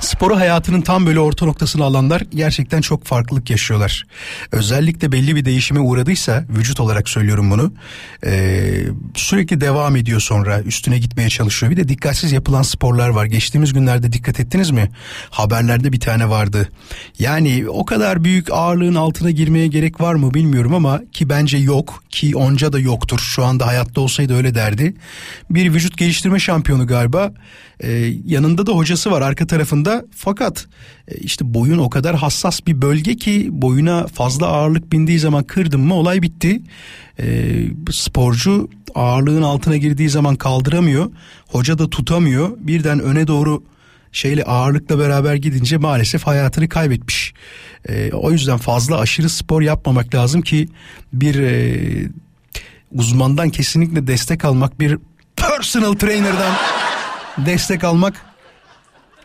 [0.00, 4.06] Sporu hayatının tam böyle orta noktasına alanlar gerçekten çok farklılık yaşıyorlar.
[4.52, 7.72] Özellikle belli bir değişime uğradıysa vücut olarak söylüyorum bunu
[8.26, 8.84] ee,
[9.14, 11.72] sürekli devam ediyor sonra üstüne gitmeye çalışıyor.
[11.72, 13.26] Bir de dikkatsiz yapılan sporlar var.
[13.26, 14.90] Geçtiğimiz günlerde dikkat ettiniz mi?
[15.30, 16.68] Haberlerde bir tane vardı.
[17.18, 22.04] Yani o kadar büyük ağırlığın altına girmeye gerek var mı bilmiyorum ama ki bence yok
[22.10, 23.18] ki onca da yoktur.
[23.18, 24.94] Şu anda hayatta olsaydı öyle derdi.
[25.50, 27.32] Bir vücut geliştirme şampiyonu galiba.
[27.82, 30.66] Ee, yanında da hocası var arka tarafında fakat
[31.08, 35.80] e, işte boyun o kadar hassas bir bölge ki boyuna fazla ağırlık bindiği zaman kırdın
[35.80, 36.62] mı olay bitti.
[37.20, 41.10] Ee, sporcu ağırlığın altına girdiği zaman kaldıramıyor
[41.48, 43.62] hoca da tutamıyor birden öne doğru
[44.12, 47.34] şeyle ağırlıkla beraber gidince maalesef hayatını kaybetmiş.
[47.88, 50.68] Ee, o yüzden fazla aşırı spor yapmamak lazım ki
[51.12, 52.08] bir e,
[52.92, 54.98] uzmandan kesinlikle destek almak bir
[55.36, 56.54] personal trainer'dan
[57.38, 58.14] destek almak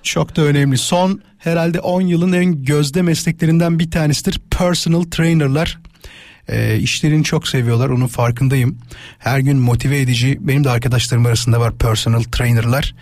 [0.04, 0.78] çok da önemli.
[0.78, 5.80] Son herhalde 10 yılın en gözde mesleklerinden bir tanesidir personal trainer'lar.
[6.48, 8.78] E, işlerini çok seviyorlar onun farkındayım.
[9.20, 12.96] Her gün motive edici benim de arkadaşlarım arasında var personal trainerlar.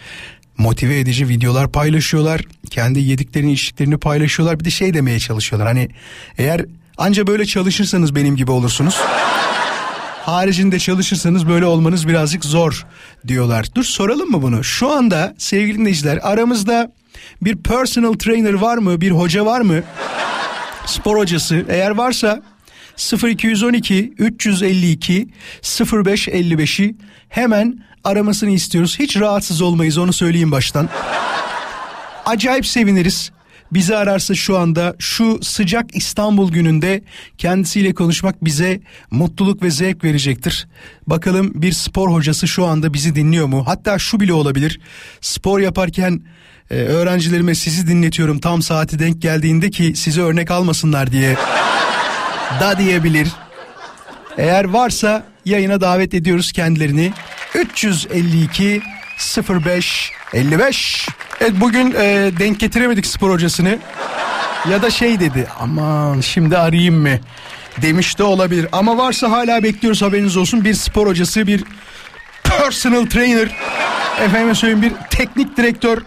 [0.58, 2.42] Motive edici videolar paylaşıyorlar.
[2.70, 4.60] Kendi yediklerini içtiklerini paylaşıyorlar.
[4.60, 5.68] Bir de şey demeye çalışıyorlar.
[5.68, 5.90] Hani
[6.38, 6.66] eğer
[6.98, 9.02] anca böyle çalışırsanız benim gibi olursunuz.
[10.26, 12.86] Haricinde çalışırsanız böyle olmanız birazcık zor
[13.28, 13.68] diyorlar.
[13.76, 14.64] Dur soralım mı bunu?
[14.64, 16.92] Şu anda sevgili dinleyiciler aramızda
[17.42, 19.02] bir personal trainer var mı?
[19.02, 19.84] Bir hoca var mı?
[20.86, 22.42] Spor hocası eğer varsa
[23.24, 25.28] 0212 352
[25.64, 26.96] 0555'i
[27.30, 29.00] hemen aramasını istiyoruz.
[29.00, 30.90] Hiç rahatsız olmayız onu söyleyeyim baştan.
[32.26, 33.32] Acayip seviniriz.
[33.74, 37.04] Bizi ararsa şu anda şu sıcak İstanbul gününde
[37.38, 38.80] kendisiyle konuşmak bize
[39.12, 40.68] mutluluk ve zevk verecektir.
[41.08, 43.64] Bakalım bir spor hocası şu anda bizi dinliyor mu?
[43.68, 44.80] Hatta şu bile olabilir.
[45.22, 46.22] Spor yaparken
[46.72, 51.36] e, öğrencilerime sizi dinletiyorum tam saati denk geldiğinde ki size örnek almasınlar diye
[52.60, 53.28] da diyebilir.
[54.38, 57.14] Eğer varsa yayına davet ediyoruz kendilerini.
[57.56, 58.82] 352
[59.50, 61.08] 05 55.
[61.44, 63.80] Evet bugün e, denk getiremedik spor hocasını.
[64.70, 67.20] Ya da şey dedi aman şimdi arayayım mı
[67.82, 68.68] demiş de olabilir.
[68.72, 70.66] Ama varsa hala bekliyoruz haberiniz olsun.
[70.66, 71.64] Bir spor hocası bir
[72.44, 73.50] personal trainer
[74.22, 75.98] efendim söyleyeyim bir teknik direktör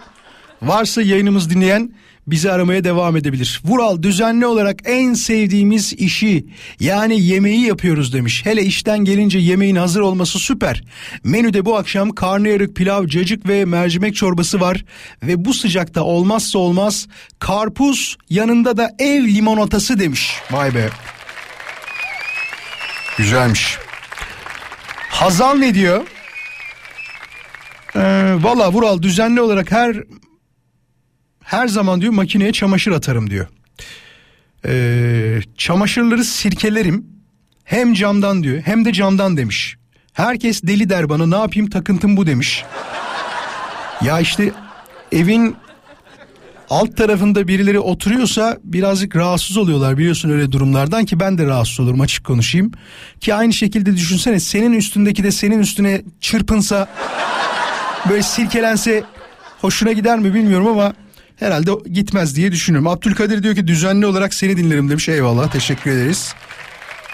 [0.61, 1.91] varsa yayınımız dinleyen
[2.27, 3.61] bizi aramaya devam edebilir.
[3.65, 6.45] Vural düzenli olarak en sevdiğimiz işi
[6.79, 8.45] yani yemeği yapıyoruz demiş.
[8.45, 10.83] Hele işten gelince yemeğin hazır olması süper.
[11.23, 14.85] Menüde bu akşam karnıyarık, pilav, cacık ve mercimek çorbası var.
[15.23, 17.07] Ve bu sıcakta olmazsa olmaz
[17.39, 20.31] karpuz yanında da ev limonatası demiş.
[20.51, 20.89] Vay be.
[23.17, 23.77] Güzelmiş.
[25.09, 26.07] Hazal ne diyor?
[27.95, 29.97] Ee, Valla Vural düzenli olarak her
[31.47, 33.47] her zaman diyor makineye çamaşır atarım diyor.
[34.65, 37.05] Ee, çamaşırları sirkelerim
[37.63, 39.75] hem camdan diyor hem de camdan demiş.
[40.13, 42.63] Herkes deli der bana ne yapayım takıntım bu demiş.
[44.01, 44.51] Ya işte
[45.11, 45.55] evin
[46.69, 52.01] alt tarafında birileri oturuyorsa birazcık rahatsız oluyorlar biliyorsun öyle durumlardan ki ben de rahatsız olurum
[52.01, 52.71] açık konuşayım.
[53.19, 56.87] Ki aynı şekilde düşünsene senin üstündeki de senin üstüne çırpınsa
[58.09, 59.03] böyle silkelense
[59.61, 60.93] hoşuna gider mi bilmiyorum ama
[61.37, 62.87] herhalde gitmez diye düşünüyorum.
[62.87, 66.33] Abdülkadir diyor ki düzenli olarak seni dinlerim demiş eyvallah teşekkür ederiz.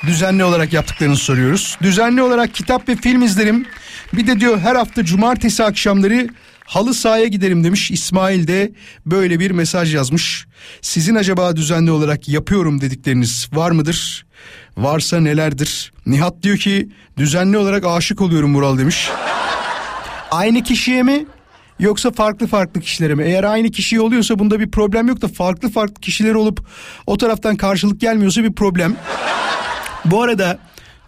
[0.07, 1.77] Düzenli olarak yaptıklarını soruyoruz.
[1.81, 3.65] Düzenli olarak kitap ve film izlerim.
[4.13, 6.29] Bir de diyor her hafta cumartesi akşamları
[6.65, 7.91] halı sahaya giderim demiş.
[7.91, 8.71] İsmail de
[9.05, 10.45] böyle bir mesaj yazmış.
[10.81, 14.25] Sizin acaba düzenli olarak yapıyorum dedikleriniz var mıdır?
[14.77, 15.93] Varsa nelerdir?
[16.05, 19.09] Nihat diyor ki düzenli olarak aşık oluyorum Mural demiş.
[20.31, 21.25] Aynı kişiye mi
[21.79, 23.23] yoksa farklı farklı kişilere mi?
[23.23, 26.67] Eğer aynı kişi oluyorsa bunda bir problem yok da farklı farklı kişiler olup
[27.07, 28.95] o taraftan karşılık gelmiyorsa bir problem.
[30.05, 30.59] Bu arada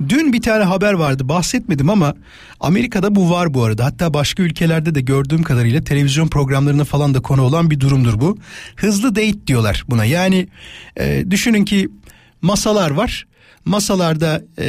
[0.10, 2.16] dün bir tane haber vardı bahsetmedim ama
[2.60, 3.86] Amerika'da bu var bu arada.
[3.86, 8.38] Hatta başka ülkelerde de gördüğüm kadarıyla televizyon programlarına falan da konu olan bir durumdur bu.
[8.76, 10.06] Hızlı date diyorlar buna.
[10.06, 10.48] Yani
[11.00, 11.90] e, düşünün ki
[12.42, 13.28] masalar var
[13.66, 14.68] masalarda e,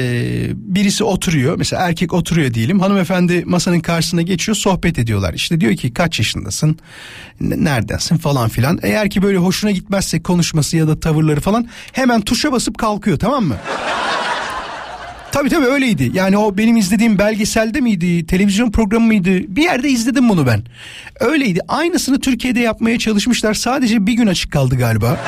[0.55, 5.95] birisi oturuyor mesela erkek oturuyor diyelim hanımefendi masanın karşısına geçiyor sohbet ediyorlar işte diyor ki
[5.95, 6.79] kaç yaşındasın
[7.41, 12.53] neredensin falan filan eğer ki böyle hoşuna gitmezse konuşması ya da tavırları falan hemen tuşa
[12.53, 13.57] basıp kalkıyor tamam mı?
[15.33, 16.11] Tabii tabii öyleydi.
[16.15, 19.31] Yani o benim izlediğim belgeselde miydi, televizyon programı mıydı?
[19.31, 20.65] Bir yerde izledim bunu ben.
[21.21, 21.61] Öyleydi.
[21.69, 23.55] Aynısını Türkiye'de yapmaya çalışmışlar.
[23.55, 25.21] Sadece bir gün açık kaldı galiba.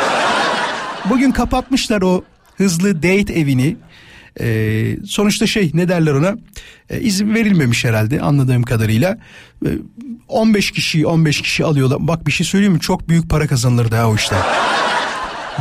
[1.10, 2.24] Bugün kapatmışlar o
[2.58, 3.76] hızlı date evini.
[4.40, 6.36] Ee, sonuçta şey ne derler ona
[6.90, 9.18] ee, izin verilmemiş herhalde anladığım kadarıyla
[9.66, 9.68] ee,
[10.28, 14.08] 15 kişi 15 kişi alıyorlar bak bir şey söyleyeyim mi çok büyük para kazanılır daha
[14.08, 14.42] o işten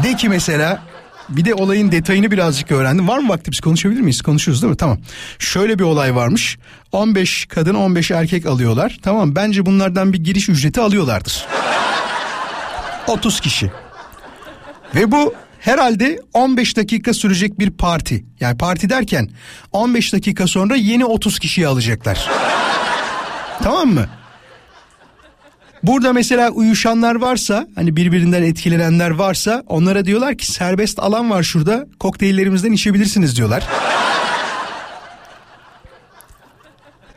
[0.03, 0.83] de ki mesela
[1.29, 3.07] bir de olayın detayını birazcık öğrendim.
[3.07, 4.21] Var mı vakti biz konuşabilir miyiz?
[4.21, 4.77] Konuşuruz değil mi?
[4.77, 4.97] Tamam.
[5.39, 6.57] Şöyle bir olay varmış.
[6.91, 8.99] 15 kadın 15 erkek alıyorlar.
[9.01, 11.45] Tamam bence bunlardan bir giriş ücreti alıyorlardır.
[13.07, 13.71] 30 kişi.
[14.95, 15.33] Ve bu
[15.67, 18.25] herhalde 15 dakika sürecek bir parti.
[18.39, 19.29] Yani parti derken
[19.71, 22.29] 15 dakika sonra yeni 30 kişiyi alacaklar.
[23.63, 24.05] tamam mı?
[25.83, 31.87] Burada mesela uyuşanlar varsa hani birbirinden etkilenenler varsa onlara diyorlar ki serbest alan var şurada
[31.99, 33.67] kokteyllerimizden içebilirsiniz diyorlar.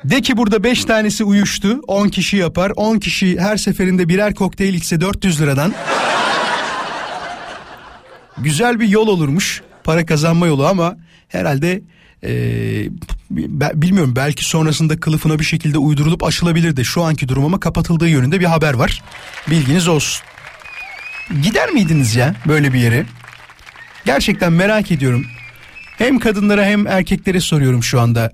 [0.04, 4.74] De ki burada 5 tanesi uyuştu 10 kişi yapar 10 kişi her seferinde birer kokteyl
[4.74, 5.74] içse 400 liradan.
[8.38, 10.96] Güzel bir yol olurmuş para kazanma yolu ama
[11.28, 11.82] herhalde
[12.24, 12.30] e,
[13.74, 18.40] bilmiyorum belki sonrasında kılıfına bir şekilde uydurulup aşılabilir de şu anki durum ama kapatıldığı yönünde
[18.40, 19.02] bir haber var.
[19.50, 20.22] Bilginiz olsun.
[21.42, 23.06] Gider miydiniz ya böyle bir yere?
[24.04, 25.26] Gerçekten merak ediyorum.
[25.98, 28.32] Hem kadınlara hem erkeklere soruyorum şu anda.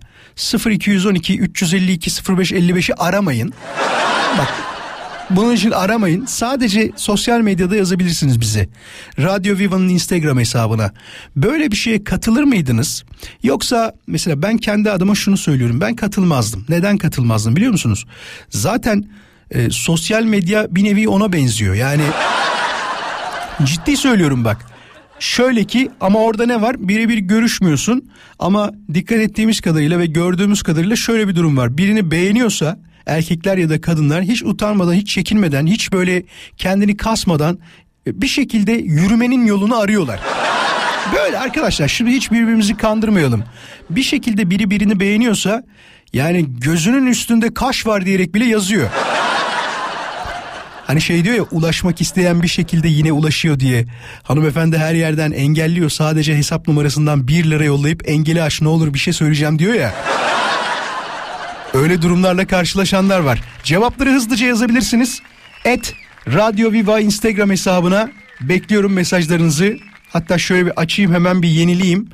[0.66, 3.52] 0212 352 05 55'i aramayın.
[4.38, 4.65] Bak
[5.30, 6.26] bunun için aramayın.
[6.26, 8.68] Sadece sosyal medyada yazabilirsiniz bize.
[9.18, 10.90] Radyo Viva'nın Instagram hesabına.
[11.36, 13.04] Böyle bir şeye katılır mıydınız?
[13.42, 15.80] Yoksa mesela ben kendi adıma şunu söylüyorum.
[15.80, 16.64] Ben katılmazdım.
[16.68, 18.06] Neden katılmazdım biliyor musunuz?
[18.50, 19.04] Zaten
[19.50, 21.74] e, sosyal medya bir nevi ona benziyor.
[21.74, 22.02] Yani
[23.64, 24.66] ciddi söylüyorum bak.
[25.18, 26.88] Şöyle ki ama orada ne var?
[26.88, 31.78] Birebir görüşmüyorsun ama dikkat ettiğimiz kadarıyla ve gördüğümüz kadarıyla şöyle bir durum var.
[31.78, 36.22] Birini beğeniyorsa erkekler ya da kadınlar hiç utanmadan, hiç çekinmeden, hiç böyle
[36.56, 37.58] kendini kasmadan
[38.06, 40.20] bir şekilde yürümenin yolunu arıyorlar.
[41.14, 43.44] Böyle arkadaşlar şimdi hiç birbirimizi kandırmayalım.
[43.90, 45.62] Bir şekilde biri birini beğeniyorsa
[46.12, 48.88] yani gözünün üstünde kaş var diyerek bile yazıyor.
[50.86, 53.86] Hani şey diyor ya ulaşmak isteyen bir şekilde yine ulaşıyor diye.
[54.22, 58.98] Hanımefendi her yerden engelliyor sadece hesap numarasından 1 lira yollayıp engeli aç ne olur bir
[58.98, 59.94] şey söyleyeceğim diyor ya.
[61.76, 63.42] Öyle durumlarla karşılaşanlar var.
[63.62, 65.22] Cevapları hızlıca yazabilirsiniz.
[65.64, 65.94] Et
[66.26, 68.10] Radyo Viva Instagram hesabına
[68.40, 69.76] bekliyorum mesajlarınızı.
[70.08, 72.08] Hatta şöyle bir açayım hemen bir yenileyim.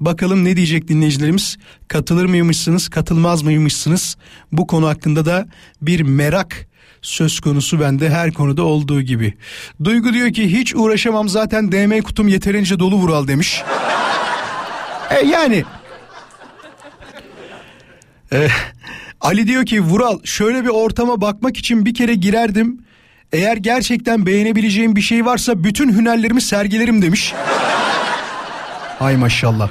[0.00, 1.58] Bakalım ne diyecek dinleyicilerimiz?
[1.88, 4.16] Katılır mıymışsınız, katılmaz mıymışsınız?
[4.52, 5.48] Bu konu hakkında da
[5.82, 6.66] bir merak
[7.02, 9.34] söz konusu bende her konuda olduğu gibi.
[9.84, 13.62] Duygu diyor ki hiç uğraşamam zaten DM kutum yeterince dolu Vural demiş.
[15.10, 15.64] E yani
[18.32, 18.48] e,
[19.20, 22.82] Ali diyor ki Vural şöyle bir ortama bakmak için bir kere girerdim.
[23.32, 27.34] Eğer gerçekten beğenebileceğim bir şey varsa bütün hünerlerimi sergilerim demiş.
[28.98, 29.70] Hay maşallah.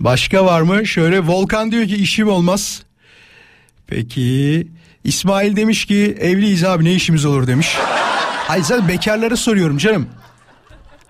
[0.00, 0.86] Başka var mı?
[0.86, 2.82] Şöyle Volkan diyor ki işim olmaz.
[3.86, 4.66] Peki
[5.04, 7.76] İsmail demiş ki evliyiz abi ne işimiz olur demiş.
[8.48, 10.08] Hayır zaten bekarlara soruyorum canım.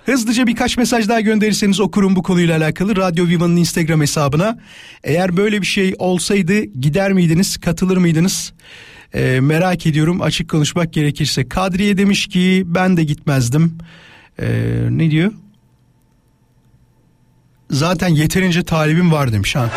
[0.08, 2.96] Hızlıca birkaç mesaj daha gönderirseniz okurum bu konuyla alakalı.
[2.96, 4.58] Radyo Viva'nın Instagram hesabına.
[5.04, 8.52] Eğer böyle bir şey olsaydı gider miydiniz, katılır mıydınız?
[9.14, 11.48] Ee, merak ediyorum açık konuşmak gerekirse.
[11.48, 13.78] Kadriye demiş ki ben de gitmezdim.
[14.38, 14.48] Ee,
[14.90, 15.32] ne diyor?
[17.70, 19.70] Zaten yeterince talibim var demiş ha.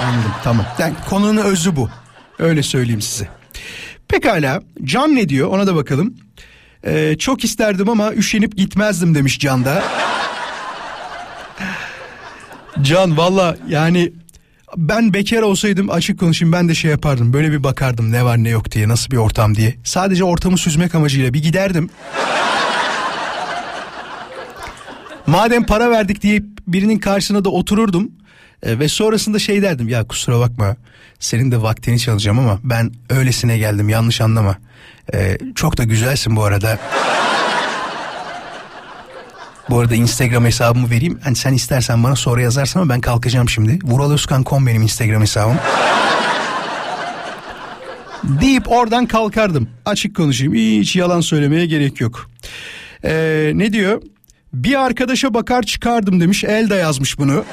[0.00, 0.66] Anladım tamam.
[0.78, 1.90] Yani konunun özü bu.
[2.38, 3.28] Öyle söyleyeyim size.
[4.08, 6.14] Pekala Can ne diyor ona da bakalım.
[6.86, 9.82] Ee, çok isterdim ama üşenip gitmezdim demiş Can da.
[12.82, 14.12] Can valla yani
[14.76, 17.32] ben bekar olsaydım açık konuşayım ben de şey yapardım.
[17.32, 19.74] Böyle bir bakardım ne var ne yok diye nasıl bir ortam diye.
[19.84, 21.90] Sadece ortamı süzmek amacıyla bir giderdim.
[25.26, 28.10] Madem para verdik diye birinin karşısına da otururdum.
[28.62, 30.76] E, ve sonrasında şey derdim ya kusura bakma
[31.18, 34.56] senin de vaktini çalacağım ama ben öylesine geldim yanlış anlama.
[35.14, 36.78] E, çok da güzelsin bu arada.
[39.70, 41.20] Bu arada Instagram hesabımı vereyim.
[41.24, 43.78] Hani sen istersen bana sonra yazarsan ama ben kalkacağım şimdi.
[43.84, 45.56] Vuraloskan.com benim Instagram hesabım.
[48.24, 49.68] deyip oradan kalkardım.
[49.84, 50.54] Açık konuşayım.
[50.54, 52.30] Hiç yalan söylemeye gerek yok.
[53.04, 54.02] Ee, ne diyor?
[54.52, 56.44] Bir arkadaşa bakar çıkardım demiş.
[56.44, 57.44] Elda yazmış bunu.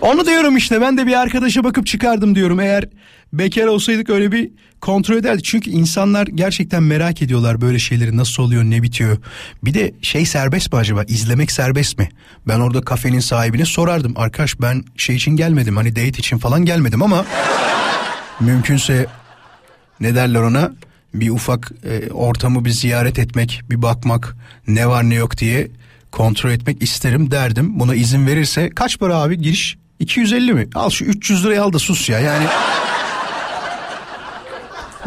[0.00, 2.60] Onu diyorum işte ben de bir arkadaşa bakıp çıkardım diyorum.
[2.60, 2.84] Eğer
[3.32, 4.50] bekar olsaydık öyle bir
[4.80, 5.44] kontrol ederdik.
[5.44, 9.18] Çünkü insanlar gerçekten merak ediyorlar böyle şeyleri nasıl oluyor ne bitiyor.
[9.64, 12.08] Bir de şey serbest mi acaba izlemek serbest mi?
[12.48, 14.12] Ben orada kafenin sahibine sorardım.
[14.16, 17.24] Arkadaş ben şey için gelmedim hani date için falan gelmedim ama
[18.40, 19.06] mümkünse
[20.00, 20.72] ne derler ona
[21.14, 25.68] bir ufak e, ortamı bir ziyaret etmek bir bakmak ne var ne yok diye
[26.10, 27.80] kontrol etmek isterim derdim.
[27.80, 30.68] Buna izin verirse kaç para abi giriş 250 mi?
[30.74, 32.46] Al şu 300 lirayı al da sus ya yani.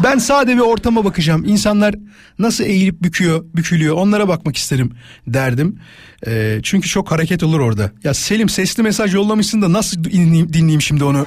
[0.00, 1.44] Ben sade bir ortama bakacağım.
[1.44, 1.94] İnsanlar
[2.38, 4.92] nasıl eğilip büküyor, bükülüyor onlara bakmak isterim
[5.26, 5.80] derdim.
[6.26, 7.90] Ee, çünkü çok hareket olur orada.
[8.04, 11.26] Ya Selim sesli mesaj yollamışsın da nasıl dinleyeyim, dinleyeyim şimdi onu?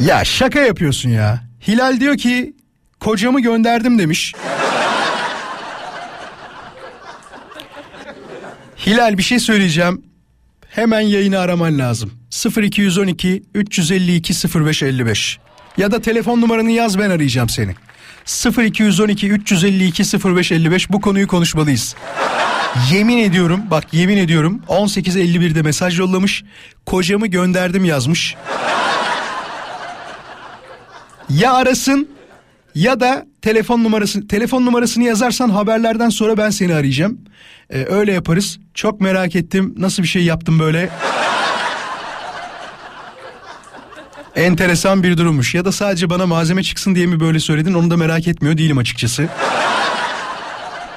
[0.00, 1.44] ya şaka yapıyorsun ya.
[1.68, 2.56] Hilal diyor ki
[3.00, 4.34] kocamı gönderdim demiş.
[8.86, 10.02] Hilal bir şey söyleyeceğim.
[10.68, 12.21] Hemen yayını araman lazım.
[12.32, 15.38] 0212 352 0555
[15.76, 17.74] ya da telefon numaranı yaz ben arayacağım seni.
[18.68, 20.02] 0212 352
[20.36, 21.94] 0555 bu konuyu konuşmalıyız.
[22.92, 26.44] yemin ediyorum bak yemin ediyorum 18.51'de mesaj yollamış.
[26.86, 28.36] Kocamı gönderdim yazmış.
[31.28, 32.08] Ya arasın
[32.74, 37.18] ya da telefon numarası telefon numarasını yazarsan haberlerden sonra ben seni arayacağım.
[37.70, 38.58] Ee, öyle yaparız.
[38.74, 39.74] Çok merak ettim.
[39.78, 40.90] Nasıl bir şey yaptım böyle?
[44.36, 45.54] Enteresan bir durummuş.
[45.54, 48.78] Ya da sadece bana malzeme çıksın diye mi böyle söyledin onu da merak etmiyor değilim
[48.78, 49.28] açıkçası.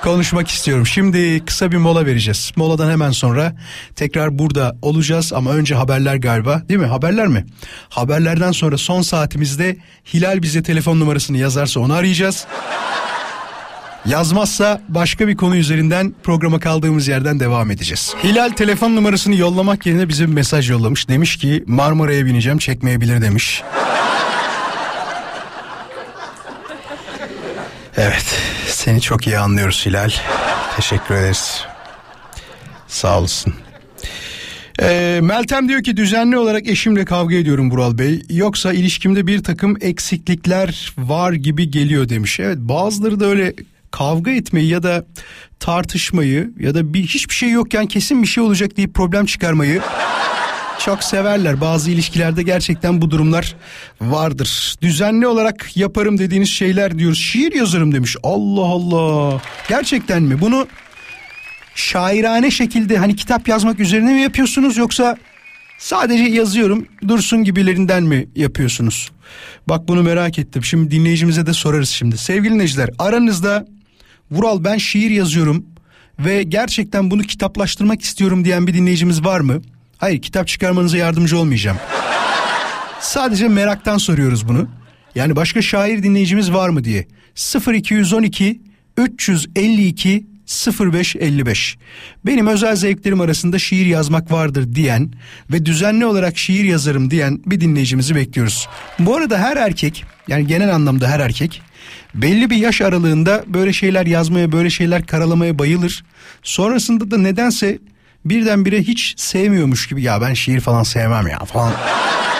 [0.03, 0.85] konuşmak istiyorum.
[0.85, 2.51] Şimdi kısa bir mola vereceğiz.
[2.55, 3.55] Moladan hemen sonra
[3.95, 6.85] tekrar burada olacağız ama önce haberler galiba değil mi?
[6.85, 7.45] Haberler mi?
[7.89, 9.77] Haberlerden sonra son saatimizde
[10.13, 12.47] Hilal bize telefon numarasını yazarsa onu arayacağız.
[14.05, 18.13] Yazmazsa başka bir konu üzerinden programa kaldığımız yerden devam edeceğiz.
[18.23, 21.09] Hilal telefon numarasını yollamak yerine bize bir mesaj yollamış.
[21.09, 23.63] Demiş ki Marmara'ya bineceğim çekmeyebilir demiş.
[27.97, 28.25] Evet
[28.67, 30.09] seni çok iyi anlıyoruz Hilal.
[30.75, 31.65] Teşekkür ederiz.
[32.87, 33.53] Sağ olasın.
[34.81, 38.21] Ee, Meltem diyor ki düzenli olarak eşimle kavga ediyorum Bural Bey.
[38.29, 42.39] Yoksa ilişkimde bir takım eksiklikler var gibi geliyor demiş.
[42.39, 43.53] Evet bazıları da öyle
[43.97, 45.05] kavga etmeyi ya da
[45.59, 49.81] tartışmayı ya da bir hiçbir şey yokken kesin bir şey olacak deyip problem çıkarmayı
[50.85, 51.61] çok severler.
[51.61, 53.55] Bazı ilişkilerde gerçekten bu durumlar
[54.01, 54.75] vardır.
[54.81, 57.19] Düzenli olarak yaparım dediğiniz şeyler diyoruz.
[57.19, 58.15] Şiir yazarım demiş.
[58.23, 59.41] Allah Allah.
[59.69, 60.41] Gerçekten mi?
[60.41, 60.67] Bunu
[61.75, 65.17] şairane şekilde hani kitap yazmak üzerine mi yapıyorsunuz yoksa
[65.77, 69.11] sadece yazıyorum dursun gibilerinden mi yapıyorsunuz?
[69.69, 70.63] Bak bunu merak ettim.
[70.63, 72.17] Şimdi dinleyicimize de sorarız şimdi.
[72.17, 73.65] Sevgili dinleyiciler aranızda
[74.31, 75.65] Vural ben şiir yazıyorum
[76.19, 79.61] ve gerçekten bunu kitaplaştırmak istiyorum diyen bir dinleyicimiz var mı?
[79.97, 81.77] Hayır kitap çıkarmanıza yardımcı olmayacağım.
[82.99, 84.67] Sadece meraktan soruyoruz bunu.
[85.15, 87.07] Yani başka şair dinleyicimiz var mı diye.
[87.67, 88.61] 0212
[88.97, 90.25] 352
[90.79, 91.77] 0555.
[92.25, 95.13] Benim özel zevklerim arasında şiir yazmak vardır diyen
[95.51, 98.67] ve düzenli olarak şiir yazarım diyen bir dinleyicimizi bekliyoruz.
[98.99, 101.61] Bu arada her erkek yani genel anlamda her erkek
[102.15, 106.03] belli bir yaş aralığında böyle şeyler yazmaya böyle şeyler karalamaya bayılır.
[106.43, 107.79] Sonrasında da nedense
[108.25, 111.73] birdenbire hiç sevmiyormuş gibi ya ben şiir falan sevmem ya falan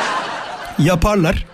[0.79, 1.45] yaparlar.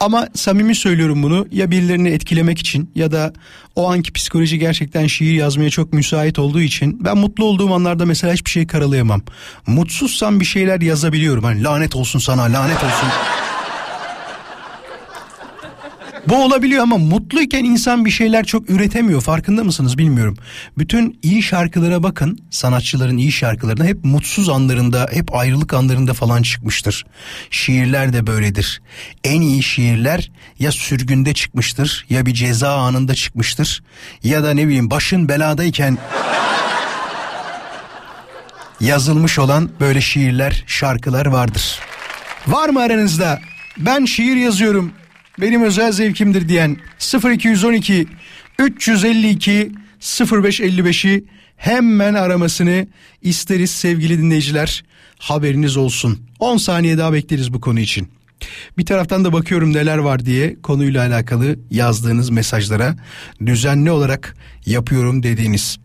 [0.00, 3.32] Ama samimi söylüyorum bunu ya birilerini etkilemek için ya da
[3.76, 8.32] o anki psikoloji gerçekten şiir yazmaya çok müsait olduğu için ben mutlu olduğum anlarda mesela
[8.32, 9.22] hiçbir şey karalayamam.
[9.66, 11.44] Mutsuzsam bir şeyler yazabiliyorum.
[11.44, 13.08] Hani lanet olsun sana lanet olsun.
[16.28, 19.20] Bu olabiliyor ama mutluyken insan bir şeyler çok üretemiyor.
[19.20, 20.36] Farkında mısınız bilmiyorum.
[20.78, 22.38] Bütün iyi şarkılara bakın.
[22.50, 27.06] Sanatçıların iyi şarkılarına hep mutsuz anlarında, hep ayrılık anlarında falan çıkmıştır.
[27.50, 28.82] Şiirler de böyledir.
[29.24, 33.82] En iyi şiirler ya sürgünde çıkmıştır, ya bir ceza anında çıkmıştır.
[34.22, 35.98] Ya da ne bileyim başın beladayken
[38.80, 41.78] yazılmış olan böyle şiirler, şarkılar vardır.
[42.46, 43.40] Var mı aranızda?
[43.78, 44.92] Ben şiir yazıyorum
[45.40, 46.76] benim özel zevkimdir diyen
[47.24, 48.06] 0212
[48.58, 51.24] 352 0555'i
[51.56, 52.86] hemen aramasını
[53.22, 54.84] isteriz sevgili dinleyiciler.
[55.18, 56.18] Haberiniz olsun.
[56.38, 58.08] 10 saniye daha bekleriz bu konu için.
[58.78, 62.96] Bir taraftan da bakıyorum neler var diye konuyla alakalı yazdığınız mesajlara
[63.46, 64.36] düzenli olarak
[64.66, 65.78] yapıyorum dediğiniz.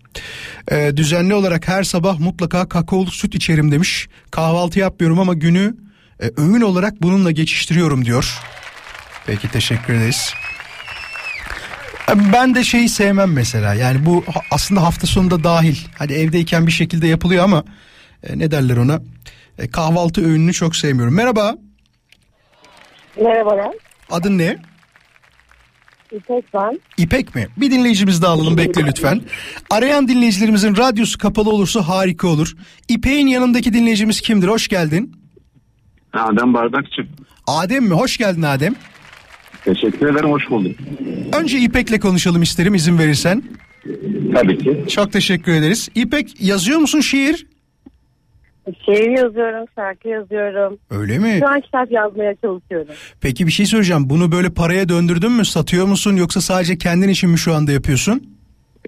[0.72, 4.08] Ee, düzenli olarak her sabah mutlaka kakaolu süt içerim demiş.
[4.32, 5.76] Kahvaltı yapmıyorum ama günü
[6.20, 8.40] e, öğün olarak bununla geçiştiriyorum diyor.
[9.26, 10.34] Peki teşekkür ederiz.
[12.34, 13.74] Ben de şeyi sevmem mesela.
[13.74, 15.76] Yani bu aslında hafta sonunda dahil.
[15.98, 17.64] Hani evdeyken bir şekilde yapılıyor ama
[18.24, 19.02] e, ne derler ona?
[19.60, 21.16] E, kahvaltı öğününü çok sevmiyorum.
[21.16, 21.56] Merhaba.
[23.22, 23.72] Merhabalar.
[24.12, 24.58] Adın ne?
[26.12, 26.80] İpek ben.
[26.98, 27.48] İpek mi?
[27.58, 29.22] Bir dinleyicimiz daha alalım bekle lütfen.
[29.70, 32.56] Arayan dinleyicilerimizin radyosu kapalı olursa harika olur.
[32.88, 34.48] İpek'in yanındaki dinleyicimiz kimdir?
[34.48, 35.16] Hoş geldin.
[36.14, 37.08] Adem Bardakçı.
[37.48, 37.94] Adem mi?
[37.94, 38.76] Hoş geldin Adem.
[39.66, 40.72] Teşekkür ederim, hoş bulduk.
[41.42, 43.44] Önce İpek'le konuşalım isterim izin verirsen.
[44.34, 44.86] Tabii ki.
[44.88, 45.90] Çok teşekkür ederiz.
[45.96, 47.48] İpek yazıyor musun şiir?
[48.86, 50.78] Şiir yazıyorum, şarkı yazıyorum.
[50.90, 51.36] Öyle mi?
[51.40, 52.96] Şu an kitap yazmaya çalışıyorum.
[53.22, 54.10] Peki bir şey söyleyeceğim.
[54.10, 55.46] Bunu böyle paraya döndürdün mü?
[55.46, 58.36] Satıyor musun yoksa sadece kendin için mi şu anda yapıyorsun?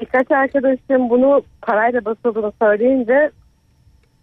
[0.01, 3.31] Birkaç arkadaşım bunu parayla basıldığını söyleyince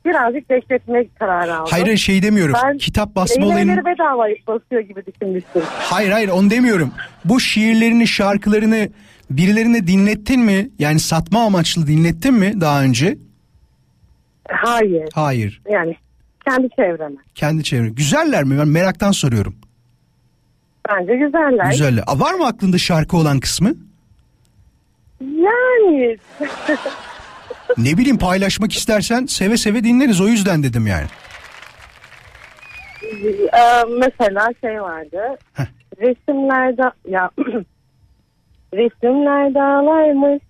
[0.04, 1.66] birazcık bekletmek kararı aldım.
[1.70, 2.54] Hayır, şey demiyorum.
[2.64, 5.62] Ben Kitap basma olayını- bedava basıyor gibi düşünmüştüm.
[5.66, 6.90] Hayır hayır onu demiyorum.
[7.24, 8.88] Bu şiirlerini, şarkılarını
[9.30, 10.70] birilerine dinlettin mi?
[10.78, 13.18] Yani satma amaçlı dinlettin mi daha önce?
[14.48, 15.08] Hayır.
[15.14, 15.62] Hayır.
[15.70, 15.96] Yani
[16.48, 17.16] kendi çevreme.
[17.34, 17.88] Kendi çevre.
[17.88, 18.58] Güzeller mi?
[18.58, 19.56] Ben meraktan soruyorum.
[20.88, 21.70] Bence güzeller.
[21.70, 22.04] Güzeller.
[22.06, 23.74] Aa, Var mı aklında şarkı olan kısmı?
[25.20, 26.16] Yani
[27.78, 31.06] Ne bileyim paylaşmak istersen seve seve dinleriz o yüzden dedim yani.
[33.54, 35.20] Ee, mesela şey vardı.
[35.98, 37.30] Resimlerde ya
[38.74, 40.42] resimler dağlarmış.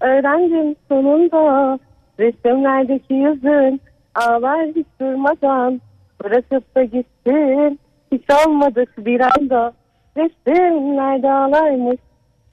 [0.00, 1.78] Öğrendim sonunda.
[2.20, 3.80] Resimlerdeki yüzün
[4.14, 5.80] ağlar hiç durmadan.
[6.24, 7.80] Bırakıp da gittin.
[8.12, 9.72] Hiç olmadık bir anda.
[10.16, 12.00] Resimler dağlarmış.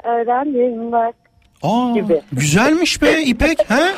[0.04, 1.16] Öğrendim bak.
[1.64, 2.22] Aa, gibi.
[2.32, 3.60] güzelmiş be İpek.
[3.70, 3.94] He?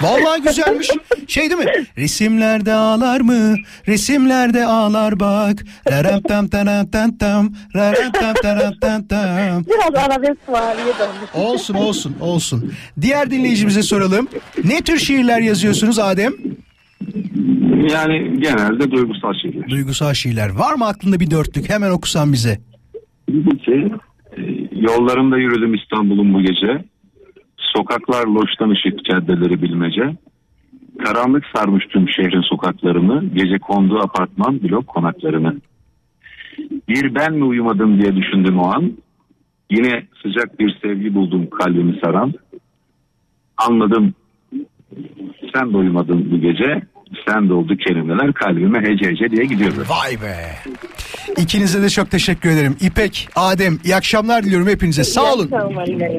[0.00, 0.90] Vallahi güzelmiş.
[1.28, 1.72] Şey değil mi?
[1.98, 3.54] Resimlerde ağlar mı?
[3.88, 5.64] Resimlerde ağlar bak.
[5.90, 7.52] Raram tam tam tam tam.
[7.74, 9.64] Raram tam tam tam tam.
[9.66, 11.34] Biraz arabesk dönmüş.
[11.34, 12.72] Olsun olsun olsun.
[13.00, 14.28] Diğer dinleyicimize soralım.
[14.64, 16.32] Ne tür şiirler yazıyorsunuz Adem?
[17.90, 19.68] Yani genelde duygusal şeyler.
[19.68, 20.48] Duygusal şiirler.
[20.50, 21.70] Var mı aklında bir dörtlük?
[21.70, 22.60] Hemen okusan bize.
[23.64, 23.92] Ki
[24.36, 24.40] e,
[24.72, 26.84] yollarında yürüdüm İstanbul'un bu gece.
[27.76, 30.16] Sokaklar loştan ışık caddeleri bilmece.
[31.04, 33.24] Karanlık sarmış tüm şehrin sokaklarını.
[33.34, 35.56] Gece konduğu apartman blok konaklarını.
[36.88, 38.92] Bir ben mi uyumadım diye düşündüm o an.
[39.70, 42.34] Yine sıcak bir sevgi buldum kalbimi saran.
[43.56, 44.14] Anladım
[45.54, 46.82] sen de uyumadın bu gece.
[47.28, 49.84] Sen de oldu kelimeler kalbime hece hece diye gidiyordu.
[49.88, 50.34] Vay be.
[51.36, 52.76] İkinize de çok teşekkür ederim.
[52.80, 55.04] İpek, Adem iyi akşamlar diliyorum hepinize.
[55.04, 55.50] Sağ olun.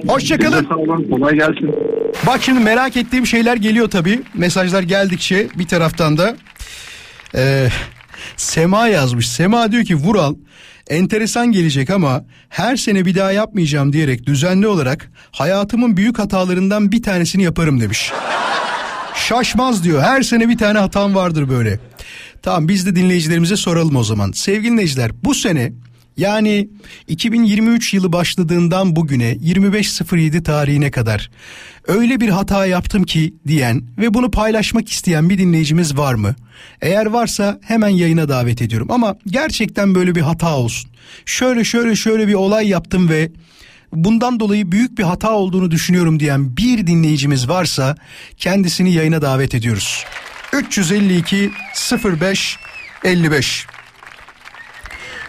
[0.08, 0.68] Hoşçakalın.
[0.70, 1.76] Sağ olun kolay gelsin.
[2.28, 4.22] Bak şimdi merak ettiğim şeyler geliyor tabii.
[4.34, 6.36] Mesajlar geldikçe bir taraftan da
[7.36, 7.68] Ee,
[8.38, 9.30] Sema yazmış.
[9.30, 10.36] Sema diyor ki Vural
[10.90, 17.04] enteresan gelecek ama her sene bir daha yapmayacağım diyerek düzenli olarak hayatımın büyük hatalarından bir
[17.04, 18.12] tanesini yaparım demiş.
[19.16, 20.02] Şaşmaz diyor.
[20.02, 21.80] Her sene bir tane hatam vardır böyle.
[22.46, 24.32] Tamam biz de dinleyicilerimize soralım o zaman.
[24.32, 25.72] Sevgili dinleyiciler bu sene
[26.18, 26.70] yani
[27.08, 31.32] 2023 yılı başladığından bugüne 25.07 tarihine kadar
[31.88, 36.36] öyle bir hata yaptım ki diyen ve bunu paylaşmak isteyen bir dinleyicimiz var mı?
[36.82, 40.92] Eğer varsa hemen yayına davet ediyorum ama gerçekten böyle bir hata olsun.
[41.26, 43.32] Şöyle şöyle şöyle bir olay yaptım ve
[43.94, 47.96] bundan dolayı büyük bir hata olduğunu düşünüyorum diyen bir dinleyicimiz varsa
[48.38, 50.06] kendisini yayına davet ediyoruz.
[50.56, 51.52] 352
[52.20, 52.58] 05
[53.04, 53.68] 55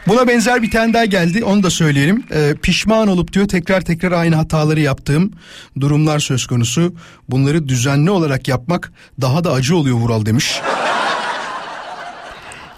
[0.07, 2.25] Buna benzer bir tane daha geldi onu da söyleyelim.
[2.33, 5.33] Ee, pişman olup diyor tekrar tekrar aynı hataları yaptığım
[5.81, 6.95] durumlar söz konusu.
[7.29, 10.61] Bunları düzenli olarak yapmak daha da acı oluyor Vural demiş.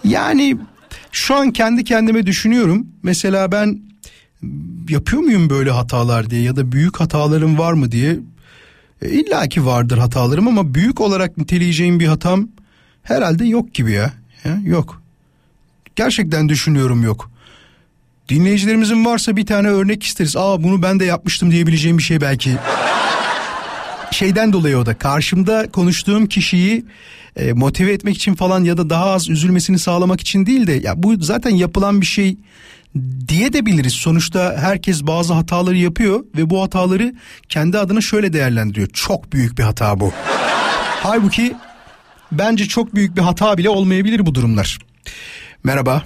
[0.04, 0.56] Yani
[1.12, 2.86] şu an kendi kendime düşünüyorum.
[3.02, 3.80] Mesela ben
[4.88, 8.18] yapıyor muyum böyle hatalar diye ya da büyük hatalarım var mı diye.
[9.02, 12.48] E, İlla ki vardır hatalarım ama büyük olarak niteleyeceğim bir hatam
[13.02, 14.12] herhalde yok gibi ya.
[14.44, 15.02] ya yok.
[15.96, 17.30] Gerçekten düşünüyorum yok.
[18.28, 20.36] Dinleyicilerimizin varsa bir tane örnek isteriz.
[20.36, 22.56] Aa bunu ben de yapmıştım diyebileceğim bir şey belki.
[24.10, 26.84] Şeyden dolayı o da karşımda konuştuğum kişiyi
[27.36, 31.02] e, motive etmek için falan ya da daha az üzülmesini sağlamak için değil de ya
[31.02, 32.36] bu zaten yapılan bir şey
[33.28, 33.92] diye de biliriz.
[33.92, 37.14] Sonuçta herkes bazı hataları yapıyor ve bu hataları
[37.48, 38.88] kendi adına şöyle değerlendiriyor.
[38.88, 40.12] Çok büyük bir hata bu.
[41.02, 41.56] Halbuki
[42.32, 44.78] bence çok büyük bir hata bile olmayabilir bu durumlar.
[45.64, 46.02] Merhaba,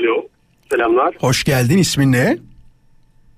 [0.00, 0.28] Alo,
[0.70, 1.14] selamlar.
[1.20, 1.78] hoş geldin.
[1.78, 2.38] İsmin ne?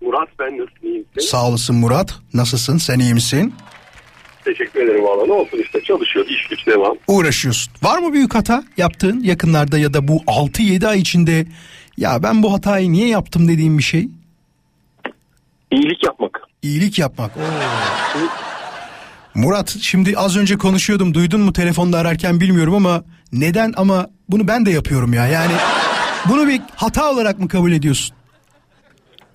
[0.01, 1.31] Murat ben nasılsın, iyi misin?
[1.31, 2.15] Sağ olasın Murat.
[2.35, 2.79] Nasılsın?
[2.79, 3.55] Sen iyi misin?
[4.45, 5.27] Teşekkür ederim valla.
[5.27, 6.97] Ne olsun işte çalışıyor, iş güç devam.
[7.09, 7.73] Uğraşıyorsun.
[7.83, 11.47] Var mı büyük hata yaptığın yakınlarda ya da bu 6-7 ay içinde
[11.97, 14.09] ya ben bu hatayı niye yaptım dediğim bir şey?
[15.71, 16.41] İyilik yapmak.
[16.63, 17.31] İyilik yapmak.
[19.35, 24.67] Murat şimdi az önce konuşuyordum duydun mu telefonda ararken bilmiyorum ama neden ama bunu ben
[24.67, 25.53] de yapıyorum ya yani
[26.29, 28.17] bunu bir hata olarak mı kabul ediyorsun?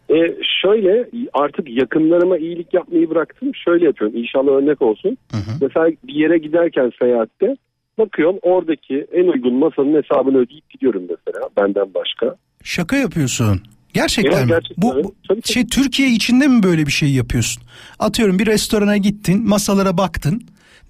[0.10, 0.16] E,
[0.62, 3.52] şöyle artık yakınlarıma iyilik yapmayı bıraktım.
[3.66, 5.18] Şöyle yapıyorum inşallah örnek olsun.
[5.62, 7.56] Mesela bir yere giderken seyahatte
[7.98, 12.36] bakıyorum oradaki en uygun masanın hesabını ödeyip gidiyorum mesela benden başka.
[12.64, 13.62] Şaka yapıyorsun.
[13.94, 14.50] Gerçekten Evet, mi?
[14.50, 17.64] gerçekten, Bu, bu şey Türkiye içinde mi böyle bir şey yapıyorsun?
[18.00, 20.42] Atıyorum bir restorana gittin, masalara baktın.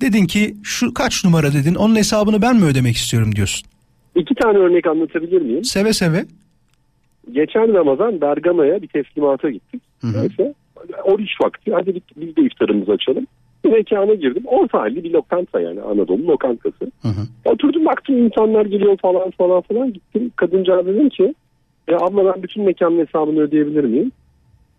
[0.01, 1.75] Dedin ki şu kaç numara dedin.
[1.75, 3.67] Onun hesabını ben mi ödemek istiyorum diyorsun.
[4.15, 5.63] İki tane örnek anlatabilir miyim?
[5.63, 6.25] Seve seve.
[7.31, 9.81] Geçen Ramazan Bergama'ya bir teslimata gittik.
[10.03, 10.53] Neyse
[11.03, 13.27] oruç vakti hadi biz de iftarımızı açalım.
[13.65, 14.43] Bir mekana girdim.
[14.45, 16.91] Orta halli bir lokanta yani Anadolu lokantası.
[17.45, 19.93] Oturdum baktım insanlar geliyor falan falan falan.
[19.93, 21.35] Gittim kadıncağız dedim ki
[21.89, 24.11] ya abla ben bütün mekanın hesabını ödeyebilir miyim?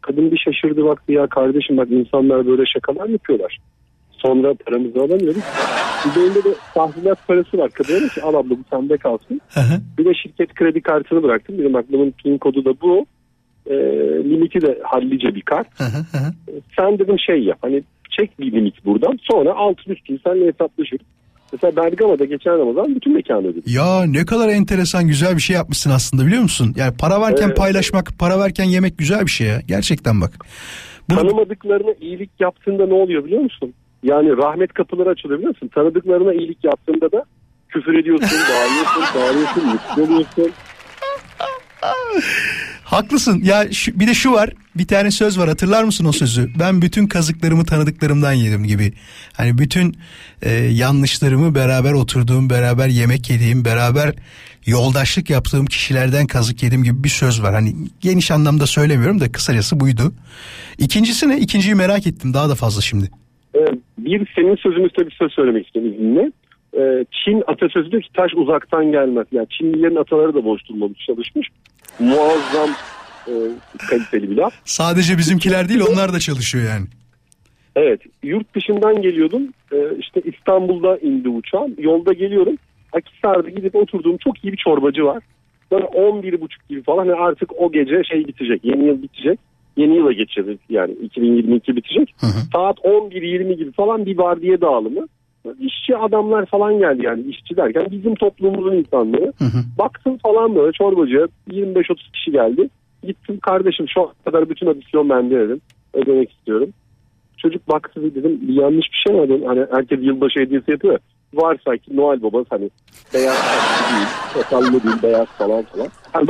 [0.00, 3.58] Kadın bir şaşırdı baktı ya kardeşim bak insanlar böyle şakalar yapıyorlar.
[4.10, 5.42] Sonra paramızı alamıyoruz.
[6.04, 7.70] Bir de elinde de tahsilat parası var.
[7.70, 9.40] Kadın dedi ki al abla bu sende kalsın.
[9.98, 11.74] Bir de şirket kredi kartını bıraktım.
[11.74, 13.06] Bak bunun pin kodu da bu.
[13.66, 13.74] E,
[14.24, 15.66] limiti de hallice bir kart.
[16.76, 17.82] Sen dedim şey yap hani
[18.18, 19.18] çek bir limit buradan.
[19.22, 20.98] Sonra altın üstün senle hesaplaşır.
[21.52, 23.62] Mesela Bergama'da geçen Ramazan bütün mekanı ödedim.
[23.66, 26.72] Ya ne kadar enteresan güzel bir şey yapmışsın aslında biliyor musun?
[26.76, 27.56] Yani para verken Evet.
[27.56, 29.60] paylaşmak, para verken yemek güzel bir şey ya.
[29.68, 30.32] Gerçekten bak.
[31.10, 33.74] Tanımadıklarına iyilik yaptığında ne oluyor biliyor musun?
[34.02, 35.70] Yani rahmet kapıları açılıyor biliyor musun?
[35.74, 37.24] Tanıdıklarına iyilik yaptığında da
[37.68, 40.52] küfür ediyorsun, bağırıyorsun, bağırıyorsun, mutlu oluyorsun.
[42.84, 43.40] Haklısın.
[43.44, 44.50] Ya şu- bir de şu var.
[44.76, 45.48] Bir tane söz var.
[45.48, 46.50] Hatırlar mısın o sözü?
[46.58, 48.92] Ben bütün kazıklarımı tanıdıklarımdan yedim gibi.
[49.32, 49.96] Hani bütün
[50.42, 54.14] e, yanlışlarımı beraber oturduğum, beraber yemek yediğim, beraber
[54.66, 57.54] yoldaşlık yaptığım kişilerden kazık yedim gibi bir söz var.
[57.54, 60.12] Hani geniş anlamda söylemiyorum da kısacası buydu.
[60.78, 61.38] İkincisi ne?
[61.38, 63.10] İkinciyi merak ettim daha da fazla şimdi.
[63.54, 63.58] Ee,
[63.98, 66.32] bir senin sözün üstüne bir söz söylemek istiyorum izninle.
[66.76, 69.26] Ee, Çin atasözü diyor ki taş uzaktan gelmez.
[69.32, 71.48] Yani Çinlilerin ataları da boş durmamış çalışmış.
[71.98, 72.70] Muazzam
[73.26, 73.34] e,
[73.90, 74.54] kaliteli bir laf.
[74.64, 76.86] Sadece bizimkiler değil onlar da çalışıyor yani.
[77.76, 79.42] Evet yurt dışından geliyordum.
[79.72, 81.74] Ee, işte İstanbul'da indi uçağım.
[81.78, 82.56] Yolda geliyorum.
[82.92, 85.22] Akhisar'da gidip oturduğum çok iyi bir çorbacı var.
[85.70, 88.64] Böyle 11.30 gibi falan hani artık o gece şey bitecek.
[88.64, 89.40] Yeni yıl bitecek.
[89.76, 92.14] Yeni yıla geçeceğiz yani 2022 bitecek.
[92.52, 95.06] Saat 11.20 gibi falan bir vardiya dağılımı.
[95.60, 99.32] İşçi adamlar falan geldi yani işçi derken bizim toplumumuzun insanları.
[99.78, 102.68] Baktım falan böyle çorbacıya 25-30 kişi geldi.
[103.02, 105.60] Gittim kardeşim şu kadar bütün adisyon bende dedim.
[105.94, 106.68] Ödemek istiyorum.
[107.36, 109.46] Çocuk baktı dedim yanlış bir şey var dedim.
[109.46, 110.92] Hani herkes yılbaşı hediyesi yapıyor.
[110.92, 110.98] ya.
[111.34, 112.70] Var sanki Noel Baba hani
[113.14, 113.36] beyaz
[113.92, 115.88] değil, sakallı değil, beyaz falan falan.
[116.12, 116.26] Hani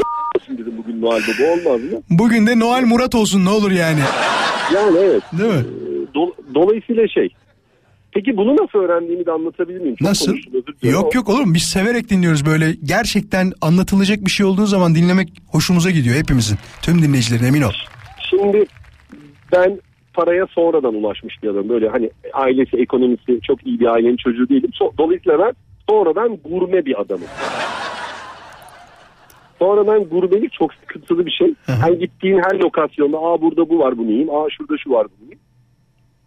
[0.59, 1.99] dedim bugün Noel Baba olmaz mı?
[2.11, 4.01] Bugün de Noel Murat olsun ne olur yani.
[4.75, 5.23] Yani evet.
[5.39, 5.61] Değil mi?
[5.61, 7.29] Ee, do- dolayısıyla şey.
[8.17, 9.97] Peki bunu nasıl öğrendiğimi de anlatabilir miyim?
[9.97, 10.37] Çok Nasıl?
[10.83, 11.55] Yok yok olur mu?
[11.55, 12.73] Biz severek dinliyoruz böyle.
[12.85, 16.59] Gerçekten anlatılacak bir şey olduğu zaman dinlemek hoşumuza gidiyor hepimizin.
[16.83, 17.73] Tüm dinleyicilerin emin ol.
[18.31, 18.65] Şimdi
[19.53, 19.81] ben
[20.15, 21.69] paraya sonradan ulaşmış bir adamım.
[21.69, 24.71] Böyle hani ailesi, ekonomisi çok iyi bir ailenin çocuğu değilim.
[24.99, 25.53] Dolayısıyla ben
[25.89, 27.29] sonradan gurme bir adamım.
[29.59, 31.55] Sonradan gurmelik çok sıkıntılı bir şey.
[31.67, 35.23] Hani gittiğin her lokasyonda aa burada bu var bunu yiyeyim, aa şurada şu var bunu
[35.25, 35.41] yiyeyim.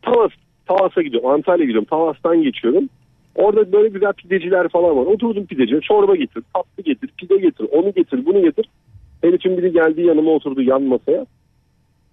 [0.01, 0.31] Tavas,
[0.69, 1.87] Tavas'a gidiyorum, Antalya'ya gidiyorum.
[1.89, 2.89] Tavas'tan geçiyorum.
[3.35, 5.05] Orada böyle güzel pideciler falan var.
[5.05, 8.69] Oturdum pideciye çorba getir, tatlı getir, pide getir, onu getir, bunu getir.
[9.21, 11.25] Herifin biri geldi yanıma oturdu yan masaya.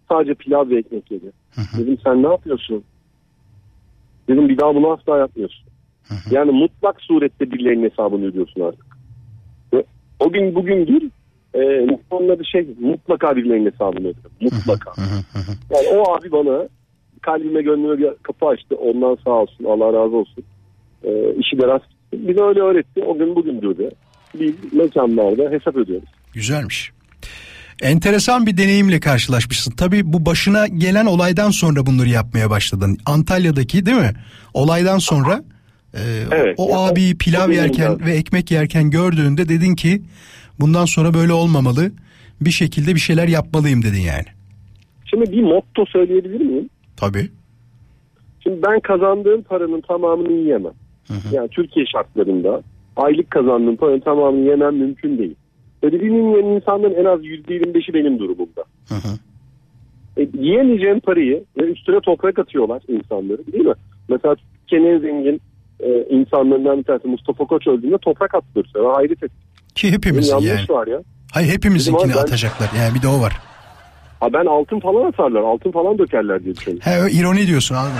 [0.09, 1.33] Sadece pilav ve ekmek yedi.
[1.79, 2.85] Dedim sen ne yapıyorsun?
[4.29, 5.67] Dedim bir daha bunu asla yapmıyorsun.
[6.31, 8.87] Yani mutlak surette birilerinin hesabını ödüyorsun artık.
[9.73, 9.85] Ve
[10.21, 11.11] o gün bugündür
[11.55, 14.33] e, onunla bir şey mutlaka birilerinin hesabını ödüyorum.
[14.41, 14.93] Mutlaka.
[15.71, 16.69] Yani o abi bana
[17.27, 18.77] kalbime gönlüme bir kapı açtı.
[18.77, 20.45] Ondan sağ olsun Allah razı olsun.
[21.05, 21.85] E, işi de rast.
[22.13, 23.03] Bize öyle öğretti.
[23.03, 23.91] O gün bugündür de.
[24.41, 26.09] Biz mekanlarda hesap ödüyoruz.
[26.33, 26.93] Güzelmiş.
[27.83, 29.73] Enteresan bir deneyimle karşılaşmışsın.
[29.77, 32.99] Tabii bu başına gelen olaydan sonra bunları yapmaya başladın.
[33.07, 34.13] Antalya'daki değil mi?
[34.55, 35.45] Olaydan sonra
[35.95, 36.01] e,
[36.33, 36.55] Evet.
[36.59, 40.03] o abi pilav yerken ve ekmek yerken gördüğünde dedin ki
[40.61, 41.93] bundan sonra böyle olmamalı.
[42.41, 44.25] Bir şekilde bir şeyler yapmalıyım dedin yani.
[45.05, 46.69] Şimdi bir motto söyleyebilir miyim?
[46.97, 47.31] Tabii.
[48.43, 50.73] Şimdi ben kazandığım paranın tamamını yiyemem.
[51.33, 52.63] Yani Türkiye şartlarında
[52.97, 55.35] aylık kazandığım paranın tamamını yemem mümkün değil.
[55.83, 58.65] Ve dediğim yiyen insanların en az %25'i benim durumumda.
[60.19, 63.75] E, yiyemeyeceğim parayı üstüne toprak atıyorlar insanları değil mi?
[64.09, 65.41] Mesela Türkiye'nin en zengin
[65.81, 68.67] e, insanlarından bir tanesi Mustafa Koç öldüğünde toprak attılar.
[68.75, 69.39] Ben hayret ettim.
[69.75, 69.93] Ki
[70.47, 70.79] Yanlış yani.
[70.79, 71.03] var ya.
[71.33, 72.71] Hayır hepimizinkini ben- atacaklar.
[72.79, 73.33] Yani bir de o var.
[74.21, 76.93] Ha ben altın falan atarlar, altın falan dökerler diye düşünüyorum.
[76.93, 77.97] He ironi diyorsun anladım.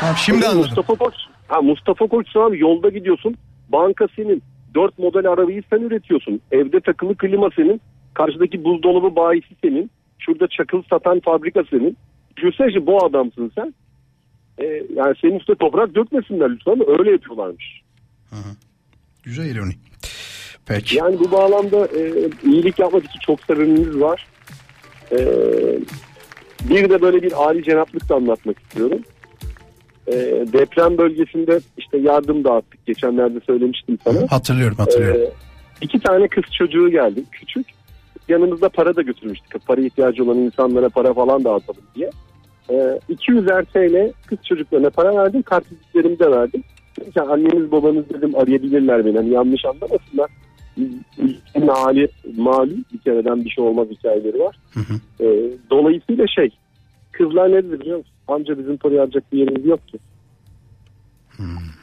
[0.00, 0.70] Tamam şimdi Tabii anladım.
[0.76, 1.14] Mustafa Koç.
[1.48, 3.36] Ha Mustafa Koç abi yolda gidiyorsun.
[3.68, 4.42] Banka senin.
[4.74, 6.40] Dört model arabayı sen üretiyorsun.
[6.52, 7.80] Evde takılı klima senin.
[8.14, 9.90] Karşıdaki buzdolabı bayisi senin.
[10.18, 11.96] Şurada çakıl satan fabrika senin.
[12.36, 13.74] Düşünsene bu adamsın sen.
[14.58, 17.82] Ee, yani senin üstüne toprak dökmesinler lütfen ama öyle yapıyorlarmış.
[19.22, 19.72] Güzel ironi.
[20.66, 20.96] Peki.
[20.96, 24.26] Yani bu bağlamda e, iyilik yapmak için çok sebebimiz var.
[25.12, 25.18] E,
[26.70, 29.00] bir de böyle bir âli cenaplık da anlatmak istiyorum.
[30.06, 30.14] E,
[30.52, 32.86] deprem bölgesinde işte yardım dağıttık.
[32.86, 34.18] Geçenlerde söylemiştim sana.
[34.30, 35.20] Hatırlıyorum hatırlıyorum.
[35.20, 35.30] E,
[35.80, 37.66] iki tane kız çocuğu geldi küçük.
[38.28, 39.66] Yanımızda para da götürmüştük.
[39.66, 42.10] Para ihtiyacı olan insanlara para falan dağıtalım diye.
[42.70, 45.42] E, 200 TL kız çocuklarına para verdim.
[45.42, 46.64] Kartvizitlerimi de verdim.
[47.14, 49.16] Ki, anneniz babanız dedim arayabilirler beni.
[49.16, 50.30] Hani yanlış anlamasınlar.
[51.18, 54.56] Ülkenin hali malum bir kereden bir şey olmaz hikayeleri var.
[55.20, 55.26] E,
[55.70, 56.50] dolayısıyla şey
[57.12, 58.12] kızlar ne dedi biliyor musun?
[58.28, 59.98] Amca bizim parayı alacak bir yerimiz yok ki.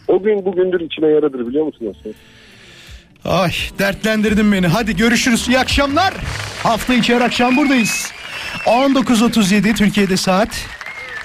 [0.08, 2.14] O gün bugündür içine yaradır biliyor musun Osman?
[3.26, 4.68] Ay dertlendirdin beni.
[4.68, 5.48] Hadi görüşürüz.
[5.48, 6.14] İyi akşamlar.
[6.64, 8.12] Hafta içi her akşam buradayız.
[8.66, 10.66] 19.37 Türkiye'de saat.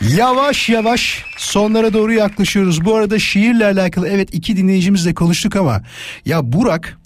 [0.00, 2.84] Yavaş yavaş sonlara doğru yaklaşıyoruz.
[2.84, 5.82] Bu arada şiirle alakalı evet iki dinleyicimizle konuştuk ama
[6.24, 6.98] ya Burak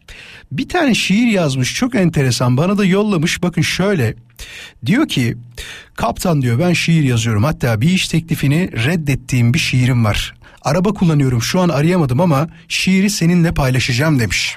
[0.53, 4.15] bir tane şiir yazmış çok enteresan bana da yollamış bakın şöyle
[4.87, 5.37] diyor ki
[5.95, 11.43] kaptan diyor ben şiir yazıyorum hatta bir iş teklifini reddettiğim bir şiirim var araba kullanıyorum
[11.43, 14.57] şu an arayamadım ama şiiri seninle paylaşacağım demiş.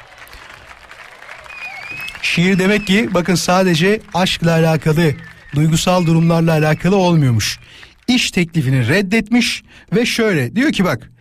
[2.22, 5.14] Şiir demek ki bakın sadece aşkla alakalı,
[5.56, 7.60] duygusal durumlarla alakalı olmuyormuş.
[8.08, 9.64] İş teklifini reddetmiş
[9.96, 11.12] ve şöyle diyor ki bak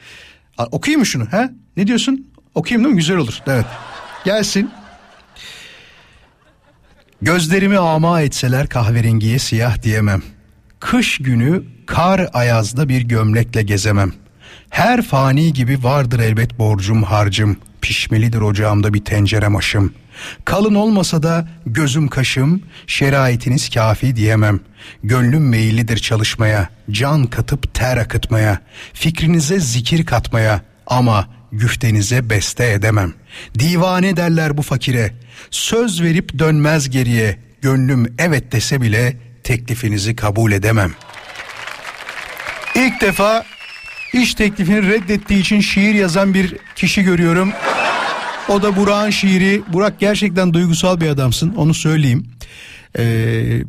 [0.70, 1.50] okuyayım mı şunu ha?
[1.76, 2.26] Ne diyorsun?
[2.54, 2.98] Okuyayım değil mi?
[2.98, 3.38] Güzel olur.
[3.46, 3.66] Evet.
[4.24, 4.70] Gelsin.
[7.22, 10.22] Gözlerimi ama etseler kahverengiye siyah diyemem.
[10.80, 14.12] Kış günü kar ayazda bir gömlekle gezemem.
[14.70, 17.56] Her fani gibi vardır elbet borcum harcım.
[17.80, 19.94] Pişmelidir ocağımda bir tencerem aşım.
[20.44, 24.60] Kalın olmasa da gözüm kaşım, şeraitiniz kafi diyemem.
[25.02, 28.58] Gönlüm meyillidir çalışmaya, can katıp ter akıtmaya,
[28.92, 33.12] fikrinize zikir katmaya ama güftenize beste edemem.
[33.58, 35.14] Divane derler bu fakire,
[35.50, 40.92] söz verip dönmez geriye, gönlüm evet dese bile teklifinizi kabul edemem.
[42.74, 43.44] İlk defa
[44.12, 47.52] iş teklifini reddettiği için şiir yazan bir kişi görüyorum.
[48.48, 49.62] O da Burak'ın şiiri.
[49.72, 52.26] Burak gerçekten duygusal bir adamsın onu söyleyeyim.
[52.98, 53.62] Ee,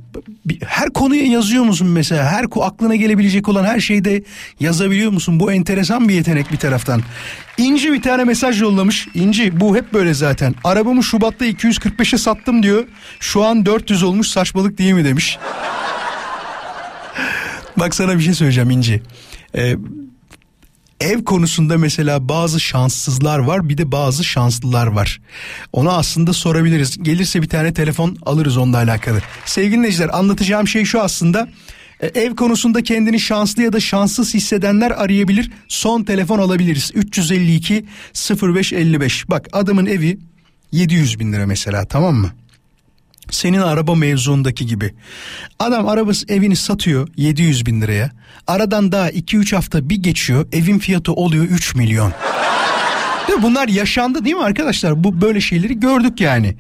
[0.65, 2.23] her konuya yazıyor musun mesela?
[2.26, 4.23] Her aklına gelebilecek olan her şeyde
[4.60, 5.39] yazabiliyor musun?
[5.39, 7.02] Bu enteresan bir yetenek bir taraftan.
[7.57, 9.07] İnci bir tane mesaj yollamış.
[9.14, 10.56] İnci bu hep böyle zaten.
[10.64, 12.84] Arabamı Şubat'ta 245'e sattım diyor.
[13.19, 15.38] Şu an 400 olmuş saçmalık değil mi demiş.
[17.77, 19.02] Bak sana bir şey söyleyeceğim İnci.
[19.56, 19.76] Ee,
[21.06, 25.22] ev konusunda mesela bazı şanssızlar var bir de bazı şanslılar var.
[25.73, 26.98] Ona aslında sorabiliriz.
[27.03, 29.19] Gelirse bir tane telefon alırız onunla alakalı.
[29.45, 31.49] Sevgili dinleyiciler anlatacağım şey şu aslında.
[31.99, 35.52] E, Ev konusunda kendini şanslı ya da şanssız hissedenler arayabilir.
[35.68, 36.91] Son telefon alabiliriz.
[36.95, 37.86] 352
[38.41, 39.30] 0555.
[39.30, 40.19] Bak adamın evi
[40.72, 42.32] 700 bin lira mesela tamam mı?
[43.31, 44.93] Senin araba mevzuundaki gibi.
[45.60, 48.11] Adam arabası evini satıyor 700 bin liraya.
[48.47, 52.14] Aradan daha 2-3 hafta bir geçiyor evin fiyatı oluyor 3 milyon.
[53.41, 55.03] Bunlar yaşandı değil mi arkadaşlar?
[55.03, 56.56] Bu böyle şeyleri gördük yani.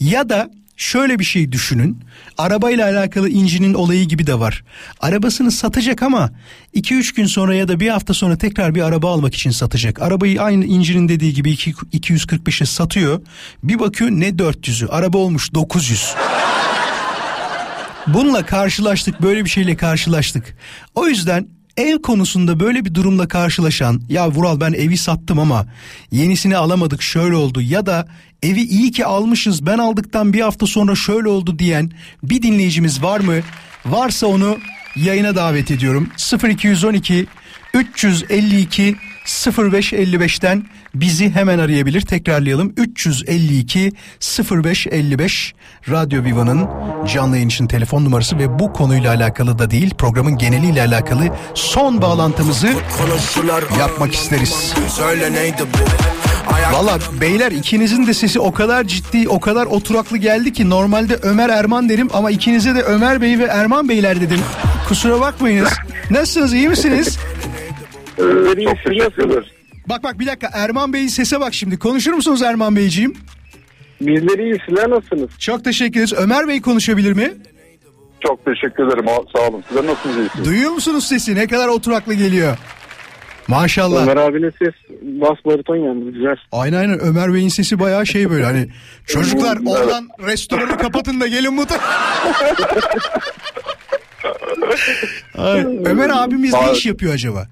[0.00, 2.00] Ya da şöyle bir şey düşünün.
[2.38, 4.64] Arabayla alakalı incinin olayı gibi de var.
[5.00, 6.30] Arabasını satacak ama
[6.74, 10.02] 2-3 gün sonra ya da bir hafta sonra tekrar bir araba almak için satacak.
[10.02, 13.20] Arabayı aynı incinin dediği gibi iki- 245'e satıyor.
[13.62, 14.88] Bir bakıyor ne 400'ü.
[14.88, 16.14] Araba olmuş 900.
[18.06, 20.56] Bununla karşılaştık böyle bir şeyle karşılaştık.
[20.94, 25.66] O yüzden ev konusunda böyle bir durumla karşılaşan ya Vural ben evi sattım ama
[26.12, 27.60] yenisini alamadık şöyle oldu.
[27.60, 28.08] ya da
[28.42, 31.58] evi iyi ki almışız ben aldıktan bir hafta sonra şöyle oldu.
[31.58, 31.90] diyen
[32.22, 33.34] bir dinleyicimiz var mı?
[33.86, 34.58] Varsa onu
[34.96, 36.08] yayına davet ediyorum.
[36.48, 37.26] 0212
[37.74, 40.64] 352 0555'ten
[40.94, 42.00] bizi hemen arayabilir.
[42.00, 42.72] Tekrarlayalım.
[42.76, 43.92] 352
[44.64, 45.54] 0555
[45.90, 46.68] Radyo Viva'nın
[47.14, 52.02] canlı yayın için telefon numarası ve bu konuyla alakalı da değil programın geneliyle alakalı son
[52.02, 52.68] bağlantımızı
[53.78, 54.74] yapmak isteriz.
[54.88, 55.78] Söyle neydi bu?
[56.72, 61.48] Valla beyler ikinizin de sesi o kadar ciddi o kadar oturaklı geldi ki normalde Ömer
[61.48, 64.40] Erman derim ama ikinize de Ömer Bey ve Erman Beyler dedim.
[64.88, 65.72] Kusura bakmayınız.
[66.10, 67.18] Nasılsınız iyi misiniz?
[68.64, 69.59] Çok teşekkür ederiz.
[69.90, 71.78] Bak bak bir dakika Erman Bey'in sese bak şimdi.
[71.78, 73.16] Konuşur musunuz Erman Beyciğim?
[74.00, 75.30] Bizleri iyi sizler nasılsınız?
[75.38, 76.12] Çok teşekkür ederiz.
[76.12, 77.32] Ömer Bey konuşabilir mi?
[78.20, 79.04] Çok teşekkür ederim.
[79.36, 79.64] Sağ olun.
[79.68, 80.16] Sizler nasılsınız?
[80.16, 80.44] iyisiniz?
[80.44, 81.34] Duyuyor musunuz sesi?
[81.34, 82.56] Ne kadar oturaklı geliyor.
[83.48, 84.02] Maşallah.
[84.02, 86.36] Ömer abinin ses bas bariton yalnız güzel.
[86.52, 88.68] Aynen aynen Ömer Bey'in sesi bayağı şey böyle hani
[89.06, 91.66] çocuklar oradan restoranı kapatın da gelin bu
[95.84, 97.48] Ömer abimiz ne iş yapıyor acaba?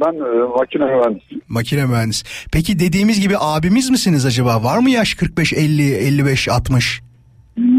[0.00, 1.42] Ben e, makine mühendisiyim.
[1.48, 2.24] Makine mühendisi.
[2.52, 4.62] Peki dediğimiz gibi abimiz misiniz acaba?
[4.62, 7.00] Var mı yaş 45, 50, 55, 60?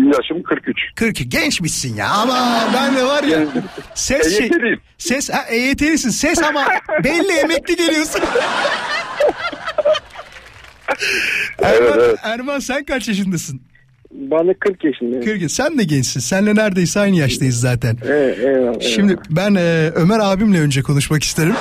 [0.05, 0.77] Yaşım 43.
[0.95, 3.39] 42 gençmişsin ya ama ben de var ya
[3.95, 4.79] ses şey EYT'liyim.
[4.97, 6.67] ses ha EYT'lisin ses ama
[7.03, 8.21] belli emekli geliyorsun.
[11.63, 13.61] Erman, Erman sen kaç yaşındasın?
[14.11, 15.39] De 40 yaşındayım.
[15.39, 16.19] 40 sen de gençsin.
[16.19, 17.97] Senle neredeyse aynı yaştayız zaten.
[18.05, 21.55] Evet, eyvallah, Şimdi ben e, Ömer abimle önce konuşmak isterim.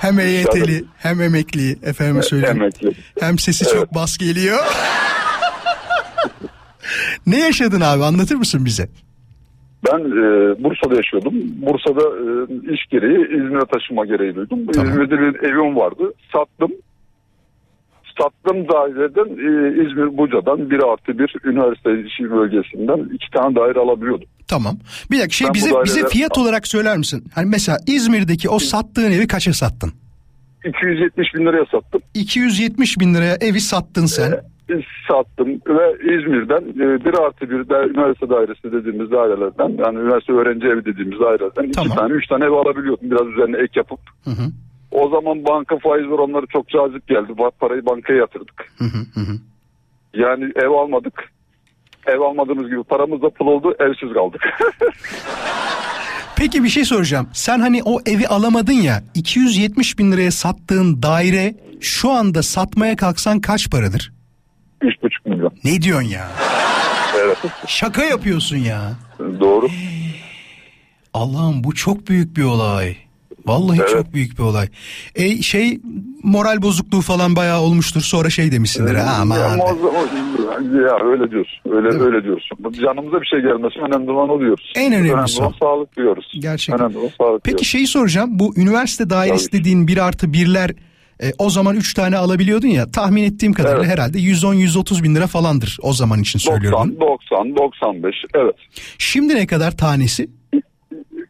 [0.00, 2.62] Hem EYT'li hem emekli efendime söyleyeyim.
[2.62, 2.92] Emekli.
[3.20, 4.58] Hem sesi çok bas geliyor.
[7.26, 8.88] ne yaşadın abi anlatır mısın bize?
[9.86, 10.22] Ben e,
[10.64, 11.34] Bursa'da yaşıyordum.
[11.56, 12.30] Bursa'da e,
[12.74, 14.58] iş gereği İzmir'e taşıma gereği duydum.
[14.70, 16.12] İzmir'de bir evim vardı.
[16.32, 16.72] Sattım.
[18.18, 24.28] Sattım daireden e, İzmir Buca'dan bir artı bir üniversite işi bölgesinden iki tane daire alabiliyordum.
[24.48, 24.74] Tamam.
[25.10, 27.24] Bir dakika şey Ben bize bize daireler- fiyat olarak söyler misin?
[27.34, 29.92] Hani mesela İzmir'deki o sattığın evi kaça sattın?
[30.64, 32.00] 270 bin liraya sattım.
[32.14, 34.32] 270 bin liraya evi sattın sen.
[34.32, 34.38] E,
[35.08, 40.66] Sattım ve İzmir'den e, bir artı bir de üniversite dairesi dediğimiz dairelerden yani üniversite öğrenci
[40.66, 44.00] evi dediğimiz dairelerden iki tane üç tane ev alabiliyordum biraz üzerine ek yapıp.
[44.24, 44.46] Hı hı.
[44.90, 47.32] O zaman banka faiz oranları çok cazip geldi.
[47.60, 48.72] Parayı bankaya yatırdık.
[50.14, 51.32] Yani ev almadık.
[52.06, 54.42] ev almadığımız gibi paramız da pul oldu evsiz kaldık.
[56.36, 57.28] Peki bir şey soracağım.
[57.32, 63.40] Sen hani o evi alamadın ya 270 bin liraya sattığın daire şu anda satmaya kalksan
[63.40, 64.12] kaç paradır?
[64.82, 65.52] 3,5 milyon.
[65.64, 66.28] Ne diyorsun ya?
[67.18, 67.38] Evet.
[67.66, 68.92] Şaka yapıyorsun ya.
[69.18, 69.68] Doğru.
[71.14, 72.96] Allah'ım bu çok büyük bir olay.
[73.48, 73.90] Vallahi Evet.
[73.90, 74.66] çok büyük bir olay.
[75.14, 75.80] E şey
[76.22, 78.00] moral bozukluğu falan bayağı olmuştur.
[78.00, 78.94] Sonra şey demişsindir.
[78.94, 79.38] Ya, Aman.
[79.38, 81.58] muazzam- ya öyle diyorsun.
[81.70, 82.58] Öyle öyle diyorsun.
[82.84, 84.72] Canımıza bir şey gelmesi önemli olan oluyoruz.
[84.76, 86.32] En önemlisi olan sağlık diyoruz.
[86.38, 86.84] Gerçekten.
[86.84, 87.66] Önemli olan sağlık Peki diyoruz.
[87.66, 88.38] şeyi soracağım.
[88.38, 90.70] Bu üniversite dairesi dediğin bir artı birler
[91.22, 92.90] e, o zaman 3 tane alabiliyordun ya.
[92.90, 93.92] Tahmin ettiğim kadarıyla Evet.
[93.92, 96.96] herhalde 110-130 bin lira falandır o zaman için söylüyorum.
[97.00, 98.54] 90, 90, 95 evet.
[98.98, 100.28] Şimdi ne kadar tanesi?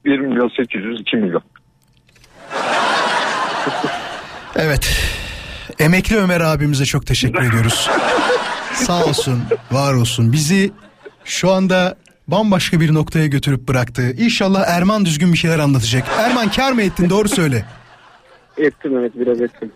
[0.04, 1.42] 1 milyon 800, 2 milyon.
[4.56, 4.88] Evet.
[5.78, 7.90] Emekli Ömer abimize çok teşekkür ediyoruz.
[8.74, 9.42] Sağ olsun,
[9.72, 10.32] var olsun.
[10.32, 10.70] Bizi
[11.24, 11.96] şu anda
[12.28, 14.12] bambaşka bir noktaya götürüp bıraktı.
[14.18, 16.04] İnşallah Erman düzgün bir şeyler anlatacak.
[16.18, 17.64] Erman kar mı ettin doğru söyle.
[18.58, 19.72] Ettim evet biraz ettim.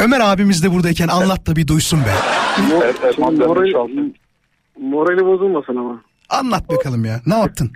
[0.00, 2.10] Ömer abimiz de buradayken anlat da bir duysun be.
[2.10, 4.12] Er- Erman Şimdi benden moral, şanslı.
[4.80, 6.00] morali bozulmasın ama.
[6.28, 7.20] Anlat bakalım ya.
[7.26, 7.72] Ne yaptın?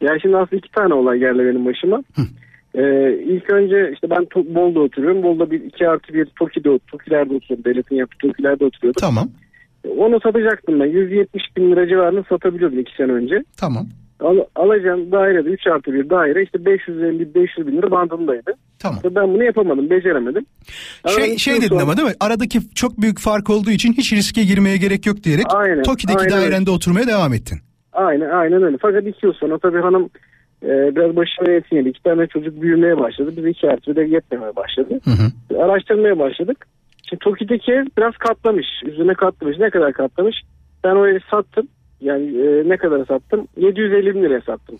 [0.00, 1.98] Ya şimdi aslında iki tane olay geldi benim başıma.
[2.74, 5.22] Ee, ilk önce işte ben Bolu'da oturuyorum.
[5.22, 7.64] Bolu'da bir iki artı bir Toki'de, Toki'lerde oturuyorum.
[7.64, 9.00] Devletin yaptığı Toki'lerde oturuyordum.
[9.00, 9.28] Tamam.
[9.98, 10.86] Onu satacaktım ben.
[10.86, 13.44] 170 bin lira civarını satabiliyordum iki sene önce.
[13.56, 13.86] Tamam.
[14.20, 18.54] Al, alacağım dairede 3 artı bir daire işte 550-500 bin lira bandındaydı.
[18.78, 19.00] Tamam.
[19.04, 20.46] Ben bunu yapamadım, beceremedim.
[21.16, 22.14] Şey, şey dedin sonra- ama değil mi?
[22.20, 26.32] Aradaki çok büyük fark olduğu için hiç riske girmeye gerek yok diyerek Aynen, Toki'deki aynen
[26.32, 26.42] öyle.
[26.42, 27.58] dairende oturmaya devam ettin.
[27.92, 28.76] Aynen aynen öyle.
[28.82, 30.10] Fakat iki yıl sonra tabii hanım
[30.62, 31.88] e, biraz başına yetin yedi.
[31.88, 33.32] İki tane çocuk büyümeye başladı.
[33.36, 35.00] Biz iki artı de yetmemeye başladı.
[35.58, 36.66] Araştırmaya başladık.
[37.08, 38.66] Şimdi Toki'deki ev biraz katlamış.
[38.86, 39.58] Üzerine katlamış.
[39.58, 40.36] Ne kadar katlamış?
[40.84, 41.68] Ben o evi sattım.
[42.00, 43.48] Yani e, ne kadar sattım?
[43.56, 44.78] 750 bin liraya sattım.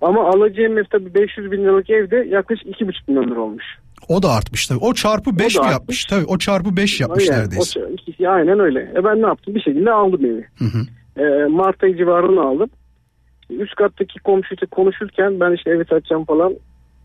[0.00, 3.64] Ama alacağım ev tabii 500 bin liralık evde yaklaşık 2,5 milyon lira olmuş.
[4.08, 4.78] O da artmış tabii.
[4.82, 6.04] O çarpı 5 da mi yapmış?
[6.04, 7.84] Tabii o çarpı 5 yapmış Yani neredeyse.
[7.84, 8.92] o- ikisi aynen öyle.
[8.96, 9.54] E ben ne yaptım?
[9.54, 10.46] Bir şekilde aldım evi.
[11.16, 12.70] E, Mart ayı civarını aldım.
[13.50, 16.54] Üst kattaki komşuyla konuşurken ben işte evi satacağım falan.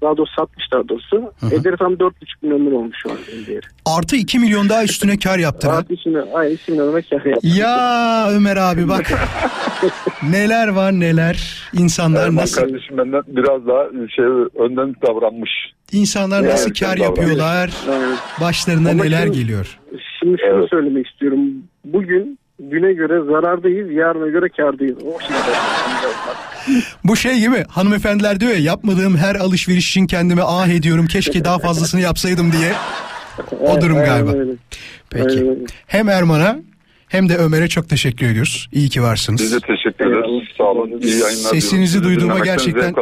[0.01, 1.33] Daha doğrusu satmış daha doğrusu.
[1.51, 2.11] Ederi tam 4,5
[2.41, 3.61] milyon lira olmuş şu an değeri.
[3.85, 5.69] Artı 2 milyon daha üstüne kar yaptın.
[5.69, 5.75] ha.
[5.77, 7.51] Artı içinde, aynen 2 milyon lira kar yaptım.
[7.57, 9.05] Ya Ömer abi bak.
[10.31, 11.63] neler var neler.
[11.73, 13.83] İnsanlar Erman nasıl kardeşim benden biraz daha
[14.15, 14.25] şey
[14.65, 15.49] önden davranmış.
[15.91, 17.19] insanlar Yani nasıl kar davranmış.
[17.19, 17.71] yapıyorlar.
[18.41, 19.79] Başlarına Ama neler şimdi- geliyor.
[20.19, 21.39] Şimdi şunu söylemek istiyorum.
[21.85, 24.97] Bugün güne göre zarardayız, yarına göre kardayız.
[25.05, 25.57] O şekilde.
[27.03, 31.59] Bu şey gibi hanımefendiler diyor ya yapmadığım her alışveriş için kendime ah ediyorum keşke daha
[31.59, 32.73] fazlasını yapsaydım diye.
[33.61, 34.31] O durum galiba.
[35.09, 35.57] Peki.
[35.87, 36.57] Hem Erman'a
[37.07, 38.69] hem de Ömer'e çok teşekkür ediyoruz.
[38.71, 39.41] İyi ki varsınız.
[39.41, 40.47] Biz de teşekkür ederiz.
[40.57, 41.01] Sağ olun.
[41.01, 41.89] İyi yayınlar Sesinizi diliyoruz.
[41.89, 42.93] Sizi duyduğuma gerçekten-.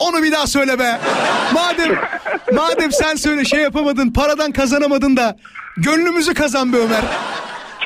[0.00, 1.00] Onu bir daha söyle be.
[1.54, 1.96] Madem
[2.54, 5.36] madem sen söyle şey yapamadın, paradan kazanamadın da
[5.76, 7.02] gönlümüzü kazan be Ömer.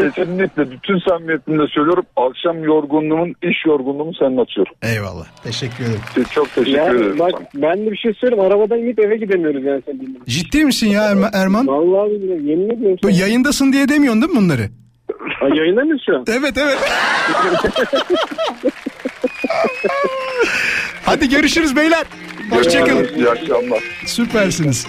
[0.01, 2.05] Kesinlikle bütün samimiyetimle söylüyorum.
[2.17, 4.73] Akşam yorgunluğumun, iş yorgunluğumu senin atıyorum.
[4.83, 5.27] Eyvallah.
[5.43, 6.01] Teşekkür ederim.
[6.35, 7.19] Çok teşekkür Ya ederim.
[7.19, 8.45] bak ben de bir şey söyleyeyim.
[8.45, 10.19] Arabadan gidip eve gidemiyoruz yani sen dinle.
[10.27, 11.67] Ciddi misin ya Erma- Erman?
[11.67, 12.99] Vallahi billahi yemin ediyorum.
[13.03, 14.69] Bu yayındasın diye demiyorsun değil mi bunları?
[15.41, 16.25] Ha, yayında mıyız şu an?
[16.29, 16.79] Evet evet.
[21.05, 22.05] Hadi görüşürüz beyler.
[22.51, 23.09] Hoşçakalın.
[23.17, 23.83] İyi akşamlar.
[24.07, 24.87] Süpersiniz.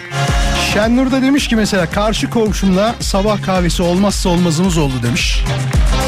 [0.74, 5.44] Şennur da demiş ki mesela karşı komşumla sabah kahvesi olmazsa olmazımız oldu demiş.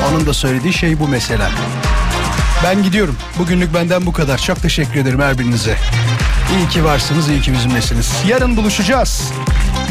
[0.10, 1.50] Onun da söylediği şey bu mesela.
[2.64, 3.18] Ben gidiyorum.
[3.40, 4.38] Bugünlük benden bu kadar.
[4.38, 5.76] Çok teşekkür ederim her birinize.
[6.58, 8.14] İyi ki varsınız, iyi ki bizimlesiniz.
[8.28, 9.32] Yarın buluşacağız.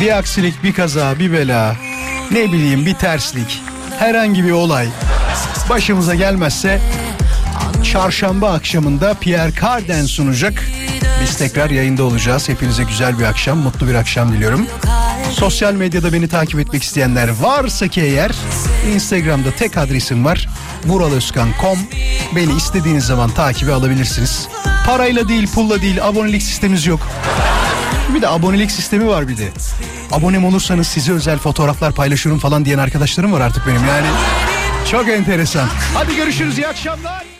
[0.00, 1.76] Bir aksilik, bir kaza, bir bela,
[2.30, 3.62] ne bileyim bir terslik,
[3.98, 4.88] herhangi bir olay
[5.70, 6.80] başımıza gelmezse
[7.92, 10.64] çarşamba akşamında Pierre Carden sunacak.
[11.22, 12.48] Biz tekrar yayında olacağız.
[12.48, 14.66] Hepinize güzel bir akşam, mutlu bir akşam diliyorum.
[15.30, 18.30] Sosyal medyada beni takip etmek isteyenler varsa ki eğer
[18.94, 20.48] Instagram'da tek adresim var.
[20.84, 21.78] vuraloskan.com
[22.36, 24.48] Beni istediğiniz zaman takibe alabilirsiniz.
[24.86, 27.08] Parayla değil, pulla değil, abonelik sistemimiz yok.
[28.14, 29.48] Bir de abonelik sistemi var bir de.
[30.12, 34.06] Abonem olursanız size özel fotoğraflar paylaşıyorum falan diyen arkadaşlarım var artık benim yani.
[34.90, 35.68] Çok enteresan.
[35.94, 37.32] Hadi görüşürüz, iyi akşamlar.